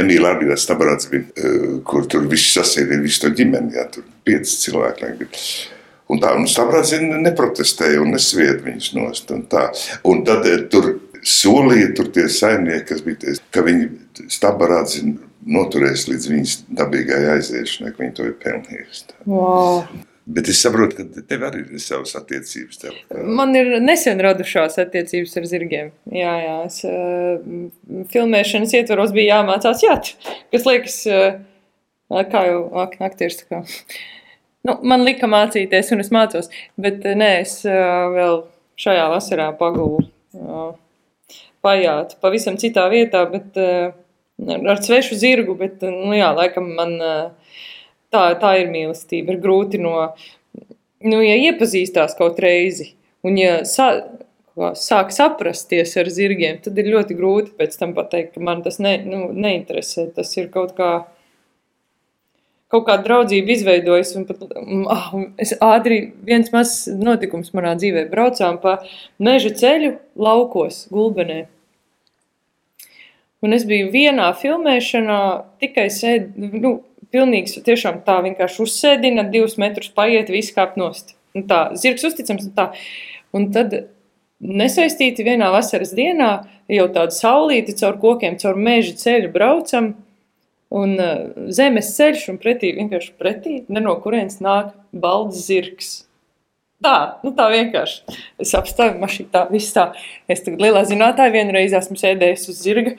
Emīlā 0.00 0.34
arī 0.34 0.50
tas 0.50 0.66
stabarāts 0.66 1.10
bija, 1.10 1.28
eh, 1.38 1.68
kur 1.86 2.08
tur 2.10 2.26
viss 2.30 2.56
sasēdīja, 2.56 3.02
visu 3.02 3.24
to 3.24 3.30
ģimeni, 3.38 3.76
jā, 3.78 3.86
tur 3.92 4.06
pieci 4.26 4.58
cilvēki. 4.64 5.12
Bija. 5.20 5.42
Un 6.10 6.20
tā, 6.20 6.34
un 6.36 6.48
stabarāts 6.50 6.92
neprotestēja 7.00 8.02
un 8.02 8.10
nesvied 8.12 8.64
viņus 8.64 8.94
nost. 8.94 9.30
Un, 9.30 9.46
tā. 9.50 9.68
un 10.04 10.24
tad 10.24 10.46
eh, 10.46 10.66
tur 10.70 10.98
solīja 11.24 11.94
tur 11.96 12.10
tie 12.12 12.26
saimnieki, 12.28 12.88
kas 12.90 13.04
bija 13.04 13.22
ties, 13.22 13.40
ka 13.54 13.62
viņi 13.64 13.88
stabarāts 14.28 14.98
noturēs 15.44 16.08
līdz 16.08 16.26
viņas 16.32 16.56
dabīgai 16.80 17.22
aiziešanai, 17.36 17.92
ka 17.94 18.02
viņi 18.02 18.16
to 18.16 18.26
ir 18.28 18.34
pelnījuši. 18.42 19.06
Wow. 19.28 19.86
Bet 20.24 20.48
es 20.48 20.60
saprotu, 20.64 20.96
ka 20.96 21.22
tev 21.28 21.42
arī 21.44 21.62
ir 21.76 21.80
savas 21.84 22.14
attiecības. 22.16 22.78
Tev. 22.80 22.94
Man 23.36 23.52
ir 23.58 23.74
nesen 23.84 24.22
radušās 24.24 24.78
attiecības 24.80 25.36
ar 25.36 25.48
zirgiem. 25.50 25.90
Jā, 26.16 26.32
jā 26.40 26.54
es, 26.64 26.78
uh, 26.88 28.06
filmēšanas 28.12 28.72
ietvaros 28.78 29.12
bija 29.16 29.38
jāmācās 29.38 29.84
jāt, 29.84 30.14
kas 30.54 30.64
liekas, 30.68 30.96
uh, 31.12 32.24
kā 32.32 32.46
jau 32.48 32.62
aktieris. 33.04 33.42
Kā. 33.50 33.60
Nu, 34.64 34.78
man 34.80 35.04
lika 35.04 35.28
mācīties, 35.28 35.92
un 35.92 36.00
es 36.00 36.08
mācos, 36.14 36.48
bet 36.80 37.04
nē, 37.04 37.30
es 37.42 37.58
uh, 37.68 38.08
vēl 38.16 38.40
šajā 38.80 39.04
vasarā 39.12 39.50
pagūlu 39.60 40.06
uh, 40.40 40.72
pajāt 41.64 42.16
pavisam 42.24 42.56
citā 42.60 42.88
vietā, 42.88 43.26
bet 43.28 43.60
uh, 43.60 43.92
ar 44.72 44.80
svešu 44.80 45.20
zirgu, 45.20 45.60
bet, 45.60 45.84
nu 45.84 46.16
jā, 46.16 46.32
laikam 46.32 46.72
man. 46.80 46.96
Uh, 46.96 47.43
tā, 48.14 48.24
tā 48.40 48.54
ir 48.62 48.70
mīlestība. 48.72 49.34
Ir 49.34 49.42
grūti 49.42 49.82
no, 49.82 49.96
nu, 51.04 51.20
ja 51.24 51.34
iepazīstās 51.50 52.16
kaut 52.18 52.38
reizi, 52.42 52.92
un 53.26 53.40
ja 53.40 53.56
sa, 53.68 53.90
sāk 54.54 55.10
saprasties 55.14 55.96
ar 55.98 56.10
zirgiem, 56.12 56.60
tad 56.62 56.78
ir 56.78 56.92
ļoti 56.94 57.16
grūti 57.18 57.56
pēc 57.58 57.74
tam 57.80 57.94
pateikt, 57.96 58.34
ka 58.36 58.44
man 58.44 58.62
tas 58.62 58.78
ne, 58.78 58.96
nu, 59.02 59.26
neinteresē. 59.32 60.12
Tas 60.14 60.30
ir 60.38 60.50
kaut 60.54 60.76
kā. 60.78 60.92
Kaut 62.72 62.88
kāda 62.88 63.04
draudzība 63.04 63.52
izveidojas, 63.54 64.14
un 64.18 64.24
pat, 64.26 64.40
ah, 64.90 65.10
es 65.38 65.52
ātri 65.62 65.98
viens 66.26 66.48
mazs 66.50 66.88
notikums 66.98 67.52
manā 67.54 67.76
dzīvē. 67.78 68.08
Braucām 68.10 68.56
pa 68.58 68.80
meža 69.22 69.52
ceļu 69.54 69.92
laukos, 70.18 70.88
gulbenē. 70.90 71.44
Un 73.44 73.54
es 73.54 73.66
biju 73.68 73.92
vienā 73.92 74.30
filmēšanā, 74.40 75.20
tikai 75.62 75.86
sēdēju, 75.92 76.50
nu, 76.64 76.72
pilnīgs, 77.14 77.56
tiešām 77.64 78.02
tā 78.06 78.18
vienkārši 78.26 78.62
uzsēdina, 78.66 79.28
divus 79.32 79.56
metrus 79.62 79.92
paiet, 79.94 80.32
viss 80.34 80.54
kāp 80.54 80.76
nost. 80.80 81.14
Un 81.34 81.46
tā, 81.50 81.68
zirgs 81.78 82.04
uzticams, 82.10 82.50
un 82.50 82.54
tā. 82.58 82.70
Un 83.34 83.48
tad 83.54 83.72
nesaistīti 84.44 85.26
vienā 85.26 85.48
vasaras 85.54 85.94
dienā, 85.96 86.30
jau 86.70 86.88
tādu 86.94 87.16
saulīti 87.16 87.76
caur 87.80 87.98
kokiem, 88.02 88.38
caur 88.40 88.58
meža 88.60 88.94
ceļu 89.00 89.32
braucam, 89.34 89.94
un 90.74 90.96
uh, 90.98 91.30
zemes 91.54 91.92
ceļš, 91.96 92.28
un 92.32 92.40
pretī, 92.42 92.72
vienkārši 92.76 93.14
pretī, 93.20 93.60
ne 93.70 93.82
no 93.84 93.94
kurienes 94.02 94.40
nāk 94.44 94.74
balds 94.92 95.46
zirgs. 95.46 95.92
Tā, 96.82 97.20
nu 97.22 97.30
tā 97.36 97.44
vienkārši. 97.52 98.16
Es 98.42 98.50
apstāju 98.58 98.96
mašīnu, 98.98 99.28
tā 99.32 99.44
viss 99.46 99.72
tā. 99.72 99.84
Es 100.28 100.42
tagad 100.42 100.60
lielā 100.64 100.82
zinātāja 100.88 101.30
vienreiz 101.32 101.72
esmu 101.78 101.94
sēdējis 102.00 102.48
uz 102.50 102.58
zirga. 102.64 102.96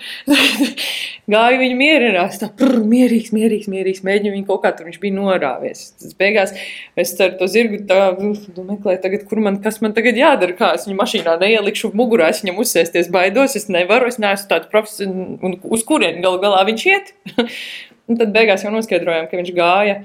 Gāju 1.33 1.59
viņu 1.59 1.75
mierināt, 1.77 2.37
tā 2.39 2.47
prr, 2.55 2.79
mierīgs, 2.87 3.33
mierīgs, 3.35 3.67
mierīgs. 3.69 4.01
Mēģinu 4.07 4.33
viņu 4.37 4.47
kaut 4.47 4.63
kā 4.63 4.71
tur 4.77 4.87
viņš 4.87 4.97
bija 5.03 5.17
norāvies. 5.17 5.83
Tas 6.01 6.15
beigās 6.17 6.55
es 7.03 7.13
ar 7.19 7.35
to 7.37 7.51
zirgu 7.51 7.83
tā, 7.89 7.99
nu, 8.15 8.33
meklēju 8.71 9.03
tagad, 9.03 9.27
kur 9.29 9.43
man, 9.43 9.59
kas 9.61 9.81
man 9.83 9.93
tagad 9.97 10.17
jādara, 10.23 10.55
kā 10.57 10.71
es 10.79 10.87
viņu 10.87 10.99
mašīnā 11.03 11.37
neielikšu 11.43 11.91
mugurā, 11.99 12.31
es 12.31 12.45
viņam 12.45 12.63
uzsēsties 12.63 13.11
baidos, 13.13 13.59
es 13.59 13.67
nevaru, 13.67 14.07
es 14.09 14.21
neesmu 14.23 14.53
tāds 14.55 14.71
profesionāls, 14.71 15.41
un 15.43 15.59
uz 15.75 15.85
kurien 15.85 16.23
galu 16.23 16.39
galā 16.41 16.63
viņš 16.71 16.91
iet. 16.93 17.17
un 18.07 18.21
tad 18.21 18.31
beigās 18.33 18.63
jau 18.65 18.73
noskaidrojām, 18.73 19.27
ka 19.29 19.41
viņš 19.41 19.57
gāja 19.57 19.99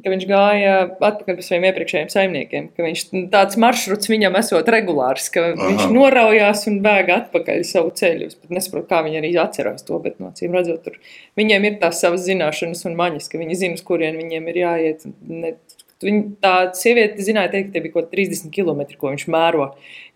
ka 0.00 0.08
viņš 0.08 0.24
gāja 0.28 0.76
atpakaļ 0.88 1.36
pie 1.36 1.44
saviem 1.44 1.66
iepriekšējiem 1.68 2.08
saimniekiem. 2.12 2.68
Viņš, 2.80 3.02
tāds 3.32 3.58
maršruts 3.60 4.08
viņam 4.08 4.38
esot 4.40 4.70
regulārs, 4.72 5.28
ka 5.34 5.44
Aha. 5.50 5.68
viņš 5.68 5.84
noraujās 5.92 6.64
un 6.70 6.78
bēga 6.84 7.18
atpakaļ 7.22 7.60
savu 7.68 7.92
ceļu. 7.98 8.30
Es 8.30 8.38
nesaprotu, 8.48 8.88
kā 8.88 9.02
viņi 9.04 9.20
arī 9.20 9.34
atcerās 9.42 9.84
to, 9.86 10.00
bet 10.02 10.16
no 10.22 10.32
cīm 10.38 10.56
redzot, 10.56 10.80
tur 10.86 10.96
viņiem 11.38 11.68
ir 11.68 11.78
tās 11.82 12.00
savas 12.02 12.24
zināšanas 12.24 12.86
un 12.88 12.96
maņas, 12.98 13.28
ka 13.28 13.42
viņi 13.42 13.60
zina, 13.66 13.84
kurien 13.86 14.18
viņiem 14.20 14.50
ir 14.52 14.60
jāiet. 14.64 15.06
Ne, 15.28 15.56
Viņa, 16.02 16.22
tā 16.42 16.52
sieviete 16.74 17.22
zināja, 17.22 17.52
teikt, 17.52 17.68
ka 17.68 17.76
tie 17.76 17.82
bija 17.84 17.92
kaut 17.94 18.08
kādi 18.08 18.24
30 18.24 18.50
km, 18.50 18.80
ko 18.98 19.12
viņš 19.12 19.24
mēro. 19.30 19.68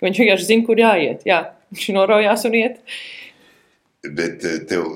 Viņš 0.03 0.19
vienkārši 0.19 0.49
zina, 0.49 0.65
kur 0.67 0.81
jāiet. 0.83 1.21
Jā, 1.29 1.37
viņš 1.71 1.85
noraujās 1.95 2.43
un 2.49 2.57
iet. 2.59 2.81
Bet 4.05 4.45
eh, 4.47 4.59
tev 4.69 4.87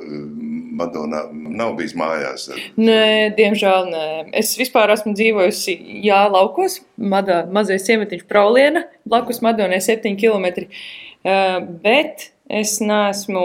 Madonā 0.81 1.25
nav 1.33 1.75
bijis 1.79 1.97
mājās? 1.99 2.49
Nē, 2.81 3.33
diemžēl 3.37 3.91
nē. 3.91 4.07
Es 4.41 4.55
vispār 4.59 4.93
esmu 4.95 5.13
dzīvojusi 5.19 5.77
Jā, 6.07 6.23
laukos, 6.33 6.81
Madā, 6.97 7.43
mazais 7.53 7.85
ciematiņš 7.89 8.27
Prauliena, 8.31 8.87
blakus 9.09 9.43
Madonai 9.45 9.83
7 9.85 10.17
km. 10.21 10.69
Bet 11.85 12.31
es 12.49 12.79
neesmu, 12.81 13.45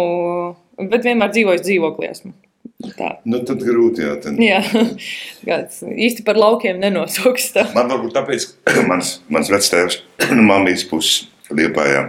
bet 0.79 1.07
vienmēr 1.07 1.33
dzīvoju 1.35 1.63
dzīvoklī 1.65 2.11
esmu. 2.13 2.35
Tā. 2.95 3.15
Nu, 3.25 3.39
tad 3.47 3.61
grūti, 3.63 4.03
jā. 4.03 4.15
Tad... 4.21 4.39
jā, 4.41 4.59
kāds 5.47 5.79
īsti 5.85 6.25
par 6.27 6.37
laukiem 6.39 6.79
nenosauks 6.81 7.51
tā. 7.55 7.65
Man 7.75 7.89
varbūt 7.93 8.15
tāpēc, 8.17 8.47
mans, 8.91 9.19
mans 9.31 9.51
vectēvs, 9.53 10.01
mamijas 10.51 10.85
puses 10.89 11.25
Liepājā 11.55 12.07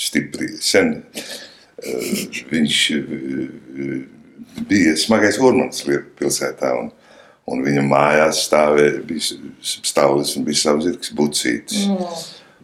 stipri 0.00 0.54
sen, 0.64 0.94
viņš 2.50 2.80
bija 4.68 4.94
smagais 4.98 5.38
urmans 5.42 5.84
pilsētā. 6.18 6.72
Un, 6.78 6.90
un 7.48 7.62
viņa 7.64 7.84
mājās 7.86 8.44
stāvēja, 8.48 9.02
bija 9.08 9.38
stāvlis 9.62 10.34
un 10.36 10.46
bija 10.48 10.62
savs 10.64 10.88
zirgs 10.88 11.14
bucītis. 11.16 11.86
Mm. 11.88 12.16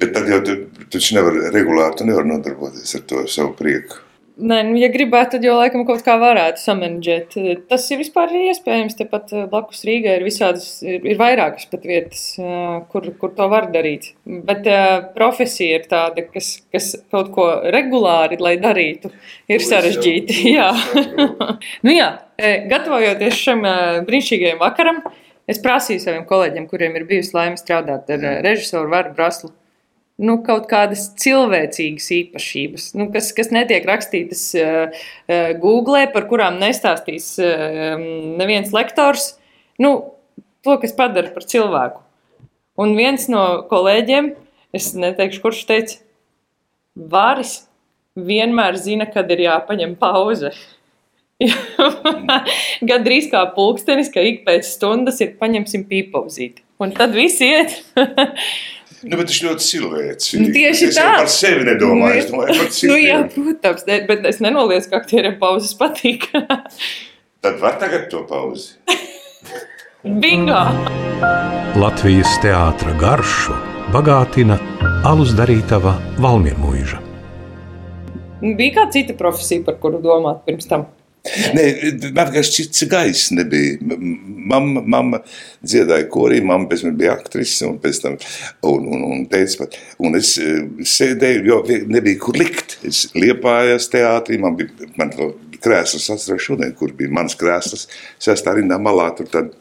Bet 0.02 0.14
tad 0.16 0.28
jau 0.28 0.40
tu 0.44 0.56
taču 0.90 1.14
nevar 1.16 1.38
regulāri, 1.54 1.96
tu 1.98 2.08
nevar 2.08 2.26
nodarboties 2.26 2.96
ar 2.98 3.04
to 3.08 3.22
savu 3.30 3.54
prieku. 3.58 4.03
Nē, 4.34 4.56
nu, 4.66 4.74
ja 4.80 4.88
gribētu, 4.90 5.36
tad 5.36 5.44
jau 5.46 5.52
laikam 5.54 5.84
kaut 5.86 6.00
kā 6.02 6.16
varētu 6.18 6.58
samanģēt. 6.58 7.36
Tas 7.70 7.84
ir 7.94 8.00
vispār 8.00 8.32
iespējams. 8.34 8.96
Tepat 8.98 9.30
eh, 9.30 9.44
blakus 9.50 9.84
Rīgai 9.86 10.16
ir 10.18 10.26
visādas, 10.26 10.66
ir, 10.82 11.04
ir 11.06 11.20
vairākas 11.20 11.68
pat 11.70 11.86
vietas, 11.86 12.24
eh, 12.42 12.80
kur, 12.90 13.06
kur 13.20 13.30
to 13.38 13.46
var 13.52 13.68
darīt. 13.70 14.10
Bet 14.26 14.66
uh, 14.66 15.06
profesija 15.14 15.78
ir 15.78 15.86
tāda, 15.86 16.26
kas, 16.34 16.50
kas 16.74 16.90
kaut 17.14 17.30
ko 17.36 17.46
regulāri, 17.70 18.40
lai 18.42 18.56
darītu, 18.58 19.12
ir 19.46 19.62
to 19.62 19.70
sarežģīti. 19.70 20.40
Jā. 20.50 20.70
nu, 21.86 21.94
jā, 21.94 22.10
gatavojoties 22.74 23.38
šim 23.38 23.62
brīnišķīgajam 24.08 24.62
vakaram, 24.64 25.04
es 25.46 25.62
prasīju 25.62 26.02
saviem 26.02 26.26
kolēģiem, 26.26 26.66
kuriem 26.72 26.98
ir 26.98 27.06
bijusi 27.06 27.36
laime 27.36 27.60
strādāt 27.60 28.10
ar 28.10 28.26
režisoru 28.42 28.90
Varu 28.90 29.14
Braslu 29.14 29.54
nu, 30.22 30.36
kaut 30.46 30.68
kādas 30.70 31.08
cilvēcīgas 31.20 32.06
īpašības, 32.18 32.88
nu, 32.98 33.08
kas, 33.14 33.32
kas 33.36 33.50
netiek 33.54 33.86
rakstītas 33.88 34.44
uh, 34.60 34.94
uh, 34.94 35.50
Google, 35.62 36.04
par 36.14 36.28
kurām 36.30 36.60
nestāstīs 36.62 37.32
uh, 37.42 37.98
neviens 38.38 38.74
lektors. 38.74 39.32
Nu, 39.82 39.96
to, 40.64 40.78
kas 40.82 40.94
padara 40.96 41.34
par 41.34 41.46
cilvēku. 41.50 42.02
Un 42.80 42.94
viens 42.98 43.26
no 43.30 43.64
kolēģiem, 43.70 44.32
es 44.74 44.92
neteikšu, 44.98 45.42
kurš 45.42 45.66
teica, 45.68 46.00
Vāris 46.94 47.64
vienmēr 48.14 48.76
zina, 48.78 49.06
kad 49.10 49.30
ir 49.34 49.44
jāpaņem 49.48 49.96
pauze. 49.98 50.52
Gan 52.88 53.06
drīz 53.06 53.26
kā 53.32 53.42
pulkstenis, 53.56 54.12
ka 54.14 54.22
ik 54.22 54.44
pēc 54.46 54.68
stundas 54.76 55.18
ir 55.24 55.34
paņemsim 55.40 55.88
pīpauzīt. 55.90 56.62
Un 56.82 56.94
tad 56.94 57.14
viss 57.14 57.42
iet. 57.42 57.80
Nu, 59.04 59.18
bet 59.20 59.28
viņš 59.28 59.40
ļoti 59.44 59.66
cilvēcīgs. 59.68 60.40
Nu, 60.40 60.52
tieši 60.54 60.86
es 60.88 60.96
tā. 60.96 61.08
Es 61.10 61.20
par 61.20 61.32
sevi 61.34 61.66
nedomāju, 61.68 62.20
es 62.22 62.30
domāju 62.30 62.56
par 62.56 62.70
citiem. 62.72 62.90
Nu, 62.90 62.96
jā, 63.02 63.18
protams, 63.34 63.84
ne, 63.88 63.98
bet 64.08 64.28
es 64.30 64.40
nenoliedzu, 64.44 64.90
ka 64.92 65.02
aktieriem 65.02 65.36
pauzes 65.40 65.74
patīk. 65.76 66.30
Tad 67.44 67.60
var 67.60 67.76
tagad 67.82 68.08
to 68.12 68.24
pauzi. 68.28 68.78
Bingo! 70.04 70.62
Latvijas 71.80 72.32
teātra 72.40 72.92
garšu 73.00 73.56
bagātina 73.92 74.56
alus 75.04 75.34
darītava 75.36 75.94
Valmiermuiža. 76.24 77.00
Bija 78.44 78.74
kāda 78.78 78.92
cita 78.96 79.16
profesija, 79.16 79.64
par 79.64 79.78
kuru 79.80 80.00
domāt 80.04 80.42
pirms 80.48 80.68
tam? 80.68 80.88
Nē, 81.24 81.62
man 82.12 82.28
vienkārši 82.28 82.52
cits 82.58 82.84
gaiss 82.92 83.30
nebija. 83.32 83.78
Mamma, 83.80 84.82
mamma 84.94 85.20
dziedāja 85.64 86.04
korī, 86.12 86.42
mamma 86.44 86.68
pēc 86.68 86.84
tam 86.84 86.98
bija 86.98 87.14
aktrise 87.16 87.64
un 87.64 87.78
pēc 87.80 88.00
tam, 88.02 88.18
un, 88.68 88.84
un, 88.92 89.06
un 89.08 89.24
teica 89.32 89.62
pat, 89.62 89.78
un 90.04 90.18
es 90.18 90.34
eh, 90.42 90.60
sēdēju, 90.94 91.46
jo 91.48 91.62
nebija 91.94 92.20
kur 92.26 92.36
likt. 92.36 92.76
Es 92.84 93.06
liepājās 93.16 93.88
teātrī, 93.94 94.36
man 94.42 94.58
bija, 94.60 94.90
man 95.00 95.16
krēslas 95.64 96.10
atceros 96.12 96.44
šodien, 96.44 96.76
kur 96.76 96.92
bija 96.96 97.16
mans 97.16 97.38
krēslas, 97.40 97.88
sestā 98.20 98.58
rindā 98.58 98.76
malā, 98.82 99.08
tur 99.16 99.32
tad, 99.32 99.52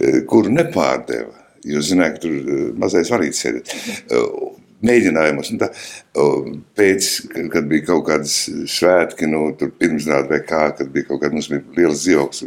eh, 0.00 0.22
kuru 0.30 0.56
nepārdeva. 0.56 1.34
Jūs 1.68 1.92
zināt, 1.92 2.16
ka 2.16 2.24
tur 2.24 2.40
eh, 2.40 2.68
mazais 2.80 3.12
varīts 3.12 3.44
sēdēt 3.44 3.76
mēģinājumus. 4.86 5.52
Tā, 5.60 5.70
pēc, 6.78 7.10
kad 7.52 7.68
bija 7.70 7.88
kaut 7.90 8.06
kādas 8.08 8.36
svētki, 8.70 9.28
nu, 9.30 9.46
tur 9.58 9.72
pirmsrādi 9.78 10.32
vai 10.32 10.40
kā, 10.46 10.66
kad 10.78 10.92
bija 10.94 11.10
kaut 11.10 11.22
kāda, 11.24 11.34
mums 11.36 11.50
bija 11.52 11.64
liels 11.78 12.04
dzīvoklis 12.04 12.44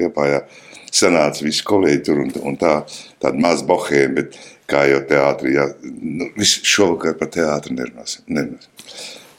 Liepājā, 0.00 0.42
sanāca 0.90 1.46
visi 1.46 1.66
kolēģi 1.66 2.02
tur 2.08 2.24
un, 2.24 2.34
un 2.50 2.58
tā, 2.60 2.80
tāda 3.22 3.40
maz 3.42 3.64
bohēma, 3.66 4.20
bet 4.20 4.38
kā 4.70 4.84
jau 4.90 5.00
teātrī, 5.10 5.54
jā, 5.56 5.70
nu, 5.82 6.30
visu 6.38 6.62
šovakar 6.66 7.16
par 7.18 7.32
teātri 7.34 7.76
nerunāsim. 7.78 8.26
nerunāsim. 8.30 8.68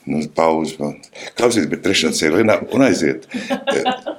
Nu, 0.05 0.17
pauze, 0.33 0.73
klausies, 1.37 1.67
bet 1.69 1.83
trešā 1.85 2.09
cēlienā 2.17 2.55
un 2.73 2.83
aiziet. 2.87 3.27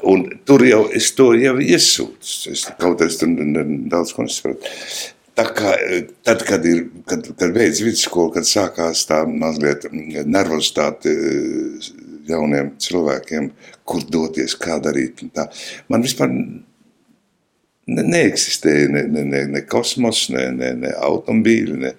Un 0.07 0.29
tur 0.47 0.63
jau 0.63 0.85
es 0.95 1.09
to 1.19 1.33
jau 1.35 1.57
iesūtu. 1.59 2.53
Es 2.53 2.69
kaut 2.79 3.03
es 3.03 3.19
tur 3.19 3.33
daudz 3.91 4.15
ko 4.15 4.29
nesapratu. 4.29 4.71
Tā 5.33 5.47
kā, 5.57 5.71
tad, 6.27 6.43
kad 6.45 6.67
ir 6.69 6.83
kad, 7.09 7.25
kad 7.39 7.55
beidz 7.55 7.81
vidusskolu, 7.81 8.35
kad 8.35 8.45
sākās 8.45 9.07
tā 9.09 9.23
mazliet 9.25 9.87
nervozitāte 10.29 11.13
eh, 11.13 11.87
jauniem 12.29 12.75
cilvēkiem, 12.83 13.49
kur 13.89 14.05
doties, 14.13 14.55
kā 14.61 14.77
darīt. 14.85 15.25
Man 15.89 16.05
vispār 16.05 16.29
ne, 16.33 18.03
neeksistēja 18.03 18.93
ne, 18.93 19.07
ne, 19.09 19.25
ne, 19.33 19.43
ne 19.57 19.65
kosmos, 19.65 20.27
ne, 20.35 20.51
ne, 20.59 20.75
ne 20.85 20.93
automobīļi, 21.09 21.81
ne, 21.81 21.97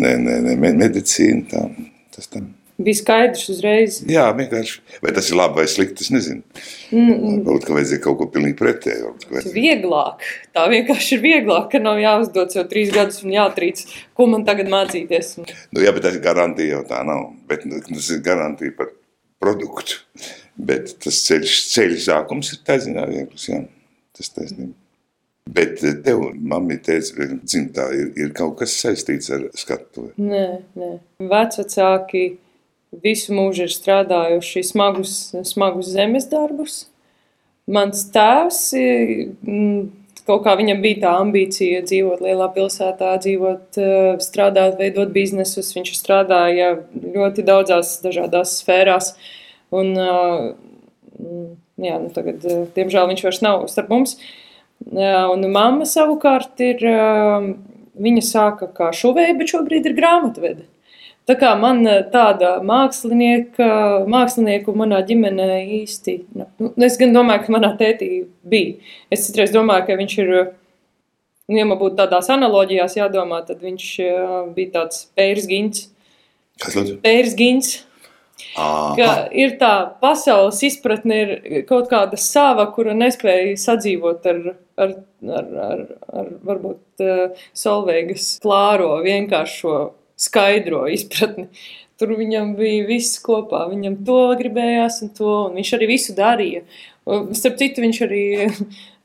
ne, 0.00 0.16
ne, 0.24 0.40
ne 0.48 0.74
medicīna. 0.80 1.44
Tā, 1.52 1.66
tas 2.16 2.32
tam 2.32 2.48
bija 2.78 2.98
skaidrs 2.98 3.48
uzreiz. 3.52 3.98
Jā, 4.10 4.24
vienkārši. 4.36 4.80
Vai 5.04 5.12
tas 5.14 5.28
ir 5.30 5.38
labi 5.38 5.60
vai 5.60 5.66
slikti, 5.70 6.04
es 6.04 6.10
nezinu. 6.14 6.42
Mm. 6.94 7.40
Varbūt, 7.46 7.66
ka 7.68 7.76
vajadzēja 7.76 8.02
kaut 8.04 8.18
ko 8.20 8.28
pilnīgi 8.34 8.58
pretēju. 8.58 9.12
Vieglāk. 9.54 10.24
Tā 10.56 10.66
vienkārši 10.72 11.16
ir 11.18 11.24
vieglāk, 11.24 11.68
ka 11.72 11.82
nav 11.82 12.00
jāuzdod 12.02 12.54
jau 12.58 12.66
trīs 12.70 12.92
gadus 12.94 13.22
un 13.24 13.34
jātrīc, 13.34 13.84
ko 14.18 14.28
man 14.30 14.46
tagad 14.48 14.70
mācīties. 14.72 15.36
Nu, 15.44 15.82
jā, 15.84 15.94
bet 15.94 16.06
tas 16.08 16.20
garantija 16.24 16.78
jau 16.78 16.84
tā 16.90 17.02
nav. 17.06 17.28
Bet 17.50 17.66
nu, 17.68 17.82
tas 17.88 18.10
ir 18.14 18.22
garantija 18.26 18.74
par 18.78 18.94
produktu. 19.42 20.02
Bet 20.54 20.96
tas 21.02 21.18
ceļš, 21.26 21.58
ceļš 21.74 22.08
sākums 22.08 22.54
ir 22.54 22.80
ziņā 22.86 23.10
viegls, 23.10 23.50
jā. 23.50 23.64
Tas 24.14 24.30
taisnība. 24.30 24.74
Bet 25.54 25.82
tev, 26.06 26.22
mamma, 26.40 26.78
teica, 26.80 27.26
dzimtā 27.42 27.90
ir, 27.92 28.06
ir 28.16 28.30
kaut 28.36 28.54
kas 28.62 28.78
saistīts 28.80 29.28
ar 29.34 29.42
skatu? 29.58 30.06
Nē, 30.16 30.44
nē. 30.78 30.88
Vecvecāki 31.28 32.22
visu 33.02 33.34
mūžu 33.34 33.66
ir 33.66 33.72
strādājuši 33.74 34.64
smagus, 34.70 35.34
smagus 35.48 35.90
zemes 35.94 36.28
darbus. 36.30 36.84
Mans 37.66 38.02
tēvs 38.12 38.60
mm, 38.76 39.86
kaut 40.28 40.44
kā 40.44 40.54
viņam 40.58 40.82
bija 40.84 41.00
tā 41.04 41.14
ambīcija 41.20 41.82
dzīvot 41.84 42.22
lielā 42.24 42.48
pilsētā, 42.54 43.14
dzīvot, 43.24 43.78
eh, 43.80 44.10
strādāt, 44.24 44.78
veidot 44.80 45.12
biznesus. 45.12 45.72
Viņš 45.76 45.92
strādāja 45.98 46.70
ļoti 46.94 47.44
daudzās 47.44 47.98
dažādās 48.04 48.58
sfērās. 48.60 49.14
Un, 49.72 49.92
eh, 49.98 50.54
jā, 51.78 52.00
nu 52.00 52.10
tagad, 52.10 52.44
eh, 52.44 52.66
diemžēl, 52.76 53.08
viņš 53.10 53.22
vairs 53.22 53.42
nav 53.42 53.68
starp 53.68 53.88
mums. 53.88 54.16
Un 54.84 55.40
mamma 55.52 55.84
savukārt 55.84 56.60
ir, 56.60 56.76
viņa 57.96 58.22
sāka 58.22 58.68
kā 58.74 58.90
šuvēja, 58.90 59.38
bet 59.38 59.48
šobrīd 59.48 59.86
ir 59.86 59.94
grāmatvede. 59.94 60.64
Tā 61.24 61.36
kā 61.40 61.54
man 61.56 61.80
eh, 61.88 62.02
tāda 62.12 62.58
mākslinieka, 62.66 63.68
mākslinieku 64.12 64.74
manā 64.76 65.00
ģimenē 65.08 65.62
īsti, 65.80 66.18
nu, 66.36 66.72
es 66.84 66.98
gan 67.00 67.16
domāju, 67.16 67.46
ka 67.46 67.54
manā 67.54 67.72
tētī 67.80 68.10
bija. 68.44 68.76
Es 69.12 69.24
citreiz 69.28 69.54
domāju, 69.54 69.86
ka 69.88 69.96
viņš 70.00 70.18
ir, 70.20 70.34
nu, 71.48 71.56
ja 71.56 71.64
man 71.70 71.80
būtu 71.80 71.96
tādās 72.02 72.28
analoģijās 72.34 72.98
jādomā, 73.00 73.40
tad 73.48 73.64
viņš 73.64 73.88
eh, 74.04 74.36
bija 74.56 74.74
tāds 74.76 75.06
pērs 75.16 75.48
gins. 75.48 75.88
Kas 76.60 76.76
lūdzu? 76.76 77.00
Pērs 77.04 77.34
gins. 77.40 77.74
Ka 78.54 79.08
ir 79.32 79.56
tā 79.58 79.72
pasaules 80.02 80.60
izpratne, 80.66 81.16
ir 81.24 81.64
kaut 81.68 81.88
kāda 81.90 82.18
sava, 82.20 82.66
kura 82.74 82.92
nespēja 82.94 83.54
sadzīvot 83.62 84.26
ar, 84.30 84.40
ar, 84.76 84.94
ar, 85.38 85.50
ar, 85.64 85.82
ar 86.20 86.30
varbūt 86.46 87.04
uh, 87.06 87.44
Solveigas 87.56 88.32
klāro 88.42 88.96
vienkāršo 89.06 89.76
skaidro 90.24 90.86
izpratni. 90.92 91.48
Tur 92.00 92.16
viņam 92.18 92.56
bija 92.58 92.88
viss 92.88 93.20
kopā. 93.22 93.68
Viņam 93.70 94.00
to 94.06 94.24
gribējās, 94.40 94.98
un 95.04 95.12
to 95.14 95.36
un 95.44 95.60
viņš 95.60 95.76
arī 95.76 95.92
visu 95.92 96.16
darīja. 96.16 96.64
Starp 97.36 97.60
citu, 97.60 97.84
viņš 97.84 98.00
arī, 98.06 98.24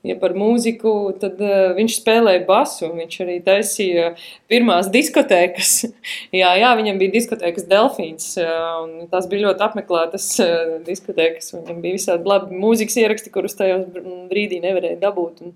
ja 0.08 0.16
par 0.18 0.34
mūziku, 0.34 0.92
tad 1.20 1.38
uh, 1.44 1.70
viņš 1.76 1.98
spēlēja 2.00 2.42
basu. 2.48 2.88
Viņš 2.96 3.18
arī 3.22 3.36
taisīja 3.46 4.08
pirmās 4.50 4.90
diskotēkas. 4.90 5.74
jā, 6.40 6.50
jā, 6.58 6.72
viņam 6.80 6.98
bija 7.02 7.14
diskotēkas 7.14 7.68
Delfīns, 7.70 8.32
uh, 8.42 9.06
tās 9.12 9.30
bija 9.30 9.46
ļoti 9.46 9.66
apmeklētas 9.68 10.28
uh, 10.42 10.76
diskotēkas. 10.88 11.54
Viņam 11.60 11.82
bija 11.84 12.00
visādi 12.00 12.34
labi 12.34 12.58
mūzikas 12.58 12.98
ieraksti, 13.04 13.34
kurus 13.36 13.54
tajos 13.60 13.86
brīdī 14.32 14.58
nevarēja 14.64 14.98
dabūt. 15.04 15.44
Un, 15.46 15.54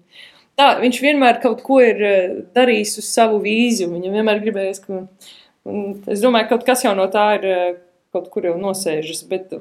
tā, 0.54 0.76
viņš 0.84 1.02
vienmēr 1.02 1.42
kaut 1.42 1.66
ko 1.66 1.82
ir 1.82 2.04
darījis 2.54 3.00
uz 3.02 3.10
savu 3.10 3.42
vīziju. 3.42 3.90
Viņam 3.96 4.20
vienmēr 4.20 4.44
gribējās, 4.44 4.86
ka 4.86 5.06
Es 5.64 6.20
domāju, 6.20 6.48
ka 6.48 6.56
kaut 6.56 6.66
kas 6.68 6.84
jau 6.84 6.94
no 6.96 7.06
tā 7.12 7.26
ir 7.38 7.46
eh, 7.48 7.76
kaut 8.14 8.28
kur 8.30 8.46
jau 8.46 8.54
nosēžas, 8.60 9.24
bet 9.26 9.52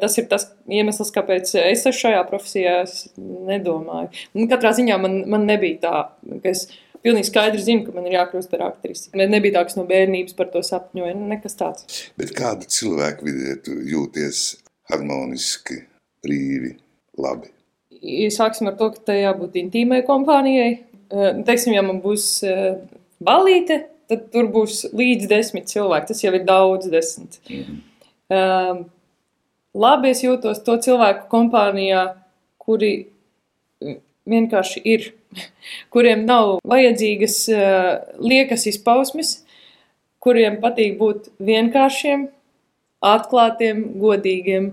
tas 0.00 0.16
ir 0.20 0.28
tas 0.30 0.44
iemesls, 0.70 1.10
kāpēc 1.14 1.54
es 1.64 1.86
šajā 1.96 2.22
profesijā. 2.28 2.78
Es 2.84 3.08
nedomāju. 3.18 4.12
Un 4.36 4.50
katrā 4.50 4.74
ziņā 4.76 4.98
man, 5.02 5.22
man 5.32 5.46
nebija 5.48 5.80
tā, 5.82 6.02
ka 6.44 6.52
es 6.52 6.68
pilnīgi 7.06 7.30
skaidri 7.30 7.62
zinu, 7.62 7.86
ka 7.86 7.94
man 7.96 8.06
ir 8.08 8.18
jākļūst 8.18 8.52
par 8.52 8.64
aktrisi. 8.68 9.10
Man 9.16 9.32
nebija 9.34 9.58
tā, 9.58 9.66
kas 9.68 9.78
no 9.78 9.86
bērnības 9.88 10.36
par 10.38 10.50
to 10.52 10.62
sapņoja, 10.66 11.16
nekas 11.34 11.58
tāds. 11.58 12.00
Bet 12.20 12.32
kādu 12.36 12.68
cilvēku 12.70 13.26
vidē 13.28 13.58
tu 13.66 13.76
jūties 13.90 14.46
harmoniski, 14.90 15.82
brīvi, 16.26 16.76
labi? 17.20 17.52
Sāksim 18.34 18.70
ar 18.70 18.76
to, 18.78 18.90
ka 18.94 19.08
tai 19.10 19.20
jābūt 19.22 19.58
intīmai 19.62 20.02
kompānijai. 20.06 20.70
Eh, 21.06 21.42
teiksim, 21.46 21.74
ja 21.76 21.84
man 21.86 22.00
būs 22.02 22.26
eh, 22.46 22.78
balīte, 23.24 23.84
tad 24.10 24.28
tur 24.32 24.48
būs 24.52 24.84
līdz 24.96 25.28
desmit 25.30 25.70
cilvēki. 25.70 26.10
Tas 26.10 26.22
jau 26.24 26.32
ir 26.36 26.46
daudz, 26.46 26.88
desmit. 26.92 27.38
Mm. 27.50 27.80
Um, 28.36 28.80
labi 29.76 30.12
es 30.14 30.22
jūtos 30.24 30.62
to 30.66 30.76
cilvēku 30.82 31.28
kompānijā, 31.32 32.06
kuri 32.62 32.92
vienkārši 34.26 34.82
ir, 34.94 35.10
kuriem 35.94 36.24
nav 36.28 36.56
vajadzīgas 36.66 37.36
uh, 37.52 37.92
liekas 38.22 38.66
izpausmes, 38.72 39.36
kuriem 40.22 40.58
patīk 40.62 40.96
būt 40.98 41.30
vienkāršiem, 41.38 42.26
atklātiem, 43.06 43.84
godīgiem. 44.02 44.72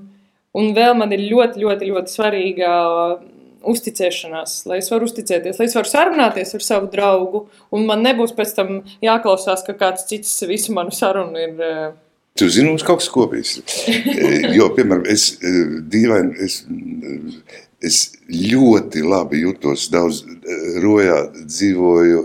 Un 0.54 0.74
vēl 0.78 0.94
man 0.98 1.14
ir 1.14 1.26
ļoti, 1.32 1.62
ļoti, 1.62 1.90
ļoti 1.90 2.14
svarīga 2.14 2.74
uzticēšanās, 3.70 4.56
lai 4.70 4.80
es 4.82 4.90
varu 4.92 5.08
uzticēties, 5.10 5.60
lai 5.60 5.68
es 5.70 5.76
varu 5.78 5.90
sarunāties 5.90 6.56
ar 6.58 6.66
savu 6.66 6.90
draugu, 6.94 7.46
un 7.74 7.86
man 7.90 8.04
nebūs 8.06 8.36
pēc 8.38 8.56
tam 8.58 8.74
jāklausās, 9.04 9.66
ka 9.68 9.76
kāds 9.80 10.08
cits 10.10 10.36
visu 10.50 10.76
manu 10.76 10.94
sarunu 10.96 11.40
ir. 11.40 11.64
Tu 12.40 12.50
zini, 12.50 12.72
mums 12.72 12.86
kaut 12.86 13.04
kas 13.04 13.12
kopīgs. 13.14 13.60
jo, 14.58 14.70
piemēram, 14.74 15.06
es 15.10 15.36
dīvaini, 15.94 16.34
es, 16.42 16.64
es 17.84 18.00
ļoti 18.34 19.04
labi 19.06 19.44
jutos 19.44 19.86
daudz 19.94 20.24
rojā 20.82 21.20
dzīvoju 21.44 22.24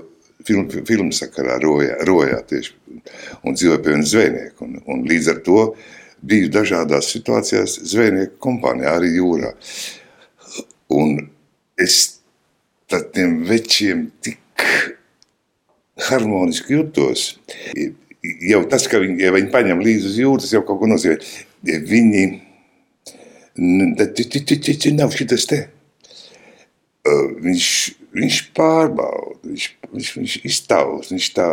filmu, 0.48 0.84
filmu 0.88 1.12
sakarā 1.12 1.58
rojā, 1.62 1.98
rojā 2.08 2.40
tieši 2.48 2.74
un 3.44 3.56
dzīvoju 3.56 3.82
pie 3.84 3.94
viena 3.94 4.08
zvejnieka, 4.08 4.64
un, 4.64 4.80
un 4.88 5.04
līdz 5.08 5.32
ar 5.34 5.40
to 5.44 5.62
biju 6.28 6.50
dažādās 6.52 7.12
situācijās 7.12 7.78
zvejnieku 7.92 8.38
kompānijā, 8.42 8.96
arī 8.98 9.14
jūrā. 9.18 9.52
Un 10.88 11.18
es 11.80 12.18
tādiem 12.88 13.42
večiem 13.48 14.08
tik 14.24 14.64
harmoniski 16.08 16.78
jutos. 16.78 17.34
Jau 18.48 18.62
tas, 18.70 18.86
ka 18.90 19.00
viņi, 19.02 19.20
ja 19.22 19.32
viņi 19.34 19.50
paņem 19.52 19.82
līdzi 19.84 20.10
uz 20.10 20.20
jūras, 20.22 20.46
tas 20.46 20.56
jau 20.56 20.64
kaut 20.66 20.80
ko 20.82 20.90
nozīmē. 20.90 21.18
Viņi, 21.88 22.24
nav 24.96 25.14
šitas 25.16 25.46
te. 25.50 25.64
Viņš, 27.08 27.68
viņš 28.18 28.38
pārbauda, 28.56 29.38
viņš, 29.46 29.66
viņš, 29.94 30.10
viņš 30.18 30.34
iztaus, 30.48 31.12
viņš 31.12 31.28
tā. 31.36 31.48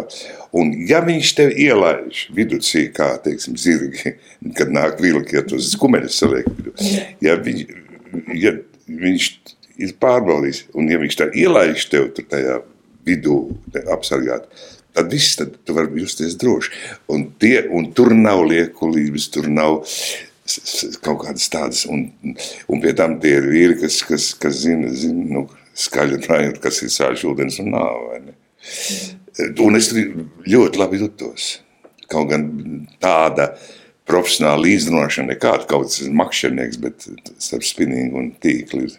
Un 0.57 0.73
ja 0.89 0.99
viņš 1.05 1.31
tev 1.37 1.53
ielaiž 1.65 2.25
viducī, 2.35 2.87
kā, 2.95 3.13
teiksim, 3.23 3.55
zirgi, 3.59 4.15
kad 4.57 4.73
nāk 4.73 4.99
vilki, 5.03 5.37
ja 5.37 5.45
tos 5.47 5.69
skumeļus 5.75 6.19
saliek, 6.23 6.49
ja, 7.23 7.37
viņ, 7.39 7.63
ja 8.35 8.55
viņš 8.89 9.27
ir 9.85 9.97
pārbaudījis, 9.99 10.65
un 10.77 10.87
ja 10.91 10.99
viņš 11.01 11.19
tā 11.19 11.29
ielaiž 11.35 11.89
tev 11.91 12.09
tur 12.15 12.27
tajā 12.31 12.59
vidū 13.05 13.39
apsargāt, 13.93 14.47
tad 14.95 15.11
viss 15.11 15.35
tad 15.39 15.57
tu 15.67 15.75
vari 15.75 16.01
justies 16.01 16.37
droši. 16.39 16.71
Un, 17.11 17.27
tie, 17.41 17.59
un 17.67 17.91
tur 17.95 18.13
nav 18.15 18.45
liekulības, 18.49 19.27
tur 19.33 19.49
nav 19.51 19.81
kaut 21.03 21.23
kādas 21.25 21.49
tādas, 21.51 21.83
un, 21.89 22.07
un 22.69 22.81
pie 22.81 22.93
tam 22.97 23.17
tie 23.21 23.35
ir 23.39 23.49
vīri, 23.49 23.77
kas, 23.81 23.99
kas, 24.05 24.31
kas 24.39 24.61
zina, 24.63 24.91
zina 24.93 25.25
nu, 25.39 25.45
skaļi 25.75 26.21
runājot, 26.21 26.59
kas 26.63 26.83
ir 26.85 26.93
sāļš 26.93 27.25
ūdens 27.31 27.59
un 27.63 27.71
nav, 27.75 28.01
vai 28.11 28.19
ne? 28.27 28.35
Un 29.65 29.75
es 29.75 29.89
ļoti 29.91 30.79
labi 30.79 31.01
jutos. 31.01 31.57
Kaut 32.09 32.29
gan 32.29 32.45
tāda 33.01 33.51
profesionāla 34.09 34.69
izrunāšana 34.69 35.33
nekāda, 35.33 35.65
kaut 35.69 35.89
kas 35.89 36.03
ir 36.05 36.13
makšķernieks, 36.15 36.79
bet 36.83 37.07
starp 37.41 37.65
spinningu 37.65 38.21
un 38.21 38.31
tīkli 38.41 38.87
ir 38.87 38.95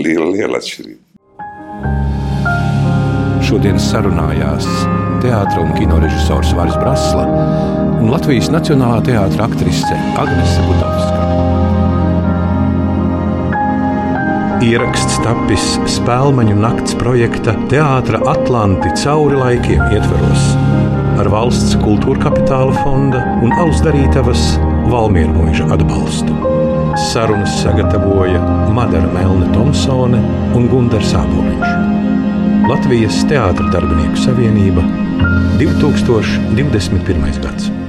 liela, 0.00 0.30
liela 0.32 0.60
atšķirība. 0.60 1.04
Šodien 3.50 3.80
sarunājās 3.82 4.66
teātris 5.24 5.58
un 5.60 5.72
kino 5.76 5.98
režisors 6.00 6.52
Vāris 6.56 6.76
Brasla 6.80 7.24
un 8.00 8.12
Latvijas 8.12 8.48
Nacionālā 8.52 9.00
teātris 9.08 9.42
aktrise 9.44 9.98
Agnese 10.20 10.62
Budovska. 10.68 11.18
Ieraksts 14.64 15.16
tapis 15.24 15.66
Spēlmaņu 15.88 16.56
nakts 16.60 16.96
projekta 17.00 17.56
Teātra 17.72 18.20
Atlanti 18.28 18.92
cauri 19.02 19.40
laikiem 19.40 19.86
ietveros 19.88 20.99
ar 21.20 21.28
valsts 21.32 21.74
kultūra 21.82 22.22
kapitāla 22.22 22.72
fonda 22.80 23.20
un 23.44 23.52
Alus 23.60 23.82
darītavas 23.84 24.54
Valmiermoža 24.88 25.66
atbalstu. 25.74 26.36
Sarunas 27.10 27.58
sagatavoja 27.60 28.40
Madara 28.76 29.10
Melna 29.12 29.50
Thompsone 29.54 30.20
un 30.56 30.70
Gunārs 30.72 31.12
Sāboliņš. 31.12 32.70
Latvijas 32.70 33.20
Teātras 33.28 33.72
darbinieku 33.74 34.22
savienība 34.24 34.86
2021. 35.60 37.44
gads. 37.44 37.79